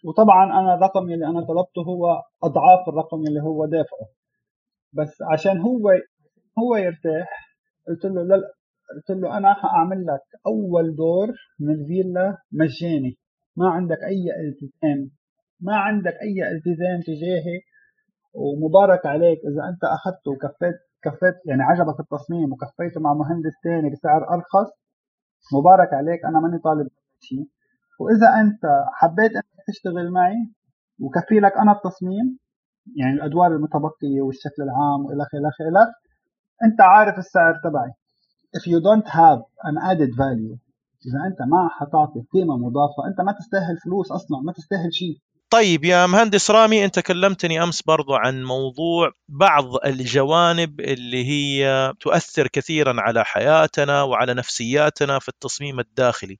وطبعا 0.04 0.60
أنا 0.60 0.74
الرقم 0.74 1.04
اللي 1.12 1.26
أنا 1.26 1.40
طلبته 1.40 1.82
هو 1.86 2.22
أضعاف 2.44 2.88
الرقم 2.88 3.20
اللي 3.28 3.40
هو 3.42 3.66
دافعه. 3.66 4.08
بس 4.92 5.22
عشان 5.32 5.60
هو 5.60 5.88
هو 6.58 6.76
يرتاح 6.76 7.28
قلت 7.88 8.04
له 8.04 8.22
لا 8.22 8.36
قلت 8.96 9.10
له 9.10 9.36
أنا 9.36 9.54
حأعمل 9.54 10.06
لك 10.06 10.26
أول 10.46 10.96
دور 10.96 11.28
من 11.60 11.74
الفيلا 11.74 12.36
مجاني. 12.52 13.16
ما 13.56 13.68
عندك 13.68 13.98
أي 14.04 14.24
التزام 14.40 15.10
ما 15.60 15.76
عندك 15.76 16.14
أي 16.22 16.52
التزام 16.52 17.00
تجاهي. 17.06 17.58
ومبارك 18.34 19.06
عليك 19.06 19.38
إذا 19.38 19.68
أنت 19.68 19.84
أخذته 19.84 20.30
وكفيت 20.30 20.78
كفيت 21.02 21.36
يعني 21.46 21.62
عجبك 21.62 22.00
التصميم 22.00 22.52
وكفيته 22.52 23.00
مع 23.00 23.14
مهندس 23.14 23.52
ثاني 23.64 23.90
بسعر 23.90 24.22
أرخص 24.34 24.70
مبارك 25.54 25.94
عليك 25.94 26.24
أنا 26.24 26.40
ماني 26.40 26.58
طالب 26.58 26.88
شيء. 27.20 27.48
وإذا 28.00 28.28
أنت 28.40 28.62
حبيت 28.92 29.32
إنك 29.32 29.60
تشتغل 29.68 30.10
معي 30.10 30.52
وكفي 31.00 31.34
لك 31.40 31.52
أنا 31.62 31.72
التصميم 31.72 32.38
يعني 32.96 33.14
الأدوار 33.16 33.52
المتبقية 33.52 34.22
والشكل 34.22 34.62
العام 34.62 35.06
وإلى 35.06 35.26
إلى 35.34 35.50
إلى 35.68 35.92
أنت 36.64 36.80
عارف 36.80 37.18
السعر 37.18 37.54
تبعي. 37.64 37.92
If 38.58 38.66
you 38.70 38.78
don't 38.88 39.08
have 39.08 39.40
an 39.68 39.76
added 39.90 40.12
value 40.22 40.56
إذا 41.06 41.18
أنت 41.26 41.42
ما 41.42 41.68
حتعطي 41.68 42.20
قيمة 42.32 42.56
مضافة 42.56 43.06
أنت 43.08 43.20
ما 43.20 43.32
تستاهل 43.32 43.76
فلوس 43.84 44.12
أصلا 44.12 44.40
ما 44.44 44.52
تستاهل 44.52 44.94
شيء. 44.94 45.18
طيب 45.54 45.84
يا 45.84 46.06
مهندس 46.06 46.50
رامي 46.50 46.84
انت 46.84 47.00
كلمتني 47.00 47.62
أمس 47.62 47.82
برضو 47.82 48.14
عن 48.14 48.42
موضوع 48.44 49.12
بعض 49.28 49.64
الجوانب 49.86 50.80
اللي 50.80 51.24
هي 51.32 51.92
تؤثر 52.00 52.46
كثيرا 52.48 52.94
على 52.98 53.24
حياتنا 53.24 54.02
وعلى 54.02 54.34
نفسياتنا 54.34 55.18
في 55.18 55.28
التصميم 55.28 55.80
الداخلي. 55.80 56.36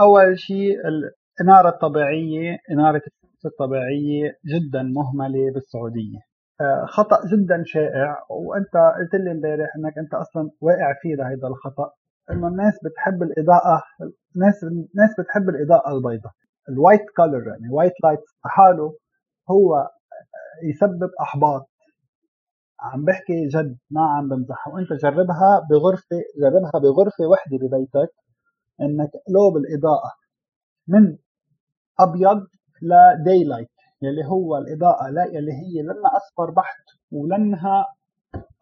أول 0.00 0.38
شيء 0.38 0.74
الإنارة 0.90 1.68
الطبيعية 1.68 2.58
إنارة 2.70 3.02
الطبيعية 3.46 4.38
جدا 4.46 4.82
مهملة 4.82 5.52
بالسعودية. 5.54 6.18
خطأ 6.88 7.16
جدا 7.32 7.62
شائع 7.66 8.16
وأنت 8.30 8.74
قلت 8.98 9.14
لي 9.24 9.30
امبارح 9.32 9.68
إنك 9.76 9.98
أنت 9.98 10.14
أصلا 10.14 10.50
واقع 10.60 10.94
فيه 11.02 11.14
لهذا 11.14 11.48
الخطأ. 11.48 11.90
إنه 12.30 12.48
الناس 12.48 12.74
بتحب 12.84 13.22
الإضاءة 13.22 13.82
الناس 14.36 14.64
الناس 14.64 15.10
بتحب 15.18 15.48
الإضاءة 15.48 15.96
البيضاء. 15.96 16.32
ال 16.68 16.75
white 16.75 17.10
color 17.16 17.48
يعني 17.48 17.74
white 17.74 17.92
light 18.04 18.20
حاله 18.44 18.94
هو 19.50 19.90
يسبب 20.64 21.10
أحباط. 21.20 21.68
عم 22.80 23.04
بحكي 23.04 23.48
جد 23.48 23.78
ما 23.90 24.02
عم 24.10 24.28
بمزح. 24.28 24.68
وأنت 24.68 24.92
جربها 24.92 25.66
بغرفة 25.70 26.16
جربها 26.40 26.80
بغرفة 26.82 27.24
وحدة 27.26 27.56
ببيتك 27.58 28.14
إنك 28.80 29.10
قلب 29.28 29.56
الإضاءة 29.56 30.12
من 30.88 31.16
أبيض 32.00 32.46
ل 32.82 33.44
daylight 33.44 33.70
يلي 34.02 34.24
هو 34.26 34.56
الإضاءة 34.56 35.10
لا 35.10 35.24
يلي 35.24 35.52
هي 35.52 35.82
لنا 35.82 36.16
أصفر 36.16 36.50
بحت 36.50 36.84
ولنها 37.12 37.86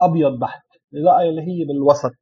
أبيض 0.02 0.38
بحت 0.38 0.66
الإضاءة 0.92 1.22
يلي 1.22 1.42
هي 1.42 1.64
بالوسط. 1.64 2.12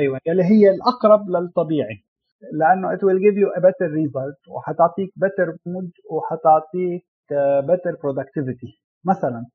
أيوه 0.00 0.20
يلي 0.26 0.44
هي 0.44 0.70
الأقرب 0.70 1.30
للطبيعي. 1.30 2.04
لأنه 2.52 2.96
it 2.96 3.00
will 3.00 3.18
give 3.26 3.36
you 3.42 3.48
a 3.58 3.60
better 3.60 3.88
result 3.90 4.48
وحتعطيك 4.48 5.10
better 5.24 5.48
mood 5.66 5.90
وحتعطيك 6.10 7.04
better 7.70 7.92
productivity. 7.96 8.70
مثلا 9.04 9.46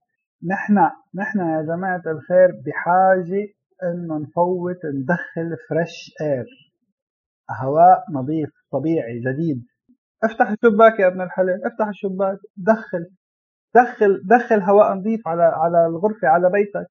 نحن 0.48 0.78
نحن 1.16 1.40
يا 1.40 1.62
جماعة 1.62 2.02
الخير 2.06 2.50
بحاجة 2.66 3.48
إنه 3.84 4.18
نفوت 4.18 4.86
ندخل 4.86 5.58
fresh 5.70 6.12
air 6.22 6.46
هواء 7.62 8.04
نظيف 8.12 8.50
طبيعي 8.72 9.20
جديد. 9.20 9.66
افتح 10.24 10.50
الشباك 10.50 11.00
يا 11.00 11.08
ابن 11.08 11.22
الحلال 11.22 11.66
افتح 11.66 11.88
الشباك 11.88 12.38
دخل 12.58 13.06
دخل 13.76 14.22
دخل 14.26 14.62
هواء 14.62 14.94
نظيف 14.94 15.28
على 15.28 15.44
على 15.44 15.86
الغرفة 15.86 16.28
على 16.28 16.50
بيتك. 16.50 16.88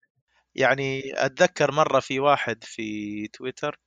يعني 0.55 1.01
أتذكر 1.17 1.73
مرة 1.73 2.01
في 2.01 2.21
واحد 2.21 2.57
في 2.61 2.87
تويتر 3.29 3.81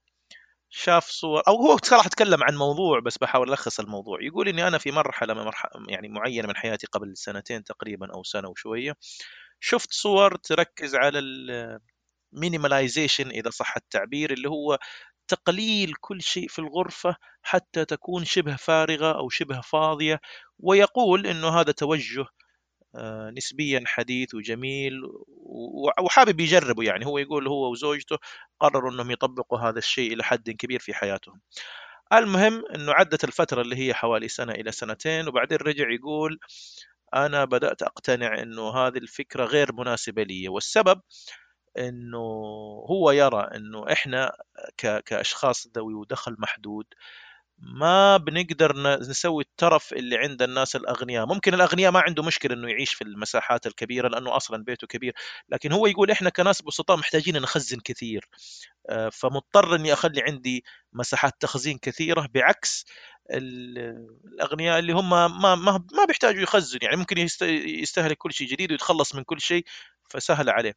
شاف 0.69 1.05
صور 1.09 1.41
أو 1.47 1.55
هو 1.55 1.77
صراحة 1.83 2.09
تكلم 2.09 2.43
عن 2.43 2.55
موضوع 2.55 2.99
بس 2.99 3.17
بحاول 3.17 3.49
ألخص 3.51 3.79
الموضوع. 3.79 4.21
يقول 4.23 4.47
إني 4.49 4.67
أنا 4.67 4.77
في 4.77 4.91
مرحلة 4.91 5.33
من 5.33 5.41
مرحلة 5.43 5.71
يعني 5.89 6.07
معينة 6.09 6.47
من 6.47 6.55
حياتي 6.55 6.87
قبل 6.87 7.17
سنتين 7.17 7.63
تقريبا 7.63 8.13
أو 8.13 8.23
سنة 8.23 8.47
وشوية 8.49 8.95
شفت 9.59 9.93
صور 9.93 10.35
تركز 10.35 10.95
على 10.95 11.19
المينيماليزيشن 12.33 13.29
إذا 13.29 13.49
صح 13.49 13.77
التعبير 13.77 14.33
اللي 14.33 14.49
هو 14.49 14.79
تقليل 15.27 15.93
كل 16.01 16.21
شيء 16.21 16.47
في 16.49 16.59
الغرفة 16.59 17.15
حتى 17.43 17.85
تكون 17.85 18.25
شبه 18.25 18.55
فارغة 18.55 19.17
أو 19.19 19.29
شبه 19.29 19.61
فاضية 19.61 20.19
ويقول 20.59 21.27
أنه 21.27 21.49
هذا 21.61 21.71
توجه 21.71 22.25
نسبيا 23.37 23.83
حديث 23.85 24.35
وجميل 24.35 24.93
وحابب 26.03 26.39
يجربه 26.39 26.83
يعني. 26.83 27.05
هو 27.05 27.17
يقول 27.17 27.47
هو 27.47 27.71
وزوجته 27.71 28.17
قرروا 28.59 28.91
إنهم 28.91 29.11
يطبقوا 29.11 29.59
هذا 29.59 29.77
الشيء 29.79 30.13
إلى 30.13 30.23
حد 30.23 30.49
كبير 30.49 30.79
في 30.79 30.93
حياتهم. 30.93 31.41
المهم 32.13 32.63
إنه 32.75 32.93
عدت 32.93 33.23
الفترة 33.23 33.61
اللي 33.61 33.75
هي 33.75 33.93
حوالي 33.93 34.27
سنة 34.27 34.53
إلى 34.53 34.71
سنتين 34.71 35.27
وبعدين 35.27 35.57
رجع 35.57 35.91
يقول 35.91 36.39
أنا 37.15 37.45
بدأت 37.45 37.83
أقتنع 37.83 38.41
إنه 38.41 38.69
هذه 38.69 38.97
الفكرة 38.97 39.45
غير 39.45 39.73
مناسبة 39.73 40.23
لي. 40.23 40.49
والسبب 40.49 41.01
إنه 41.77 42.17
هو 42.89 43.11
يرى 43.11 43.49
إنه 43.55 43.91
إحنا 43.91 44.31
كأشخاص 45.05 45.67
ذوي 45.77 45.93
ودخل 45.93 46.35
محدود 46.39 46.85
ما 47.57 48.17
بنقدر 48.17 48.73
نسوي 48.99 49.43
الترف 49.43 49.93
اللي 49.93 50.17
عند 50.17 50.41
الناس 50.41 50.75
الأغنياء. 50.75 51.25
ممكن 51.25 51.53
الأغنياء 51.53 51.91
ما 51.91 51.99
عنده 51.99 52.23
مشكلة 52.23 52.55
إنه 52.55 52.69
يعيش 52.69 52.93
في 52.93 53.03
المساحات 53.03 53.67
الكبيرة 53.67 54.07
لأنه 54.07 54.37
أصلا 54.37 54.63
بيته 54.63 54.87
كبير. 54.87 55.13
لكن 55.49 55.71
هو 55.71 55.87
يقول 55.87 56.11
إحنا 56.11 56.29
كناس 56.29 56.61
بسطاء 56.61 56.97
محتاجين 56.97 57.37
نخزن 57.41 57.79
كثير. 57.79 58.27
آه، 58.89 59.09
فمضطر 59.09 59.75
إني 59.75 59.93
أخلي 59.93 60.21
عندي 60.21 60.63
مساحات 60.93 61.33
تخزين 61.39 61.77
كثيرة. 61.77 62.29
بعكس 62.33 62.85
الأغنياء 63.31 64.79
اللي 64.79 64.93
هم 64.93 65.09
ما 65.09 65.27
ما 65.27 65.55
ما 65.55 66.05
بيحتاجوا 66.07 66.41
يخزن 66.41 66.79
يعني 66.81 66.95
ممكن 66.97 67.17
يستهلك 67.51 68.17
كل 68.17 68.33
شيء 68.33 68.47
جديد 68.47 68.71
ويتخلص 68.71 69.15
من 69.15 69.23
كل 69.23 69.41
شيء 69.41 69.65
فسهل 70.09 70.49
عليه. 70.49 70.73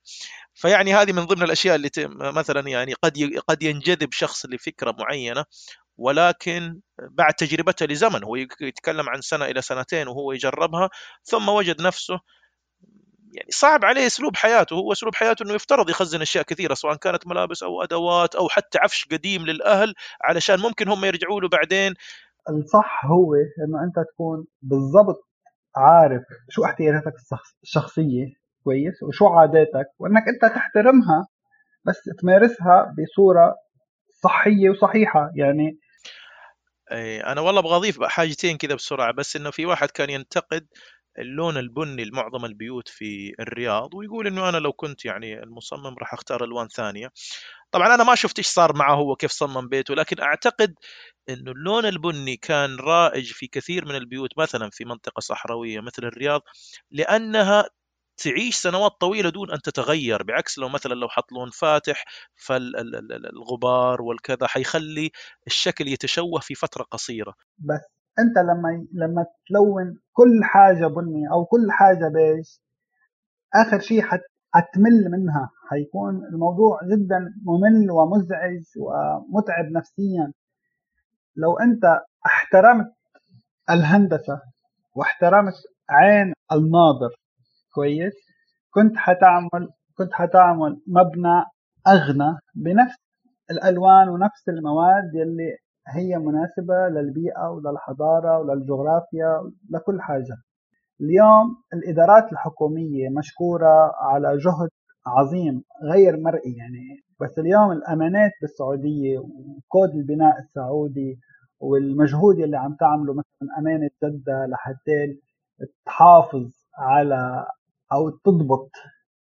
فيعني 0.55 0.95
هذه 0.95 1.13
من 1.13 1.25
ضمن 1.25 1.43
الأشياء 1.43 1.77
اللي 1.77 1.91
مثلا 2.09 2.69
يعني 2.69 2.95
قد 2.95 3.41
قد 3.49 3.63
ينجذب 3.63 4.13
شخص 4.13 4.47
لفكرة 4.47 4.93
معينة. 4.99 5.45
ولكن 5.99 6.81
بعد 7.11 7.35
تجربته 7.35 7.87
لزمن 7.87 8.25
هو 8.25 8.37
يتكلم 8.37 9.09
عن 9.09 9.21
سنة 9.21 9.45
إلى 9.45 9.63
سنتين 9.63 10.09
وهو 10.09 10.33
يجربها 10.33 10.91
ثم 11.23 11.49
وجد 11.49 11.83
نفسه 11.83 12.21
يعني 13.33 13.51
صعب 13.51 13.85
عليه 13.85 14.07
أسلوب 14.07 14.37
حياته. 14.37 14.75
هو 14.75 14.93
أسلوب 14.93 15.15
حياته 15.15 15.43
إنه 15.43 15.55
يفترض 15.55 15.91
يخزن 15.91 16.23
أشياء 16.23 16.45
كثيرة 16.45 16.75
سواء 16.75 16.97
كانت 16.97 17.27
ملابس 17.27 17.63
أو 17.63 17.83
أدوات 17.83 18.35
أو 18.35 18.49
حتى 18.49 18.79
عفش 18.79 19.05
قديم 19.13 19.47
للأهل 19.47 19.95
علشان 20.25 20.61
ممكن 20.61 20.89
هم 20.89 21.05
يرجعوا 21.05 21.41
له 21.41 21.49
بعدين. 21.49 21.95
الصح 22.51 23.07
هو 23.07 23.35
إنه 23.35 23.85
أنت 23.85 24.07
تكون 24.15 24.45
بالضبط 24.63 25.29
عارف 25.77 26.23
شو 26.51 26.65
احتياجاتك 26.65 27.13
الشخصية 27.63 28.27
كويس 28.65 29.03
وشو 29.03 29.27
عاداتك 29.27 29.87
وإنك 29.99 30.23
أنت 30.29 30.55
تحترمها 30.55 31.27
بس 31.85 31.97
تمارسها 32.21 32.95
بصورة 32.99 33.55
صحية 34.23 34.71
وصحيحة. 34.71 35.31
يعني 35.37 35.79
إي 36.93 37.21
أنا 37.21 37.41
والله 37.41 37.61
أبغى 37.61 37.77
أضيف 37.77 38.03
حاجتين 38.03 38.57
كذا 38.57 38.75
بسرعة 38.75 39.13
بس 39.13 39.37
إنه 39.37 39.51
في 39.51 39.67
واحد 39.67 39.91
كان 39.91 40.11
ينتقد 40.11 40.67
اللون 41.19 41.57
البني 41.57 42.05
لمعظم 42.05 42.45
البيوت 42.45 42.89
في 42.89 43.35
الرياض 43.41 43.95
ويقول 43.95 44.27
إنه 44.27 44.49
أنا 44.49 44.57
لو 44.57 44.73
كنت 44.73 45.05
يعني 45.05 45.43
المصمم 45.43 45.97
راح 45.99 46.15
أختار 46.15 46.45
ألوان 46.45 46.69
ثانية. 46.69 47.11
طبعا 47.73 47.95
أنا 47.95 48.05
ما 48.05 48.15
شفت 48.15 48.39
إيش 48.39 48.47
صار 48.49 48.77
معه 48.77 48.95
هو 48.95 49.17
كيف 49.17 49.31
صمم 49.31 49.69
بيته 49.69 49.95
لكن 49.95 50.21
أعتقد 50.21 50.75
إنه 51.29 51.53
اللون 51.53 51.87
البني 51.87 52.37
كان 52.37 52.77
رائج 52.77 53.33
في 53.33 53.47
كثير 53.47 53.85
من 53.87 53.95
البيوت 53.97 54.39
مثلا 54.39 54.71
في 54.73 54.85
منطقة 54.85 55.21
صحراوية 55.21 55.81
مثل 55.81 56.05
الرياض 56.05 56.43
لأنها 56.91 57.71
تعيش 58.19 58.57
سنوات 58.57 58.93
طويلة 59.01 59.31
دون 59.31 59.51
أن 59.51 59.59
تتغير 59.63 60.23
بعكس 60.23 60.59
لو 60.59 60.69
مثلا 60.69 60.95
لو 60.95 61.09
حط 61.09 61.33
لون 61.33 61.51
فاتح 61.51 62.05
فالغبار 62.37 64.03
والكذا 64.03 64.47
حيخلي 64.47 65.11
الشكل 65.47 65.89
يتشوه 65.89 66.41
في 66.41 66.55
فترة 66.55 66.83
قصيرة. 66.83 67.35
بس 67.59 67.81
أنت 68.19 68.39
لما 68.39 68.87
لما 68.93 69.27
تلون 69.49 69.99
كل 70.13 70.41
حاجة 70.45 70.87
بني 70.87 71.31
أو 71.33 71.45
كل 71.45 71.67
حاجة 71.71 72.09
بيج 72.09 72.47
آخر 73.55 73.81
شيء 73.81 74.03
حت 74.03 74.21
حتمل 74.55 75.11
منها. 75.11 75.51
حيكون 75.71 76.25
الموضوع 76.33 76.81
جدا 76.93 77.19
ممل 77.45 77.91
ومزعج 77.91 78.63
ومتعب 78.77 79.65
نفسيا. 79.73 80.33
لو 81.37 81.59
أنت 81.59 81.85
احترمت 82.27 82.93
الهندسة 83.71 84.41
واحترمت 84.95 85.55
عين 85.91 86.33
الناظر 86.53 87.11
كويس. 87.79 88.15
كنت 88.75 88.97
حتعمل 88.97 89.69
كنت 89.99 90.13
حتعمل 90.13 90.81
مبنى 90.87 91.45
أغنى 91.89 92.39
بنفس 92.55 92.97
الألوان 93.51 94.09
ونفس 94.09 94.49
المواد 94.49 95.15
يلي 95.15 95.57
هي 95.89 96.19
مناسبة 96.19 96.89
للبيئة 96.89 97.49
وللحضارة 97.51 98.39
وللجغرافيا 98.39 99.51
لكل 99.71 100.01
حاجة. 100.01 100.37
اليوم 101.01 101.57
الإدارات 101.75 102.33
الحكومية 102.33 103.09
مشكورة 103.09 103.93
على 104.01 104.37
جهد 104.37 104.69
عظيم 105.07 105.63
غير 105.93 106.17
مرئي 106.21 106.55
يعني. 106.57 106.85
بس 107.21 107.39
اليوم 107.39 107.73
الأمانات 107.73 108.33
بالسعودية 108.43 109.19
وكود 109.19 109.91
البناء 109.95 110.39
السعودي 110.39 111.19
والمجهود 111.61 112.39
اللي 112.39 112.57
عم 112.57 112.75
تعمله 112.81 113.13
مثلا 113.15 113.49
أمانة 113.59 113.91
جدة 114.05 114.47
لحتى 114.47 115.01
تحافظ 115.87 116.51
على 116.79 117.47
أو 117.93 118.11
تضبط 118.11 118.71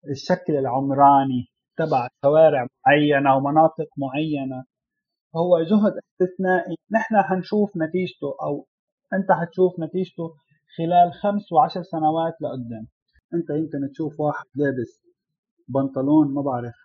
الشكل 0.10 0.56
العمراني 0.56 1.48
تبع 1.78 2.08
شوارع 2.26 2.68
معينة 2.88 3.36
ومناطق 3.38 3.88
معينة. 3.98 4.64
هو 5.36 5.60
جهد 5.60 5.94
استثنائي. 6.04 6.76
نحن 6.92 7.22
حنشوف 7.22 7.78
نتيجته 7.78 8.36
أو 8.44 8.68
أنت 9.14 9.32
حتشوف 9.32 9.80
نتيجته 9.80 10.34
خلال 10.78 11.14
خمس 11.14 11.52
وعشر 11.52 11.84
سنوات 11.84 12.34
لقدام. 12.42 12.88
أنت 13.34 13.50
يمكن 13.50 13.92
تشوف 13.94 14.20
واحد 14.20 14.46
لابس 14.56 15.02
بنطلون 15.70 16.34
ما 16.34 16.42
بعرف 16.42 16.76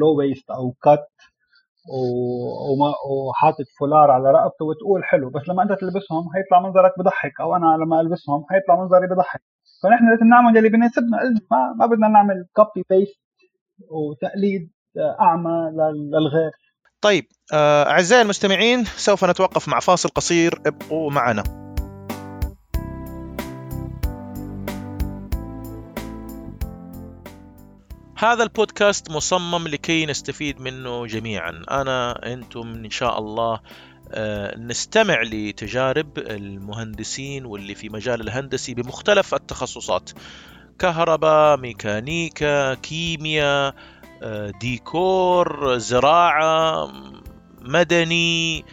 لو 0.00 0.08
آه، 0.12 0.16
vest 0.16 0.50
أو 0.50 0.72
cut 0.82 1.08
وحاطط 3.10 3.64
فولار 3.78 4.10
على 4.10 4.30
رقبته 4.30 4.64
وتقول 4.64 5.04
حلو 5.04 5.30
بس 5.30 5.48
لما 5.48 5.62
أنت 5.62 5.72
تلبسهم 5.72 6.24
هيطلع 6.36 6.60
منظرك 6.60 6.92
بضحك 6.98 7.40
أو 7.40 7.56
أنا 7.56 7.66
لما 7.84 8.00
ألبسهم 8.00 8.44
هيطلع 8.52 8.76
منظري 8.82 9.06
بضحك. 9.06 9.42
فنحن 9.82 10.10
لازم 10.10 10.28
نعمل 10.28 10.58
اللي 10.58 10.68
بيناسبنا 10.68 11.18
ما, 11.50 11.74
ما 11.78 11.86
بدنا 11.86 12.08
نعمل 12.08 12.46
copy 12.52 12.84
paste 12.90 13.20
وتقليد 13.88 14.70
أعمى 15.20 15.70
للغير. 16.12 16.50
طيب 17.00 17.26
آه، 17.52 17.90
أعزائي 17.90 18.22
المستمعين 18.22 18.84
سوف 18.84 19.24
نتوقف 19.24 19.68
مع 19.68 19.80
فاصل 19.80 20.08
قصير. 20.08 20.60
ابقوا 20.66 21.10
معنا. 21.10 21.42
هذا 28.18 28.42
البودكاست 28.42 29.10
مصمم 29.10 29.68
لكي 29.68 30.06
نستفيد 30.06 30.60
منه 30.60 31.06
جميعا. 31.06 31.62
أنا 31.70 32.26
أنتم 32.32 32.84
إن 32.84 32.90
شاء 32.90 33.18
الله 33.18 33.54
آه، 33.54 33.60
نستمع 34.56 35.22
لتجارب 35.22 36.18
المهندسين 36.18 37.44
واللي 37.44 37.74
في 37.74 37.88
مجال 37.88 38.20
الهندسي 38.20 38.74
بمختلف 38.74 39.34
التخصصات. 39.34 40.10
كهرباء 40.78 41.56
ميكانيكا 41.56 42.74
كيمياء 42.74 43.74
آه، 44.22 44.50
ديكور 44.60 45.78
زراعة 45.78 46.92
مدني 47.60 48.64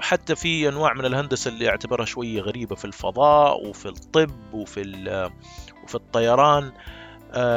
حتى 0.00 0.36
في 0.36 0.68
أنواع 0.68 0.94
من 0.94 1.04
الهندسة 1.04 1.48
اللي 1.48 1.68
أعتبرها 1.68 2.04
شوية 2.04 2.40
غريبة 2.40 2.74
في 2.74 2.84
الفضاء 2.84 3.66
وفي 3.66 3.86
الطب 3.86 4.54
وفي 4.54 4.80
وفي 5.84 5.94
الطيران. 5.94 6.64
آه، 6.64 6.72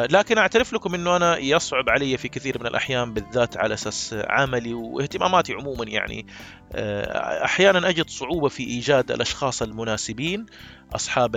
لكن 0.09 0.38
أعترف 0.38 0.73
لكم 0.73 0.93
إنه 0.93 1.15
أنا 1.15 1.38
يصعب 1.38 1.89
علي 1.89 2.17
في 2.17 2.27
كثير 2.27 2.59
من 2.59 2.67
الأحيان 2.67 3.13
بالذات 3.13 3.57
على 3.57 3.73
أساس 3.73 4.15
عملي 4.27 4.73
واهتماماتي 4.73 5.53
عموما 5.53 5.86
يعني. 5.86 6.25
آه، 6.73 7.45
أحيانا 7.45 7.89
أجد 7.89 8.09
صعوبة 8.09 8.47
في 8.49 8.63
إيجاد 8.63 9.11
الأشخاص 9.11 9.61
المناسبين 9.61 10.45
أصحاب 10.95 11.36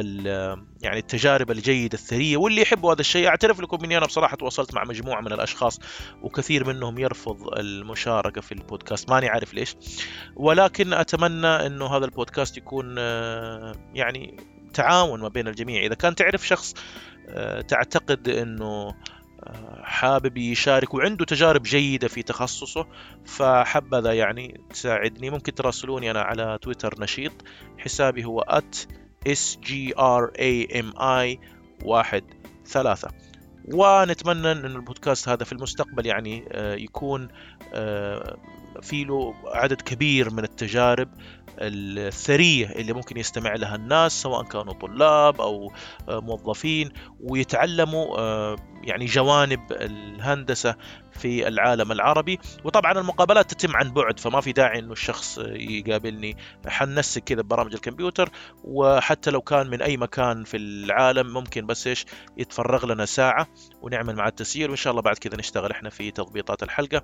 يعني 0.83 0.99
التجارب 0.99 1.51
الجيدة 1.51 1.95
الثرية 1.95 2.37
واللي 2.37 2.63
يحبوا 2.63 2.93
هذا 2.93 3.01
الشيء. 3.01 3.29
أعترف 3.29 3.61
لكم 3.61 3.85
إني 3.85 3.99
أنا 3.99 4.07
بصراحة 4.07 4.37
تواصلت 4.37 4.75
مع 4.75 4.85
مجموعة 4.85 5.21
من 5.21 5.33
الأشخاص 5.33 5.81
وكثير 6.23 6.67
منهم 6.67 6.99
يرفض 6.99 7.59
المشاركة 7.59 8.41
في 8.41 8.53
البودكاست. 8.53 9.11
ماني 9.11 9.29
عارف 9.29 9.55
ليش. 9.55 9.77
ولكن 10.37 10.93
أتمنى 10.93 11.67
إنه 11.67 11.87
هذا 11.87 12.05
البودكاست 12.05 12.57
يكون 12.57 12.95
آه، 12.99 13.75
يعني 13.95 14.37
تعاون 14.75 15.21
ما 15.21 15.29
بين 15.29 15.49
الجميع. 15.49 15.83
إذا 15.83 15.95
كان 15.95 16.15
تعرف 16.15 16.47
شخص 16.47 16.75
آه، 16.75 17.12
تعتقد 17.69 18.29
إنه 18.29 18.95
آه، 19.43 19.83
حابب 19.83 20.37
يشارك 20.37 20.95
وعنده 20.95 21.25
تجارب 21.25 21.63
جيدة 21.63 22.09
في 22.09 22.23
تخصصه 22.23 22.87
فحبذا 23.25 24.13
يعني 24.13 24.61
تساعدني. 24.71 25.31
ممكن 25.31 25.55
تراسلوني 25.55 26.11
أنا 26.11 26.21
على 26.21 26.59
تويتر 26.63 27.01
نشيط. 27.01 27.33
حسابي 27.79 28.25
هو 28.25 28.45
at 28.51 28.77
sgrami 29.29 30.85
واحد 31.85 32.25
ثلاثة. 32.67 33.09
ونتمنى 33.73 34.53
أن 34.53 34.65
البودكاست 34.65 35.29
هذا 35.29 35.45
في 35.45 35.53
المستقبل 35.53 36.07
يعني 36.07 36.45
آه، 36.53 36.75
يكون 36.75 37.29
في 38.83 39.05
له 39.05 39.35
عدد 39.45 39.81
كبير 39.81 40.31
من 40.31 40.45
التجارب 40.45 41.09
الثرية 41.59 42.71
اللي 42.71 42.93
ممكن 42.93 43.17
يستمع 43.17 43.55
لها 43.55 43.75
الناس 43.75 44.23
سواء 44.23 44.43
كانوا 44.45 44.73
طلاب 44.73 45.41
آه، 45.41 45.71
موظفين 46.09 46.93
ويتعلموا 47.21 48.19
آه، 48.19 48.57
يعني 48.83 49.05
جوانب 49.05 49.61
الهندسة 49.73 50.77
في 51.13 51.49
العالم 51.49 51.93
العربي. 51.93 52.39
وطبعا 52.65 52.93
المقابلات 52.93 53.55
تتم 53.55 53.77
عن 53.77 53.91
بعد 53.91 54.21
فما 54.21 54.41
في 54.41 54.53
داعي 54.53 54.79
إنه 54.79 54.93
الشخص 54.93 55.39
يقابلني. 55.53 56.37
حنسك 56.67 57.25
كذا 57.25 57.43
ببرامج 57.43 57.75
الكمبيوتر 57.75 58.31
وحتى 58.65 59.31
لو 59.31 59.41
كان 59.41 59.71
من 59.71 59.83
أي 59.83 59.97
مكان 59.97 60.45
في 60.45 60.57
العالم 60.57 61.33
ممكن 61.33 61.67
بس 61.67 61.87
إيش 61.87 62.07
يتفرغ 62.37 62.87
لنا 62.87 63.05
ساعة 63.05 63.47
ونعمل 63.83 64.17
مع 64.17 64.29
التسجيل 64.29 64.69
وإن 64.69 64.77
شاء 64.77 64.91
الله 64.91 65.03
بعد 65.03 65.19
كذا 65.19 65.37
نشتغل 65.37 65.71
إحنا 65.71 65.91
في 65.91 66.11
تضبيطات 66.11 66.63
الحلقة. 66.63 67.03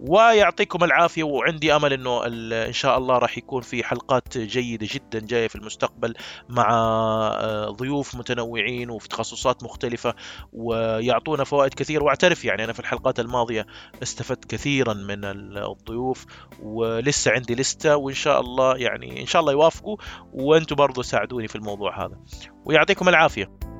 ويعطيكم 0.00 0.84
العافية. 0.84 1.07
وعندي 1.16 1.76
أمل 1.76 1.92
إنه 1.92 2.26
إن 2.66 2.72
شاء 2.72 2.98
الله 2.98 3.18
راح 3.18 3.38
يكون 3.38 3.62
في 3.62 3.84
حلقات 3.84 4.38
جيدة 4.38 4.88
جدا 4.90 5.26
جاية 5.26 5.48
في 5.48 5.56
المستقبل 5.56 6.14
مع 6.48 6.68
آه، 6.70 7.70
ضيوف 7.70 8.14
متنوعين 8.14 8.90
وفي 8.90 9.08
تخصصات 9.08 9.62
مختلفة 9.62 10.14
ويعطونا 10.52 11.44
فوائد 11.44 11.74
كثير 11.74 12.04
واعترف 12.04 12.44
يعني 12.44 12.64
أنا 12.64 12.72
في 12.72 12.80
الحلقات 12.80 13.20
الماضية 13.20 13.66
استفدت 14.02 14.44
كثيرا 14.44 14.94
من 14.94 15.24
الضيوف 15.24 16.26
ولسه 16.62 17.30
عندي 17.30 17.54
لستة 17.54 17.96
وإن 17.96 18.14
شاء 18.14 18.40
الله 18.40 18.76
يعني 18.76 19.20
إن 19.20 19.26
شاء 19.26 19.40
الله 19.40 19.52
يوافقوا 19.52 19.96
وأنتم 20.32 20.76
برضو 20.76 21.02
ساعدوني 21.02 21.48
في 21.48 21.56
الموضوع 21.56 22.04
هذا. 22.04 22.16
ويعطيكم 22.64 23.08
العافية. 23.08 23.77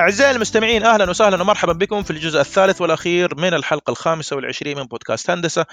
أعزائي 0.00 0.30
المستمعين 0.30 0.82
أهلا 0.84 1.10
وسهلا 1.10 1.42
ومرحبا 1.42 1.72
بكم 1.72 2.02
في 2.02 2.10
الجزء 2.10 2.40
الثالث 2.40 2.80
والأخير 2.80 3.34
من 3.36 3.54
الحلقة 3.54 3.90
الخامسة 3.90 4.36
والعشرين 4.36 4.76
من 4.76 4.84
بودكاست 4.84 5.30
هندسة. 5.30 5.66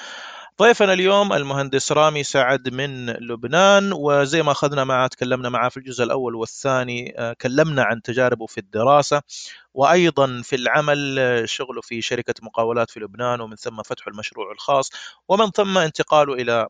ضيفنا 0.62 0.94
اليوم 0.94 1.34
المهندس 1.34 1.92
رامي 1.92 2.24
سعد 2.24 2.70
من 2.70 3.10
لبنان 3.10 3.94
وزي 3.94 4.44
ما 4.44 4.52
أخذنا 4.52 4.84
معه 4.84 5.08
تكلمنا 5.08 5.50
معه 5.50 5.70
في 5.70 5.78
الجزء 5.78 6.04
الأول 6.04 6.36
والثاني 6.36 7.14
آه، 7.20 7.34
كلمنا 7.42 7.84
عن 7.84 8.02
تجاربه 8.02 8.46
في 8.46 8.58
الدراسة 8.58 9.22
وأيضا 9.74 10.42
في 10.44 10.56
العمل 10.56 11.20
آه، 11.20 11.46
شغله 11.46 11.82
في 11.82 12.02
شركة 12.02 12.34
مقاولات 12.42 12.90
في 12.92 13.00
لبنان 13.00 13.42
ومن 13.42 13.56
ثم 13.56 13.82
فتح 13.82 14.08
المشروع 14.08 14.52
الخاص 14.52 14.90
ومن 15.28 15.52
ثم 15.52 15.78
انتقاله 15.78 16.54
آه، 16.54 16.68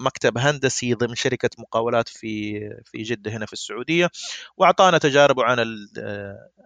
مكتب 0.00 0.38
هندسي 0.38 0.94
ضمن 0.94 1.14
شركة 1.14 1.50
مقاولات 1.58 2.08
في 2.08 2.60
في 2.84 3.02
جدة 3.02 3.30
هنا 3.30 3.46
في 3.46 3.52
السعودية 3.52 4.10
وأعطانا 4.56 4.98
تجاربه 4.98 5.44
عن 5.44 5.58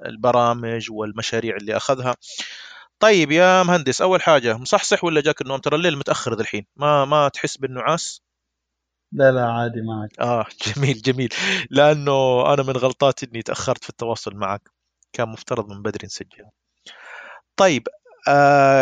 البرامج 0.06 0.90
والمشاريع 0.90 1.56
اللي 1.56 1.76
أخذها. 1.76 2.16
طيب 3.00 3.30
يا 3.32 3.62
مهندس 3.62 4.02
أول 4.02 4.22
حاجة 4.22 4.56
مصحصح 4.56 5.04
ولا 5.04 5.20
جاك 5.20 5.40
النوم؟ 5.40 5.58
ترى 5.60 5.76
الليل 5.76 5.98
متأخر 5.98 6.40
الحين 6.40 6.66
ما 6.76 7.04
ما 7.04 7.28
تحس 7.28 7.56
بالنعاس؟ 7.56 8.22
لا 9.12 9.32
لا 9.32 9.46
عادي 9.46 9.80
معك. 9.82 10.20
آه 10.20 10.46
جميل 10.76 11.02
جميل. 11.02 11.28
لأنه 11.70 12.42
أنا 12.54 12.62
من 12.62 12.76
غلطاتي 12.76 13.26
إني 13.26 13.42
تأخرت 13.42 13.84
في 13.84 13.90
التواصل 13.90 14.34
معك. 14.36 14.70
كان 15.12 15.28
مفترض 15.28 15.68
من 15.68 15.82
بدري 15.82 16.06
نسجل 16.06 16.44
طيب 17.56 17.88
آه، 17.88 18.03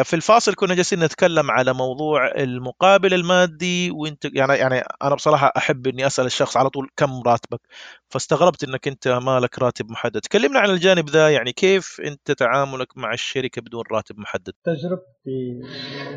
في 0.05 0.15
الفاصل 0.15 0.55
كنا 0.55 0.75
جالسين 0.75 1.05
نتكلم 1.05 1.51
على 1.51 1.73
موضوع 1.73 2.31
المقابل 2.37 3.15
المادي 3.15 3.91
وانت 3.91 4.25
يعني 4.25 4.53
يعني 4.53 4.83
أنا 5.03 5.15
بصراحة 5.15 5.53
أحب 5.57 5.87
إني 5.87 6.07
أسأل 6.07 6.27
الشخص 6.27 6.57
على 6.57 6.71
طول 6.71 6.89
كم 6.97 7.23
راتبك؟ 7.27 7.61
فاستغربت 8.09 8.65
إنك 8.65 8.89
أنت 8.89 9.09
ما 9.09 9.41
لك 9.41 9.59
راتب 9.59 9.91
محدد. 9.91 10.21
تكلمنا 10.21 10.61
عن 10.61 10.71
الجانب 10.71 11.11
ذا 11.11 11.31
يعني 11.31 11.53
كيف 11.53 12.01
أنت 12.05 12.33
تعاملك 12.33 12.97
مع 12.97 13.13
الشركة 13.13 13.63
بدون 13.63 13.85
راتب 13.93 14.19
محدد؟ 14.19 14.53
تجربتي 14.65 15.61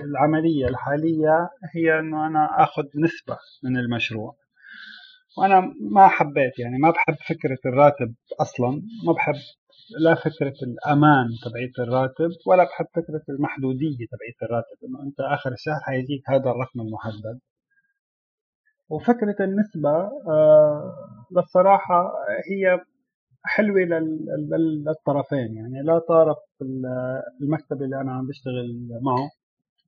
العملية 0.04 0.68
الحالية 0.68 1.50
هي 1.76 2.00
إنه 2.00 2.28
أنا 2.28 2.64
آخذ 2.64 2.84
نسبة 2.96 3.38
من 3.64 3.78
المشروع. 3.78 4.36
وأنا 5.38 5.74
ما 5.92 6.08
حبيت 6.08 6.60
يعني 6.60 6.78
ما 6.78 6.92
بحب 6.92 7.16
فكرة 7.30 7.58
الراتب 7.66 8.14
أصلا 8.42 8.82
ما 9.08 9.14
بحب 9.14 9.36
لا 10.00 10.16
فكرة 10.16 10.54
الأمان 10.64 11.28
تبعية 11.46 11.72
الراتب 11.88 12.30
ولا 12.48 12.64
بحب 12.64 12.86
فكرة 12.86 13.22
المحدودية 13.30 14.06
تبعية 14.12 14.38
الراتب 14.44 14.78
إنه 14.88 15.04
أنت 15.04 15.20
آخر 15.20 15.52
الشهر 15.52 15.80
حيجيك 15.84 16.30
هذا 16.30 16.50
الرقم 16.52 16.82
المحدد. 16.82 17.40
وفكرة 18.90 19.36
النسبة 19.40 19.90
آه 20.30 20.94
للصراحة 21.32 22.14
هي 22.52 22.80
حلوة 23.44 23.80
للطرفين 24.88 25.56
يعني 25.58 25.82
لا 25.84 26.00
طرف 26.00 26.38
المكتب 27.42 27.82
اللي 27.84 28.02
أنا 28.02 28.12
عم 28.12 28.28
بشتغل 28.28 28.90
معه 29.02 29.30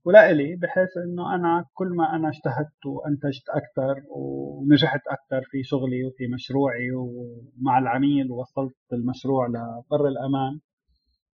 ولا 0.07 0.31
إلي 0.31 0.55
بحيث 0.55 0.89
إنه 1.05 1.35
أنا 1.35 1.65
كل 1.73 1.87
ما 1.87 2.15
أنا 2.15 2.29
اجتهدت 2.29 2.85
وأنتجت 2.85 3.49
أكثر 3.49 3.95
ونجحت 4.09 5.01
أكثر 5.07 5.41
في 5.51 5.63
شغلي 5.63 6.05
وفي 6.05 6.27
مشروعي 6.33 6.91
ومع 6.91 7.77
العميل 7.79 8.31
ووصلت 8.31 8.75
المشروع 8.93 9.47
لبر 9.47 10.07
الأمان 10.07 10.59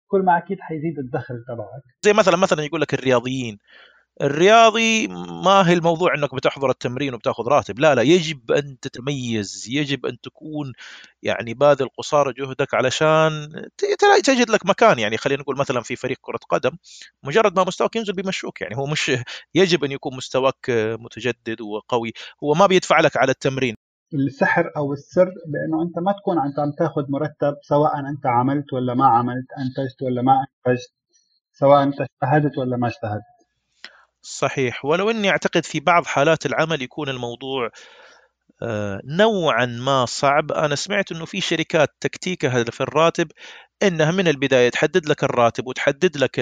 كل 0.07 0.21
ما 0.21 0.39
أكيد 0.39 0.61
حيزيد 0.61 0.99
الدخل 0.99 1.35
تبعك. 1.49 1.83
زي 2.03 2.13
مثلا 2.13 2.37
مثلا 2.37 2.63
يقول 2.63 2.81
لك 2.81 2.95
الرياضيين 2.95 3.59
الرياضي 4.21 5.09
ما 5.45 5.69
هي 5.69 5.73
الموضوع 5.73 6.15
إنك 6.15 6.35
بتحضر 6.35 6.71
التمرين 6.71 7.15
وبتاخذ 7.15 7.45
راتب. 7.49 7.79
لا 7.79 7.95
لا 7.95 8.03
يجب 8.03 8.53
أن 8.53 8.81
تتميز 8.81 9.67
يجب 9.71 10.07
أن 10.07 10.21
تكون 10.21 10.73
يعني 11.23 11.55
باذل 11.55 11.89
قصارى 11.99 12.33
جهدك 12.33 12.75
علشان 12.75 13.49
تجد 14.25 14.51
لك 14.51 14.67
مكان. 14.67 14.99
يعني 14.99 15.17
خلينا 15.17 15.43
نقول 15.43 15.57
مثلا 15.59 15.81
في 15.81 15.97
فريق 15.97 16.17
كرة 16.21 16.41
قدم 16.49 16.71
مجرد 17.23 17.57
ما 17.57 17.65
مستواك 17.65 17.97
ينزل 17.97 18.13
بيمشوك 18.13 18.61
يعني 18.61 18.77
هو 18.77 18.87
مش 18.87 19.13
يجب 19.55 19.85
أن 19.85 19.93
يكون 19.93 20.17
مستواك 20.17 20.67
متجدد 21.01 21.61
وقوي. 21.61 22.13
هو 22.45 22.55
ما 22.55 22.67
بيدفع 22.67 23.01
لك 23.01 23.17
على 23.17 23.31
التمرين. 23.31 23.75
السحر 24.15 24.71
أو 24.77 24.93
السر 24.93 25.31
بانه 25.47 25.83
أنت 25.83 25.99
ما 25.99 26.13
تكون 26.13 26.39
انت 26.39 26.59
عم 26.59 26.73
تاخذ 26.79 27.03
مرتب 27.11 27.57
سواء 27.63 27.99
أنت 28.01 28.27
عملت 28.27 28.73
ولا 28.73 28.95
ما 28.95 29.07
عملت 29.07 29.47
أنتجت 29.59 30.03
ولا 30.03 30.23
ما 30.23 30.33
أنتجت 30.69 30.93
سواء 31.53 31.83
أنت 31.83 32.01
اجتهدت 32.01 32.59
ولا 32.59 32.77
ما 32.77 32.89
اجتهدت. 32.89 33.32
صحيح. 34.23 34.85
ولو 34.85 35.11
إني 35.11 35.31
أعتقد 35.31 35.65
في 35.65 35.81
بعض 35.81 36.07
حالات 36.07 36.47
العمل 36.47 36.83
يكون 36.83 37.09
الموضوع 37.09 37.71
آه، 38.63 39.01
نوعا 39.05 39.67
ما 39.67 40.05
صعب. 40.07 40.53
أنا 40.53 40.75
سمعت 40.75 41.13
إنه 41.13 41.25
في 41.25 41.41
شركات 41.41 41.89
تكتيكها 42.01 42.65
في 42.65 42.81
الراتب 42.81 43.29
إنها 43.83 44.11
من 44.11 44.29
البداية 44.29 44.69
تحدد 44.69 45.07
لك 45.09 45.25
الراتب 45.25 45.67
وتحدد 45.67 46.17
لك 46.17 46.39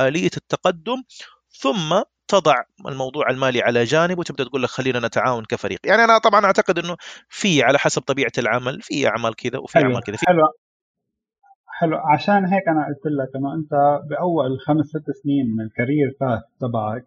آلية 0.00 0.30
التقدم 0.36 1.02
ثم 1.50 2.02
تضع 2.28 2.54
الموضوع 2.88 3.30
المالي 3.30 3.62
على 3.62 3.84
جانب 3.84 4.18
وتبدأ 4.18 4.44
تقول 4.44 4.62
لك 4.62 4.68
خلينا 4.68 5.00
نتعاون 5.06 5.44
كفريق. 5.44 5.80
يعني 5.84 6.04
أنا 6.04 6.18
طبعا 6.18 6.44
أعتقد 6.46 6.78
إنه 6.78 6.96
في 7.28 7.62
على 7.62 7.78
حسب 7.78 8.02
طبيعة 8.02 8.32
العمل 8.38 8.82
في 8.82 9.08
أعمال 9.08 9.36
كذا 9.36 9.58
وفي. 9.58 9.78
أعمال 9.78 10.02
كذا 10.02 10.16
حلو 10.26 10.61
حلو 11.82 11.96
عشان 11.96 12.44
هيك 12.46 12.68
أنا 12.68 12.86
قلت 12.86 13.06
لك 13.06 13.36
إنه 13.36 13.54
أنت 13.54 14.00
بأول 14.10 14.60
خمس 14.60 14.86
ست 14.86 15.10
سنين 15.22 15.46
من 15.56 15.64
الكارير 15.64 16.16
باث 16.20 16.42
تبعك 16.60 17.04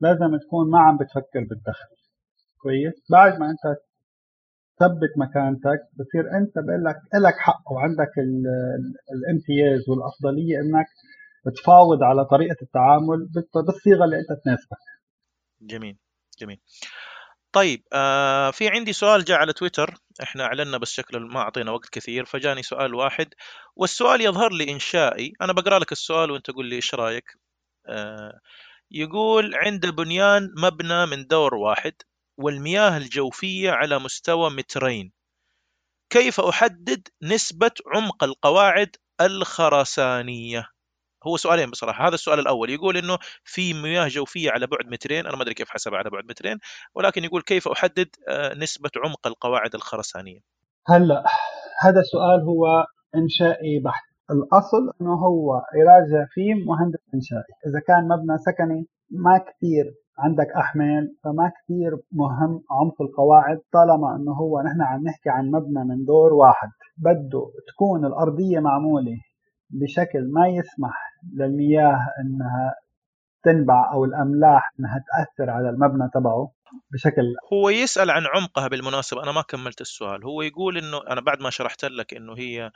لازم 0.00 0.36
تكون 0.36 0.70
ما 0.70 0.80
عم 0.80 0.96
بتفكر 0.96 1.40
بالدخل. 1.50 1.88
كويس؟ 2.62 2.94
بعد 3.10 3.40
ما 3.40 3.50
أنت 3.50 3.76
تثبت 4.76 5.12
مكانتك 5.18 5.80
بصير 5.98 6.36
أنت 6.38 6.52
بقول 6.58 6.84
لك 6.84 6.96
لك 7.14 7.34
حق 7.38 7.72
وعندك 7.72 8.12
الامتياز 9.14 9.88
والأفضلية 9.88 10.60
إنك 10.60 10.86
تفاوض 11.56 12.02
على 12.02 12.24
طريقة 12.24 12.56
التعامل 12.62 13.28
بالصيغة 13.66 14.04
اللي 14.04 14.16
أنت 14.16 14.40
تناسبك. 14.44 14.78
جميل 15.62 15.96
جميل. 16.38 16.60
طيب 17.52 17.84
آه 17.92 18.50
في 18.50 18.68
عندي 18.68 18.92
سؤال 18.92 19.24
جاء 19.24 19.38
على 19.38 19.52
تويتر. 19.52 19.94
إحنا 20.22 20.44
اعلنا 20.44 20.78
بس 20.78 20.92
شكله 20.92 21.20
ما 21.20 21.40
أعطينا 21.40 21.70
وقت 21.72 21.88
كثير 21.88 22.24
فجاني 22.24 22.62
سؤال 22.62 22.94
واحد. 22.94 23.34
والسؤال 23.76 24.20
يظهر 24.20 24.52
لي 24.52 24.70
إنشائي. 24.70 25.32
أنا 25.42 25.52
بقرأ 25.52 25.78
لك 25.78 25.92
السؤال 25.92 26.30
وأنت 26.30 26.50
قول 26.50 26.66
لي 26.66 26.76
إيش 26.76 26.94
رأيك. 26.94 27.38
آه 27.88 28.40
يقول 28.90 29.54
عند 29.54 29.86
بنيان 29.86 30.54
مبنى 30.56 31.06
من 31.06 31.26
دور 31.26 31.54
واحد 31.54 31.94
والمياه 32.38 32.96
الجوفية 32.96 33.70
على 33.70 33.98
مستوى 33.98 34.50
مترين. 34.50 35.12
كيف 36.10 36.40
أحدد 36.40 37.08
نسبة 37.22 37.72
عمق 37.94 38.24
القواعد 38.24 38.96
الخرسانية؟ 39.20 40.70
هو 41.26 41.36
سؤالين 41.36 41.70
بصراحة. 41.70 42.08
هذا 42.08 42.14
السؤال 42.14 42.38
الأول 42.38 42.70
يقول 42.70 42.96
أنه 42.96 43.18
في 43.44 43.74
مياه 43.74 44.08
جوفية 44.08 44.50
على 44.50 44.66
بعد 44.66 44.86
مترين 44.92 45.26
أنا 45.26 45.36
ما 45.36 45.42
أدري 45.42 45.54
كيف 45.54 45.70
حسبها 45.70 45.98
على 45.98 46.10
بعد 46.10 46.24
مترين 46.24 46.58
ولكن 46.94 47.24
يقول 47.24 47.42
كيف 47.42 47.68
أحدد 47.68 48.08
آه، 48.28 48.54
نسبة 48.54 48.90
عمق 49.04 49.26
القواعد 49.26 49.74
الخرسانية؟ 49.74 50.40
هلأ 50.88 51.24
هذا 51.82 52.00
السؤال 52.00 52.40
هو 52.42 52.84
إنشائي 53.14 53.80
بحت. 53.84 54.04
الأصل 54.30 54.92
أنه 55.00 55.14
هو 55.14 55.62
يراجع 55.74 56.26
فيه 56.30 56.54
مهندس 56.54 57.00
إنشائي. 57.14 57.54
إذا 57.66 57.80
كان 57.86 58.08
مبنى 58.08 58.38
سكني 58.38 58.86
ما 59.10 59.38
كثير 59.38 59.84
عندك 60.18 60.46
أحمال 60.56 61.16
فما 61.24 61.52
كثير 61.58 61.90
مهم 62.12 62.62
عمق 62.70 63.02
القواعد 63.02 63.58
طالما 63.72 64.16
أنه 64.16 64.32
هو 64.32 64.60
نحن 64.60 64.82
عم 64.82 65.04
نحكي 65.04 65.30
عن 65.30 65.46
مبنى 65.46 65.84
من 65.84 66.04
دور 66.04 66.32
واحد. 66.32 66.68
بده 66.98 67.50
تكون 67.68 68.06
الأرضية 68.06 68.58
معمولة 68.60 69.16
بشكل 69.70 70.30
ما 70.32 70.48
يسمح 70.48 70.94
للمياه 71.34 71.98
إنها 72.20 72.74
تنبع 73.42 73.92
أو 73.92 74.04
الأملاح 74.04 74.72
إنها 74.80 75.04
تأثر 75.08 75.50
على 75.50 75.70
المبنى 75.70 76.10
تبعه 76.14 76.52
بشكل 76.92 77.22
هو 77.52 77.70
يسأل 77.70 78.10
عن 78.10 78.26
عمقها 78.26 78.68
بالمناسبة. 78.68 79.22
أنا 79.22 79.32
ما 79.32 79.42
كملت 79.42 79.80
السؤال. 79.80 80.24
هو 80.24 80.42
يقول 80.42 80.78
إنه 80.78 81.00
أنا 81.10 81.20
بعد 81.20 81.40
ما 81.40 81.50
شرحت 81.50 81.84
لك 81.84 82.14
إنه 82.14 82.38
هي 82.38 82.70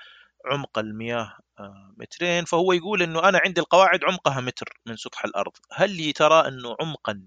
عمق 0.47 0.79
المياه 0.79 1.33
آه، 1.61 1.95
مترين 1.97 2.45
فهو 2.45 2.73
يقول 2.73 3.03
إنه 3.03 3.29
أنا 3.29 3.41
عندي 3.45 3.61
القواعد 3.61 4.05
عمقها 4.05 4.41
متر 4.41 4.81
من 4.87 4.97
سطح 4.97 5.25
الأرض. 5.25 5.53
هل 5.73 6.13
ترى 6.13 6.49
إنه 6.49 6.77
عمقا 6.81 7.23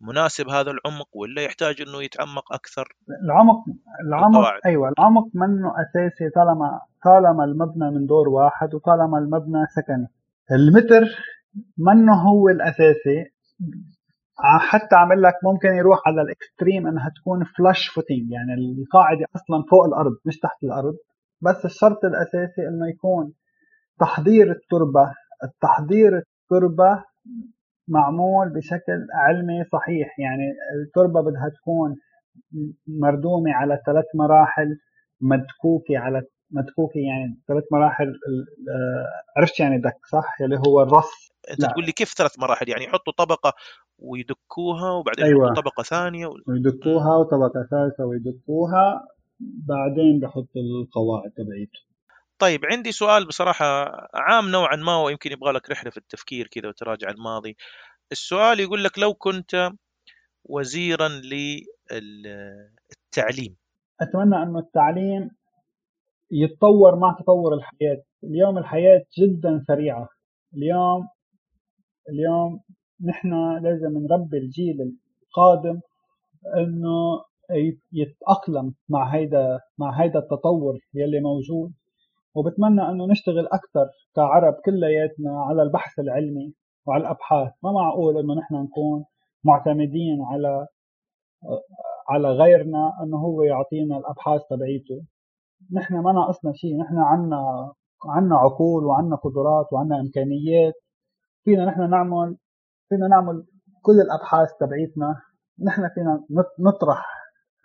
مناسب 0.00 0.48
هذا 0.48 0.70
العمق 0.70 1.08
ولا 1.12 1.42
يحتاج 1.42 1.80
إنه 1.80 2.02
يتعمق 2.02 2.52
أكثر؟ 2.52 2.96
العمق 3.24 3.64
العمق 4.06 4.38
القواعد. 4.38 4.60
أيوه 4.66 4.92
العمق 4.98 5.26
منه 5.34 5.72
أساسي 5.82 6.30
طالما 6.30 6.80
طالما 7.04 7.44
المبنى 7.44 7.90
من 7.90 8.06
دور 8.06 8.28
واحد 8.28 8.74
وطالما 8.74 9.18
المبنى 9.18 9.66
سكني. 9.76 10.08
المتر 10.52 11.04
منه 11.78 12.14
هو 12.14 12.48
الأساسي. 12.48 13.34
حتى 14.58 14.96
عمل 14.96 15.22
لك 15.22 15.34
ممكن 15.44 15.68
يروح 15.68 15.98
على 16.06 16.22
ال 16.22 16.30
extreme 16.30 16.86
إنها 16.86 17.12
تكون 17.16 17.44
flush 17.44 17.88
footing 17.88 18.30
يعني 18.30 18.54
القاعدة 18.54 19.26
أصلا 19.36 19.64
فوق 19.70 19.84
الأرض 19.84 20.12
مش 20.24 20.38
تحت 20.38 20.64
الأرض. 20.64 20.94
بس 21.40 21.64
الشرط 21.64 22.04
الأساسي 22.04 22.68
إنه 22.68 22.88
يكون 22.88 23.32
تحضير 24.00 24.50
التربة. 24.50 25.14
التحضير 25.44 26.12
التربة 26.18 27.04
معمول 27.88 28.48
بشكل 28.48 29.06
علمي 29.14 29.64
صحيح. 29.72 30.18
يعني 30.18 30.52
التربة 30.86 31.20
بدها 31.20 31.48
تكون 31.48 31.96
مردومة 32.86 33.52
على 33.52 33.82
ثلاث 33.86 34.04
مراحل 34.14 34.78
مدكوكة 35.20 35.98
على 35.98 36.22
مدكوكة 36.50 36.98
يعني 37.00 37.40
ثلاث 37.48 37.64
مراحل 37.72 38.06
آه، 38.06 39.40
عرفت 39.40 39.60
يعني 39.60 39.78
دك 39.78 39.98
صح؟ 40.12 40.36
اللي 40.40 40.60
هو 40.66 40.82
الرص. 40.82 41.30
أنت. 41.50 41.64
تقول 41.64 41.84
لي 41.84 41.92
كيف 41.92 42.14
ثلاث 42.18 42.38
مراحل؟ 42.38 42.68
يعني 42.68 42.84
يحطوا 42.84 43.12
طبقة 43.12 43.52
ويدكوها 43.98 44.90
وبعدين 44.90 45.24
أيوة. 45.24 45.46
يحطوا 45.46 45.62
طبقة 45.62 45.82
ثانية 45.82 46.26
و... 46.26 46.34
ويدكوها 46.46 47.16
وطبقة 47.16 47.66
ثالثة 47.70 48.04
ويدكوها 48.04 49.06
بعدين 49.40 50.20
بحطوا 50.20 50.62
القواعد 50.62 51.30
تبعيته. 51.30 51.93
طيب 52.44 52.60
عندي 52.64 52.92
سؤال 52.92 53.26
بصراحة 53.26 53.64
عام 54.14 54.48
نوعا 54.50 54.76
ما 54.76 55.02
ويمكن 55.02 55.32
يبغى 55.32 55.52
لك 55.52 55.70
رحلة 55.70 55.90
في 55.90 55.96
التفكير 55.96 56.46
كذا 56.46 56.68
وتراجع 56.68 57.10
الماضي. 57.10 57.56
السؤال 58.12 58.60
يقول 58.60 58.84
لك 58.84 58.98
لو 58.98 59.14
كنت 59.14 59.70
وزيرا 60.44 61.08
للتعليم. 61.92 63.56
أتمنى 64.00 64.36
أن 64.36 64.56
التعليم 64.56 65.30
يتطور 66.30 66.96
مع 66.96 67.16
تطور 67.20 67.54
الحياة. 67.54 68.02
اليوم 68.24 68.58
الحياة 68.58 69.04
جدا 69.18 69.64
سريعة. 69.66 70.08
اليوم 70.56 71.08
اليوم 72.10 72.60
نحن 73.04 73.58
لازم 73.62 73.98
نربي 73.98 74.38
الجيل 74.38 74.96
القادم 75.22 75.80
إنه 76.56 77.24
يتأقلم 77.92 78.74
مع 78.88 79.14
هيدا 79.14 79.60
مع 79.78 80.02
هيدا 80.02 80.18
التطور 80.18 80.78
يلي 80.94 81.20
موجود. 81.20 81.72
وبتمنى 82.34 82.82
إنه 82.90 83.06
نشتغل 83.06 83.46
أكثر 83.46 83.86
كعرب 84.16 84.54
كلياتنا 84.64 85.42
على 85.42 85.62
البحث 85.62 85.98
العلمي 85.98 86.54
وعلى 86.86 87.02
الأبحاث. 87.02 87.52
ما 87.62 87.72
معقول 87.72 88.18
إنه 88.18 88.34
نحن 88.34 88.54
نكون 88.54 89.04
معتمدين 89.44 90.22
على 90.22 90.66
على 92.08 92.28
غيرنا 92.28 92.92
إنه 93.02 93.16
هو 93.16 93.42
يعطينا 93.42 93.98
الأبحاث 93.98 94.40
تبعيته. 94.50 95.04
نحن 95.72 95.94
ما 95.94 96.12
ناقصنا 96.12 96.52
شيء. 96.52 96.76
نحن 96.80 96.98
عنا 96.98 97.72
عنا 98.04 98.36
عقول 98.36 98.84
وعنا 98.84 99.16
قدرات 99.16 99.72
وعنا 99.72 100.00
إمكانيات. 100.00 100.74
فينا 101.44 101.64
نحن 101.66 101.90
نعمل 101.90 102.36
فينا 102.88 103.08
نعمل 103.08 103.46
كل 103.82 104.00
الأبحاث 104.00 104.48
تبعيتنا. 104.60 105.14
نحن 105.64 105.88
فينا 105.88 106.24
نطرح 106.58 107.13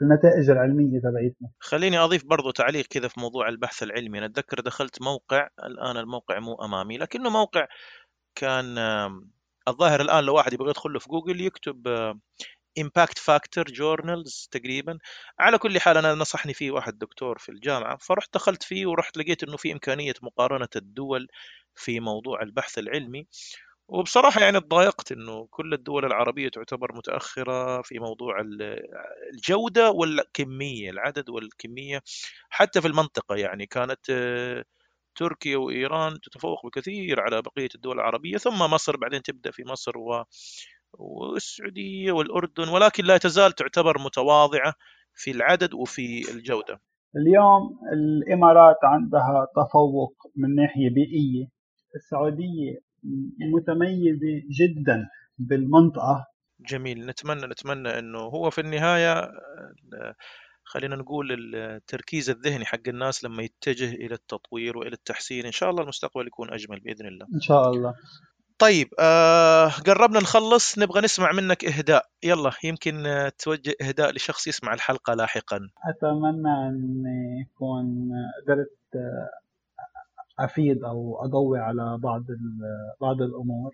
النتائج 0.02 0.50
العلمية 0.50 1.00
تبعيتنا. 1.00 1.50
خليني 1.60 1.98
أضيف 1.98 2.26
برضو 2.26 2.52
تعليق 2.52 2.86
كذا 2.86 3.08
في 3.08 3.20
موضوع 3.20 3.50
البحث 3.50 3.84
العلمي. 3.84 4.18
أنا 4.18 4.26
أتذكر 4.26 4.60
دخلت 4.60 5.02
موقع 5.02 5.48
الآن 5.64 5.98
الموقع 5.98 6.40
مو 6.40 6.56
أمامي 6.56 6.98
لكنه 6.98 7.30
موقع 7.30 7.68
كان 8.36 8.78
الظاهر 9.68 10.02
الآن 10.02 10.24
لو 10.24 10.36
واحد 10.36 10.54
يبغى 10.54 10.70
يدخل 10.70 10.94
له 10.94 11.00
في 11.00 11.10
جوجل 11.10 11.42
يكتب 11.42 11.88
impact 12.80 13.18
factor 13.18 13.64
journals 13.64 14.50
تقريبا. 14.52 15.00
على 15.40 15.58
كل 15.58 15.80
حال 15.80 15.98
أنا 15.98 16.14
نصحني 16.14 16.54
فيه 16.54 16.72
واحد 16.72 16.98
دكتور 16.98 17.38
في 17.38 17.50
الجامعة 17.50 17.98
فرحت 17.98 18.34
دخلت 18.34 18.64
فيه 18.64 18.86
ورحت 18.86 19.18
لقيت 19.18 19.44
إنه 19.44 19.58
في 19.58 19.74
إمكانية 19.74 20.14
مقارنة 20.22 20.70
الدول 20.76 21.28
في 21.76 22.00
موضوع 22.00 22.42
البحث 22.42 22.78
العلمي. 22.78 23.28
وبصراحة 23.90 24.42
يعني 24.42 24.60
تضايقت 24.60 25.12
إنه 25.12 25.48
كل 25.52 25.74
الدول 25.74 26.06
العربية 26.06 26.50
تعتبر 26.50 26.96
متأخرة 26.96 27.82
في 27.82 28.00
موضوع 28.00 28.42
الجودة 29.34 29.92
والكمية 29.92 30.90
العدد 30.90 31.30
والكمية 31.30 32.02
حتى 32.50 32.82
في 32.82 32.88
المنطقة. 32.88 33.36
يعني 33.36 33.66
كانت 33.66 34.00
تركيا 35.16 35.58
وإيران 35.58 36.20
تتفوق 36.24 36.66
بكثير 36.66 37.22
على 37.22 37.42
بقية 37.42 37.70
الدول 37.76 37.96
العربية 37.96 38.38
ثم 38.38 38.60
مصر 38.60 38.98
بعدين 38.98 39.22
تبدأ 39.22 39.52
في 39.52 39.64
مصر 39.64 39.98
و 39.98 40.24
والسعودية 40.94 42.12
والأردن 42.12 42.70
ولكن 42.70 43.04
لا 43.06 43.18
تزال 43.18 43.52
تعتبر 43.52 44.00
متواضعة 44.00 44.74
في 45.14 45.32
العدد 45.32 45.74
وفي 45.74 46.32
الجودة. 46.32 46.82
اليوم 47.16 47.80
الإمارات 47.94 48.78
عندها 48.84 49.48
تفوق 49.56 50.14
من 50.36 50.56
ناحية 50.56 50.90
بيئية. 50.90 51.48
السعودية 51.96 52.89
متميزة 53.54 54.44
جدا 54.60 55.08
بالمنطقة. 55.38 56.26
جميل. 56.60 57.06
نتمنى 57.06 57.48
نتمنى 57.48 58.00
إنه 58.00 58.20
هو 58.20 58.50
في 58.50 58.62
النهاية 58.62 59.32
خلينا 60.64 60.96
نقول 60.96 61.56
التركيز 61.56 62.30
الذهني 62.30 62.66
حق 62.66 62.88
الناس 62.88 63.24
لما 63.24 63.44
يتجه 63.44 63.92
إلى 63.92 64.14
التطوير 64.14 64.78
وإلى 64.78 64.94
التحسين 64.94 65.46
إن 65.46 65.52
شاء 65.52 65.70
الله 65.70 65.84
المستقبل 65.84 66.28
يكون 66.28 66.54
أجمل 66.54 66.80
بإذن 66.80 67.08
الله. 67.08 67.26
إن 67.36 67.42
شاء 67.42 67.70
الله. 67.70 67.96
طيب 68.60 68.88
آه 69.00 69.68
قربنا 69.68 70.20
نخلص 70.20 70.80
نبغى 70.80 71.02
نسمع 71.02 71.32
منك 71.32 71.66
إهداء. 71.66 72.06
يلا 72.24 72.52
يمكن 72.64 73.04
توجه 73.38 73.76
إهداء 73.82 74.12
لشخص 74.12 74.48
يسمع 74.48 74.74
الحلقة 74.74 75.14
لاحقا. 75.14 75.60
أتمنى 75.90 76.68
أن 76.68 77.04
يكون 77.42 78.10
قدرت 78.44 78.78
أفيد 80.40 80.84
أو 80.84 81.26
اضوي 81.26 81.60
على 81.60 81.98
بعض 82.04 82.24
بعض 83.02 83.22
الأمور. 83.22 83.72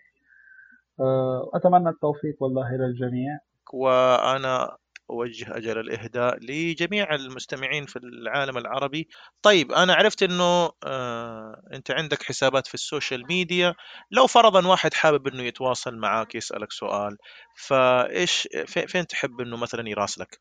أتمنى 1.54 1.90
التوفيق 1.90 2.44
والله 2.44 2.72
للجميع. 2.72 3.40
وأنا 3.74 4.78
أوجه 5.10 5.58
أجل 5.58 5.80
الإهداء 5.80 6.38
لجميع 6.42 7.16
المستمعين 7.16 7.86
في 7.86 8.00
العالم 8.00 8.58
العربي. 8.58 9.08
طيب 9.42 9.72
أنا 9.72 9.94
عرفت 9.94 10.24
إنه 10.24 10.70
آه 10.84 11.62
أنت 11.74 11.92
عندك 11.92 12.24
حسابات 12.24 12.68
في 12.68 12.74
ال 12.74 12.81
social 12.81 13.28
media. 13.28 13.76
لو 14.12 14.28
فرضا 14.28 14.68
واحد 14.68 14.94
حابب 14.94 15.28
إنه 15.28 15.44
يتواصل 15.44 15.98
معاك 15.98 16.36
يسألك 16.36 16.72
سؤال 16.72 17.18
فإيش 17.56 18.48
فين 18.66 19.08
تحب 19.08 19.42
إنه 19.42 19.58
مثلا 19.58 19.90
يراسلك؟ 19.90 20.40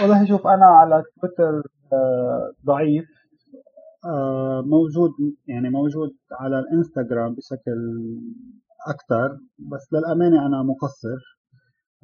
والله 0.00 0.28
شوف 0.28 0.46
أنا 0.46 0.66
على 0.66 1.02
تويتر 1.20 1.62
آه 1.92 2.52
ضعيف. 2.66 3.04
آه 3.04 3.21
موجود 4.66 5.10
يعني 5.46 5.70
موجود 5.70 6.10
على 6.40 6.58
الإنستغرام 6.58 7.34
بشكل 7.34 7.78
أكثر 8.88 9.38
بس 9.58 9.92
للأمانة 9.92 10.46
أنا 10.46 10.62
مقصر. 10.62 11.18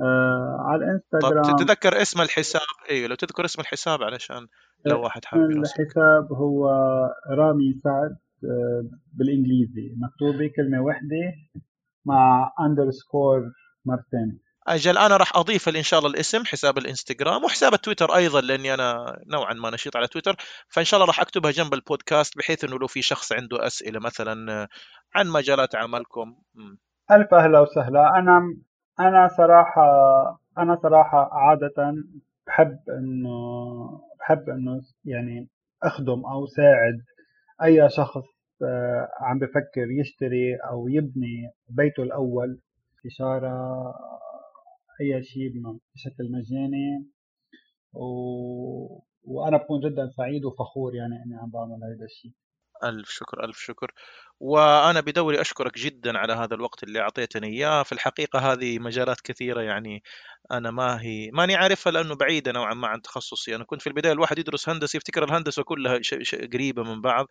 آه 0.01 0.57
على 0.61 0.84
الإنستغرام 0.84 1.42
طب 1.42 1.57
تتذكر 1.57 2.03
اسم 2.03 2.20
الحساب؟ 2.20 2.61
أيوه 2.90 3.09
لو 3.09 3.14
تذكر 3.14 3.44
اسم 3.44 3.61
الحساب 3.61 4.03
علشان 4.03 4.46
لو 4.86 5.03
واحد 5.03 5.24
حابب 5.24 5.51
الحساب 5.51 6.32
هو 6.32 6.68
رامي 7.30 7.80
سعد 7.84 8.16
آه 8.44 8.82
بالإنجليزي. 9.12 9.96
مكتوبه 9.96 10.51
كلمه 10.57 10.80
واحدة 10.82 11.32
مع 12.05 12.53
underscore 12.61 13.53
مرتين. 13.84 14.40
أجل 14.69 14.99
أنا 14.99 15.16
راح 15.16 15.37
أضيف 15.37 15.69
إن 15.69 15.83
شاء 15.83 15.99
الله 15.99 16.11
الاسم 16.11 16.45
حساب 16.45 16.79
الإنستغرام 16.79 17.45
وحساب 17.45 17.75
التويتر 17.75 18.16
أيضا 18.16 18.41
لأني 18.41 18.75
أنا 18.75 19.16
نوعا 19.27 19.55
ما 19.55 19.71
نشيط 19.71 19.97
على 19.97 20.07
تويتر. 20.07 20.37
فإن 20.69 20.85
شاء 20.85 20.99
الله 20.99 21.07
راح 21.07 21.21
أكتبها 21.21 21.51
جنب 21.51 21.75
البودكاست 21.75 22.39
بحيث 22.39 22.64
إنه 22.64 22.79
لو 22.79 22.87
في 22.87 23.03
شخص 23.03 23.33
عنده 23.33 23.66
أسئلة 23.66 24.01
مثلا 24.01 24.69
عن 25.14 25.29
مجالات 25.29 25.77
عملكم. 25.77 26.37
ألف 27.11 27.35
أهلا 27.35 27.61
وسهلا. 27.61 28.19
أنا 28.19 28.57
أنا 29.01 29.29
صراحة 29.37 29.83
أنا 30.59 30.79
صراحة 30.83 31.31
عادة 31.33 31.95
بحب 32.47 32.79
إنه 32.89 33.31
بحب 34.21 34.49
إنه 34.49 34.81
يعني 35.05 35.49
أخدم 35.83 36.27
أو 36.27 36.47
ساعد 36.47 36.99
أي 37.62 37.89
شخص 37.91 38.25
عم 39.21 39.39
بفكر 39.39 39.91
يشتري 40.01 40.57
أو 40.71 40.89
يبني 40.89 41.53
بيته 41.69 42.03
الأول. 42.03 42.61
استشاره 42.97 43.95
اي 45.01 45.22
شيء 45.22 45.53
بشكل 45.94 46.32
مجاني 46.32 47.07
و... 47.92 48.05
وأنا 49.24 49.57
بكون 49.57 49.80
جدا 49.80 50.09
سعيد 50.16 50.44
وفخور 50.44 50.94
يعني 50.94 51.22
إني 51.24 51.34
عم 51.36 51.51
بعمل 51.51 51.84
هذا 51.84 52.05
الشيء. 52.05 52.32
ألف 52.85 53.11
شكر 53.11 53.45
ألف 53.45 53.59
شكر. 53.59 53.93
وأنا 54.41 55.01
بدوري 55.01 55.41
أشكرك 55.41 55.79
جدا 55.79 56.18
على 56.18 56.33
هذا 56.33 56.55
الوقت 56.55 56.83
اللي 56.83 57.01
أعطيتني 57.01 57.47
إياه. 57.49 57.83
في 57.83 57.93
الحقيقة 57.93 58.39
هذه 58.53 58.79
مجالات 58.79 59.20
كثيرة 59.20 59.61
يعني 59.62 60.03
أنا 60.53 60.70
ما 60.70 61.03
هي 61.03 61.31
ماني 61.33 61.55
عارفها 61.57 61.93
لأنه 61.93 62.14
بعيدة 62.16 62.53
نوعا 62.53 62.74
ما 62.74 62.89
عن 62.89 63.03
تخصصي. 63.03 63.57
أنا 63.57 63.64
كنت 63.64 63.83
في 63.83 63.87
البداية 63.87 64.12
الواحد 64.12 64.39
يدرس 64.39 64.68
هندسة 64.68 64.97
يفتكر 64.97 65.24
الهندسة 65.24 65.62
كلها 65.62 65.99
ش... 66.03 66.14
ش... 66.22 66.35
قريبة 66.35 66.83
من 66.83 67.01
بعض. 67.01 67.26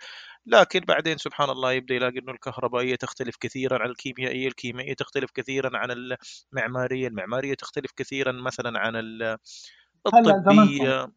لكن 0.45 0.79
بعدين 0.79 1.17
سبحان 1.17 1.49
الله 1.49 1.71
يبدأ 1.73 1.95
يلاقي 1.95 2.19
أنه 2.19 2.31
الكهربائية 2.31 2.95
تختلف 2.95 3.35
كثيرا 3.39 3.83
عن 3.83 3.89
الكيميائية 3.89 4.47
الكيميائية 4.47 4.93
تختلف 4.95 5.31
كثيرا 5.31 5.71
عن 5.77 5.89
المعمارية 6.53 7.07
المعمارية 7.07 7.53
تختلف 7.53 7.91
كثيرا 7.97 8.31
مثلا 8.31 8.79
عن 8.79 8.95
الطبية. 10.07 11.07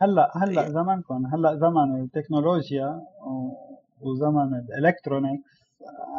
هلا 0.00 0.32
هلا 0.36 0.62
إيه. 0.62 0.68
زمانكم 0.68 1.26
هلا 1.26 1.54
زمن 1.56 2.02
التكنولوجيا 2.02 3.00
وزمن 4.00 4.54
الإلكترونيكس 4.54 5.62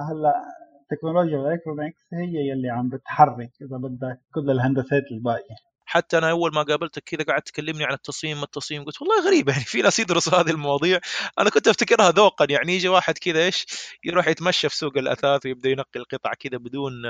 هلا 0.09 0.33
التكنولوجيا 0.81 1.37
والإلكترونيكس 1.37 1.99
هي 2.13 2.49
يلي 2.49 2.69
عم 2.69 2.89
بتحرك 2.89 3.51
إذا 3.61 3.77
بدك 3.77 4.19
كل 4.33 4.51
الهندسات 4.51 5.03
الباقية 5.11 5.55
حتى 5.89 6.17
أنا 6.17 6.31
أول 6.31 6.53
ما 6.53 6.63
قابلتك 6.63 7.03
كذا 7.03 7.23
قعدت 7.23 7.47
تكلمني 7.47 7.85
عن 7.85 7.93
التصميم 7.93 8.43
التصميم 8.43 8.83
قلت 8.83 9.01
والله 9.01 9.27
غريبه 9.27 9.51
يعني 9.51 9.63
في 9.65 9.81
ناس 9.81 9.99
يدرسوا 9.99 10.33
هذه 10.41 10.49
المواضيع. 10.51 10.99
أنا 11.39 11.49
كنت 11.49 11.67
أفتكرها 11.67 12.11
ذوقا 12.11 12.47
يعني 12.49 12.75
يجي 12.75 12.87
واحد 12.89 13.17
كذا 13.17 13.39
إيش 13.45 13.65
يروح 14.03 14.27
يتمشى 14.27 14.69
في 14.69 14.75
سوق 14.75 14.97
الأثاث 14.97 15.45
ويبدأ 15.45 15.69
ينقي 15.69 15.99
القطع 15.99 16.33
كذا 16.33 16.57
بدون 16.57 17.03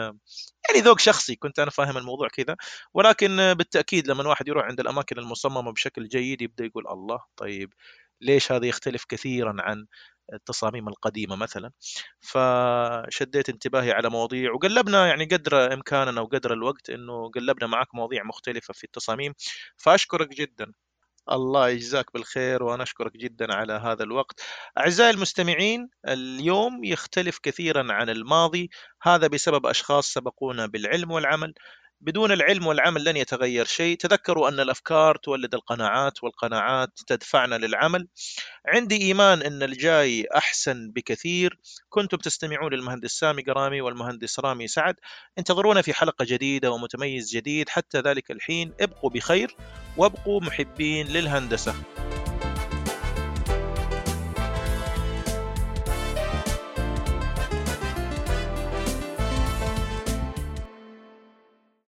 يعني 0.70 0.82
ذوق 0.82 1.00
شخصي 1.00 1.36
كنت 1.36 1.60
أنا 1.60 1.72
فاهم 1.72 1.98
الموضوع 1.98 2.28
كذا. 2.28 2.56
ولكن 2.94 3.54
بالتأكيد 3.54 4.08
لما 4.08 4.28
واحد 4.30 4.48
يروح 4.48 4.66
عند 4.66 4.80
الأماكن 4.80 5.20
المصممة 5.20 5.72
بشكل 5.72 6.08
جيد 6.08 6.42
يبدأ 6.42 6.66
يقول 6.66 6.88
الله 6.88 7.20
طيب 7.38 7.74
ليش 8.22 8.52
هذا 8.52 8.66
يختلف 8.66 9.06
كثيرا 9.10 9.56
عن 9.60 9.86
التصاميم 10.34 10.88
القديمة 10.88 11.36
مثلا 11.36 11.72
فشديت 12.20 13.50
انتباهي 13.50 13.92
على 13.92 14.10
مواضيع 14.10 14.54
وقلبنا 14.54 15.08
يعني 15.08 15.26
قدر 15.26 15.74
إمكاننا 15.74 16.22
وقدر 16.22 16.54
الوقت 16.54 16.90
إنه 16.90 17.32
قلبنا 17.32 17.68
معك 17.68 17.96
مواضيع 17.96 18.24
مختلفة 18.24 18.74
في 18.74 18.84
التصاميم 18.84 19.34
فأشكرك 19.78 20.30
جدا 20.30 20.74
الله 21.32 21.70
يجزاك 21.70 22.14
بالخير 22.14 22.64
وأنا 22.64 22.84
أشكرك 22.84 23.18
جدا 23.18 23.54
على 23.54 23.74
هذا 23.74 24.04
الوقت. 24.04 24.42
أعزائي 24.78 25.10
المستمعين 25.10 25.90
اليوم 26.08 26.84
يختلف 26.84 27.40
كثيرا 27.44 27.94
عن 27.94 28.10
الماضي، 28.10 28.70
هذا 29.02 29.28
بسبب 29.28 29.66
أشخاص 29.66 30.14
سبقونا 30.14 30.66
بالعلم 30.66 31.12
والعمل. 31.12 31.54
بدون 32.02 32.32
العلم 32.32 32.68
والعمل 32.68 33.04
لن 33.04 33.18
يتغير 33.18 33.66
شيء، 33.66 33.98
تذكروا 33.98 34.50
أن 34.50 34.60
الأفكار 34.60 35.18
تولد 35.18 35.54
القناعات 35.54 36.24
والقناعات 36.24 36.90
تدفعنا 37.08 37.56
للعمل. 37.56 38.08
عندي 38.68 39.02
إيمان 39.02 39.42
أن 39.42 39.64
الجاي 39.64 40.28
أحسن 40.36 40.92
بكثير. 40.92 41.60
كنتم 41.90 42.18
تستمعون 42.18 42.74
للمهندس 42.74 43.12
سامي 43.12 43.44
قرامي 43.44 43.82
والمهندس 43.82 44.40
رامي 44.40 44.68
سعد. 44.68 44.96
انتظرونا 45.38 45.82
في 45.82 45.94
حلقة 45.94 46.26
جديدة 46.26 46.72
ومتميز 46.72 47.36
جديد، 47.36 47.70
حتى 47.70 48.00
ذلك 48.00 48.32
الحين 48.32 48.74
ابقوا 48.82 49.10
بخير 49.10 49.56
وابقوا 49.98 50.42
محبين 50.42 51.08
للهندسة. 51.08 51.76